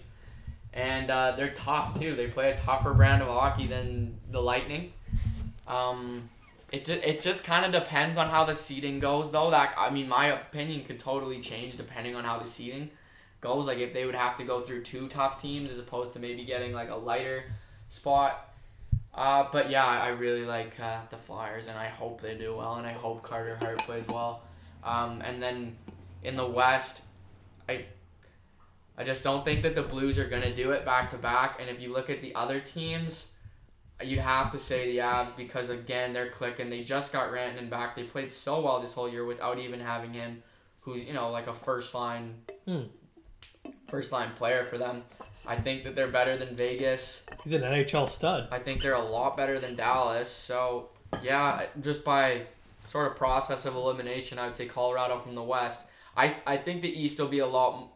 and 0.74 1.10
uh, 1.10 1.32
they're 1.32 1.54
tough 1.54 1.98
too. 1.98 2.14
They 2.14 2.26
play 2.26 2.50
a 2.50 2.58
tougher 2.58 2.92
brand 2.92 3.22
of 3.22 3.28
hockey 3.28 3.66
than 3.66 4.18
the 4.30 4.40
Lightning. 4.40 4.92
Um, 5.66 6.28
it 6.70 6.84
ju- 6.84 7.00
it 7.02 7.22
just 7.22 7.42
kind 7.42 7.64
of 7.64 7.72
depends 7.72 8.18
on 8.18 8.28
how 8.28 8.44
the 8.44 8.54
seeding 8.54 9.00
goes, 9.00 9.30
though. 9.30 9.50
That 9.50 9.74
I 9.78 9.88
mean, 9.88 10.10
my 10.10 10.26
opinion 10.26 10.84
could 10.84 10.98
totally 10.98 11.40
change 11.40 11.78
depending 11.78 12.16
on 12.16 12.24
how 12.24 12.38
the 12.38 12.46
seeding 12.46 12.90
goes. 13.42 13.66
Like 13.66 13.78
if 13.78 13.92
they 13.92 14.06
would 14.06 14.14
have 14.14 14.38
to 14.38 14.44
go 14.44 14.62
through 14.62 14.82
two 14.84 15.08
tough 15.08 15.42
teams 15.42 15.70
as 15.70 15.78
opposed 15.78 16.14
to 16.14 16.18
maybe 16.18 16.44
getting 16.44 16.72
like 16.72 16.88
a 16.88 16.96
lighter 16.96 17.44
spot. 17.90 18.48
Uh, 19.12 19.46
but 19.52 19.68
yeah, 19.68 19.84
I 19.84 20.08
really 20.08 20.46
like 20.46 20.80
uh, 20.80 21.00
the 21.10 21.18
Flyers, 21.18 21.68
and 21.68 21.76
I 21.78 21.88
hope 21.88 22.22
they 22.22 22.34
do 22.34 22.56
well, 22.56 22.76
and 22.76 22.86
I 22.86 22.92
hope 22.92 23.22
Carter 23.22 23.56
Hart 23.56 23.76
plays 23.80 24.08
well. 24.08 24.42
Um, 24.82 25.20
and 25.20 25.42
then 25.42 25.76
in 26.24 26.34
the 26.34 26.46
West, 26.46 27.02
I 27.68 27.84
I 28.96 29.04
just 29.04 29.22
don't 29.22 29.44
think 29.44 29.62
that 29.64 29.74
the 29.74 29.82
Blues 29.82 30.18
are 30.18 30.28
gonna 30.28 30.54
do 30.54 30.70
it 30.70 30.86
back 30.86 31.10
to 31.10 31.18
back. 31.18 31.58
And 31.60 31.68
if 31.68 31.78
you 31.78 31.92
look 31.92 32.08
at 32.08 32.22
the 32.22 32.34
other 32.34 32.58
teams, 32.58 33.26
you'd 34.02 34.18
have 34.18 34.50
to 34.52 34.58
say 34.58 34.90
the 34.92 34.98
Avs 34.98 35.36
because 35.36 35.68
again 35.68 36.14
they're 36.14 36.30
clicking. 36.30 36.70
They 36.70 36.82
just 36.82 37.12
got 37.12 37.30
Rantanen 37.30 37.68
back. 37.68 37.94
They 37.94 38.04
played 38.04 38.32
so 38.32 38.62
well 38.62 38.80
this 38.80 38.94
whole 38.94 39.10
year 39.10 39.26
without 39.26 39.58
even 39.58 39.80
having 39.80 40.14
him, 40.14 40.42
who's 40.80 41.04
you 41.04 41.12
know 41.12 41.30
like 41.30 41.48
a 41.48 41.54
first 41.54 41.94
line, 41.94 42.36
Hmm. 42.66 42.84
First 43.92 44.10
line 44.10 44.30
player 44.38 44.64
for 44.64 44.78
them. 44.78 45.02
I 45.46 45.54
think 45.54 45.84
that 45.84 45.94
they're 45.94 46.08
better 46.08 46.34
than 46.34 46.56
Vegas. 46.56 47.26
He's 47.44 47.52
an 47.52 47.60
NHL 47.60 48.08
stud. 48.08 48.48
I 48.50 48.58
think 48.58 48.80
they're 48.80 48.94
a 48.94 49.04
lot 49.04 49.36
better 49.36 49.60
than 49.60 49.76
Dallas. 49.76 50.30
So 50.30 50.88
yeah, 51.22 51.66
just 51.82 52.02
by 52.02 52.46
sort 52.88 53.06
of 53.10 53.16
process 53.18 53.66
of 53.66 53.74
elimination, 53.74 54.38
I 54.38 54.46
would 54.46 54.56
say 54.56 54.64
Colorado 54.64 55.18
from 55.18 55.34
the 55.34 55.42
West. 55.42 55.82
I, 56.16 56.34
I 56.46 56.56
think 56.56 56.80
the 56.80 56.88
East 56.88 57.20
will 57.20 57.28
be 57.28 57.40
a 57.40 57.46
lot 57.46 57.88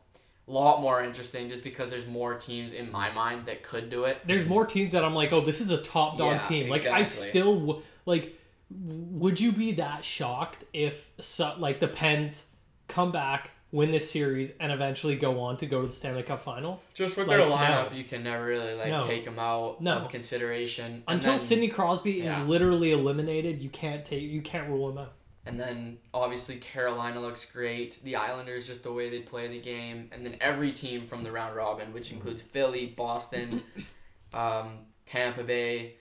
lot 0.47 0.81
more 0.83 1.03
interesting 1.03 1.49
just 1.49 1.65
because 1.65 1.89
there's 1.89 2.07
more 2.07 2.35
teams 2.35 2.73
in 2.73 2.93
my 2.93 3.11
mind 3.11 3.47
that 3.47 3.63
could 3.63 3.89
do 3.89 4.05
it. 4.05 4.19
There's 4.27 4.47
more 4.47 4.67
teams 4.67 4.93
that 4.93 5.03
I'm 5.03 5.15
like, 5.15 5.33
oh, 5.33 5.41
this 5.41 5.61
is 5.63 5.71
a 5.71 5.79
top 5.83 6.19
dog 6.19 6.35
Yeah, 6.35 6.49
team. 6.49 6.69
Like 6.69 6.85
I 6.87 7.05
still 7.05 7.59
w- 7.59 7.83
like. 8.05 8.39
Would 8.69 9.39
you 9.39 9.53
be 9.53 9.73
that 9.75 10.05
shocked 10.05 10.65
if 10.73 11.09
so, 11.21 11.55
like 11.57 11.79
the 11.79 11.87
Pens 11.87 12.47
come 12.89 13.13
back, 13.13 13.51
win 13.73 13.91
this 13.91 14.11
series, 14.11 14.53
and 14.61 14.71
eventually 14.73 15.17
go 15.17 15.41
on 15.41 15.57
to 15.59 15.67
go 15.67 15.83
to 15.83 15.89
the 15.89 15.93
Stanley 15.93 16.23
Cup 16.23 16.43
Final? 16.43 16.81
Just 16.95 17.17
with 17.17 17.27
Like, 17.27 17.39
their 17.39 17.49
no. 17.49 17.57
lineup, 17.57 17.95
you 17.97 18.05
can 18.05 18.23
never 18.23 18.45
really 18.47 18.75
like 18.75 18.89
No. 18.89 19.07
take 19.07 19.25
them 19.25 19.39
out 19.39 19.81
No. 19.81 19.95
of 19.95 20.09
consideration. 20.09 21.03
Until 21.09 21.33
then, 21.33 21.39
Sidney 21.41 21.69
Crosby 21.69 22.13
yeah. 22.13 22.43
is 22.43 22.49
literally 22.49 22.93
eliminated, 22.93 23.61
you 23.63 23.69
can't 23.71 24.05
take 24.05 24.23
you 24.23 24.41
can't 24.43 24.69
rule 24.69 24.91
him 24.91 24.99
out. 24.99 25.13
And 25.45 25.61
then 25.61 25.99
obviously 26.13 26.57
Carolina 26.57 27.21
looks 27.21 27.45
great. 27.51 28.03
The 28.03 28.17
Islanders, 28.17 28.67
just 28.67 28.83
the 28.83 28.93
way 28.93 29.11
they 29.11 29.21
play 29.21 29.47
the 29.47 29.61
game, 29.61 30.09
and 30.13 30.25
then 30.27 30.37
every 30.41 30.73
team 30.73 31.07
from 31.07 31.23
the 31.23 31.31
round 31.31 31.55
robin, 31.55 31.93
which 31.93 32.11
includes 32.13 32.43
Philly, 32.43 32.87
Boston, 32.97 33.63
um, 34.35 34.79
Tampa 35.07 35.45
Bay, 35.45 35.95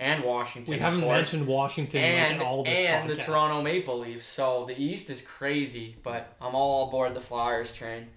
and 0.00 0.24
Washington. 0.24 0.72
We 0.74 0.80
haven't 0.80 1.02
course. 1.02 1.16
mentioned 1.32 1.46
Washington 1.46 2.02
like, 2.02 2.10
and 2.12 2.36
in 2.40 2.42
all 2.46 2.64
this 2.64 2.74
and 2.76 3.08
the. 3.10 3.16
Toronto 3.16 3.62
Maple 3.62 3.98
Leafs. 4.00 4.26
So 4.26 4.64
the 4.66 4.74
East 4.82 5.10
is 5.10 5.22
crazy, 5.22 5.96
but 6.02 6.34
I'm 6.40 6.54
all 6.56 6.88
aboard 6.88 7.14
the 7.14 7.20
Flyers 7.20 7.70
train, 7.72 8.08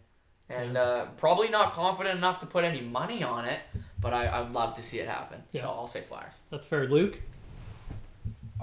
and 0.49 0.77
uh, 0.77 1.05
probably 1.17 1.49
not 1.49 1.73
confident 1.73 2.17
enough 2.17 2.39
to 2.39 2.45
put 2.47 2.63
any 2.63 2.81
money 2.81 3.21
on 3.21 3.45
it. 3.45 3.59
But 3.99 4.13
I, 4.13 4.27
I'd 4.41 4.51
love 4.51 4.73
to 4.75 4.81
see 4.81 4.99
it 4.99 5.07
happen. 5.07 5.43
Yeah. 5.51 5.61
So 5.61 5.69
I'll 5.69 5.87
say 5.87 6.01
Flyers. 6.01 6.33
That's 6.49 6.65
fair, 6.65 6.87
Luke. 6.87 7.19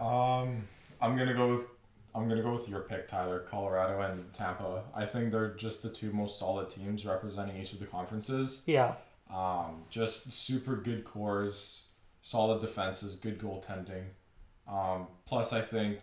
Um, 0.01 0.67
I'm 1.01 1.17
gonna 1.17 1.35
go 1.35 1.57
with 1.57 1.67
I'm 2.15 2.29
gonna 2.29 2.43
go 2.43 2.53
with 2.53 2.69
your 2.69 2.81
pick, 2.81 3.09
Tyler. 3.09 3.41
Colorado 3.41 4.01
and 4.01 4.33
Tampa. 4.33 4.83
I 4.95 5.05
think 5.07 5.31
they're 5.31 5.55
just 5.55 5.83
the 5.83 5.91
two 5.91 6.13
most 6.13 6.39
solid 6.39 6.71
teams 6.71 7.05
representing 7.05 7.57
each 7.61 7.73
of 7.73 7.81
the 7.81 7.87
conferences. 7.87 8.63
Yeah, 8.67 8.95
Um, 9.33 9.83
just 9.91 10.33
super 10.33 10.77
good 10.77 11.05
cores, 11.05 11.83
solid 12.23 12.61
defenses, 12.61 13.17
good 13.17 13.39
goaltending. 13.39 14.05
Um, 14.69 15.07
plus, 15.27 15.53
I 15.53 15.61
think 15.61 15.99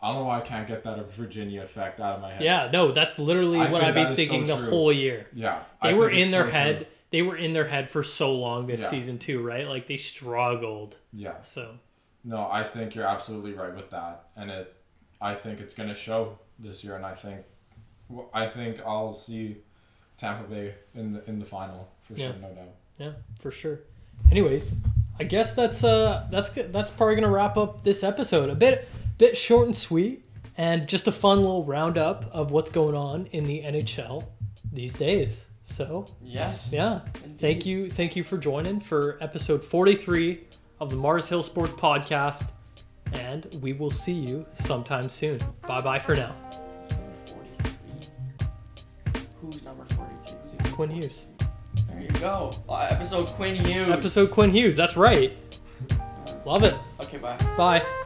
I 0.00 0.08
don't 0.08 0.16
know 0.22 0.24
why 0.24 0.38
I 0.38 0.42
can't 0.42 0.66
get 0.66 0.84
that 0.84 1.10
Virginia 1.12 1.62
effect 1.62 2.00
out 2.00 2.16
of 2.16 2.22
my 2.22 2.30
head. 2.32 2.42
yeah. 2.42 2.70
No, 2.72 2.92
that's 2.92 3.18
literally 3.18 3.58
I 3.60 3.70
what 3.70 3.82
I've 3.82 3.94
been 3.94 4.08
is 4.12 4.18
so 4.18 4.22
thinking 4.24 4.46
the 4.46 4.56
true. 4.56 4.70
whole 4.70 4.92
year. 4.92 5.26
yeah. 5.32 5.62
They 5.82 5.90
I 5.90 5.94
were 5.94 6.10
in 6.10 6.30
their 6.30 6.44
so 6.46 6.50
head. 6.50 6.76
true. 6.78 6.86
They 7.10 7.22
were 7.22 7.36
in 7.36 7.52
their 7.54 7.66
head 7.66 7.88
for 7.90 8.02
so 8.04 8.34
long 8.34 8.66
this 8.66 8.80
Yeah. 8.82 8.90
season 8.90 9.18
too, 9.18 9.42
right? 9.42 9.66
Like 9.66 9.86
they 9.88 9.96
struggled. 9.96 10.96
Yeah. 11.12 11.40
So 11.42 11.78
No, 12.24 12.48
I 12.50 12.64
think 12.64 12.94
you're 12.94 13.06
absolutely 13.06 13.52
right 13.54 13.74
with 13.74 13.90
that, 13.90 14.26
and 14.36 14.50
it. 14.50 14.74
I 15.20 15.34
think 15.34 15.58
it's 15.60 15.74
gonna 15.74 15.94
show 15.96 16.38
this 16.60 16.84
year, 16.84 16.94
and 16.96 17.04
I 17.04 17.14
think, 17.14 17.44
I 18.32 18.46
think 18.46 18.80
I'll 18.86 19.12
see 19.14 19.56
Tampa 20.16 20.48
Bay 20.48 20.74
in 20.94 21.12
the 21.12 21.28
in 21.28 21.38
the 21.40 21.44
final 21.44 21.88
for 22.02 22.14
Yeah. 22.14 22.32
sure, 22.32 22.40
no 22.40 22.48
doubt. 22.54 22.74
yeah, 22.98 23.12
for 23.40 23.50
sure. 23.50 23.80
Anyways, 24.30 24.74
I 25.20 25.24
guess 25.24 25.54
that's 25.54 25.82
uh 25.84 26.26
that's 26.30 26.48
good. 26.50 26.72
That's 26.72 26.90
probably 26.90 27.16
gonna 27.16 27.30
wrap 27.30 27.56
up 27.56 27.82
this 27.82 28.02
episode. 28.04 28.50
A 28.50 28.54
bit 28.54 28.88
bit 29.18 29.36
short 29.36 29.66
and 29.66 29.76
sweet, 29.76 30.24
and 30.56 30.86
just 30.88 31.08
a 31.08 31.12
fun 31.12 31.38
little 31.42 31.64
roundup 31.64 32.32
of 32.32 32.50
what's 32.52 32.70
going 32.70 32.94
on 32.94 33.26
in 33.32 33.44
the 33.44 33.62
NHL 33.62 34.24
these 34.72 34.94
days. 34.94 35.46
So 35.64 36.06
Yes. 36.22 36.70
yeah, 36.72 37.00
thank 37.38 37.66
you, 37.66 37.90
thank 37.90 38.16
you 38.16 38.22
for 38.24 38.38
joining 38.38 38.80
for 38.80 39.18
episode 39.20 39.64
forty 39.64 39.96
three 39.96 40.44
of 40.80 40.88
the 40.90 40.96
Mars 40.96 41.28
Hill 41.28 41.42
Sports 41.42 41.72
Podcast, 41.74 42.52
and 43.12 43.46
we 43.60 43.72
will 43.72 43.90
see 43.90 44.12
you 44.14 44.46
sometime 44.60 45.08
soon. 45.08 45.38
Bye 45.66 45.80
bye 45.80 45.98
for 45.98 46.14
now. 46.14 46.34
Who's 49.40 49.62
number 49.62 49.84
forty-three? 49.94 50.70
Quinn 50.72 50.90
Hughes. 50.90 51.24
Go. 52.20 52.50
Uh, 52.68 52.88
episode 52.90 53.28
Quinn 53.28 53.64
Hughes. 53.64 53.90
Episode 53.90 54.30
Quinn 54.30 54.50
Hughes. 54.50 54.76
That's 54.76 54.96
right. 54.96 55.36
Love 56.44 56.64
it. 56.64 56.74
Okay, 57.02 57.18
bye. 57.18 57.36
Bye. 57.56 58.04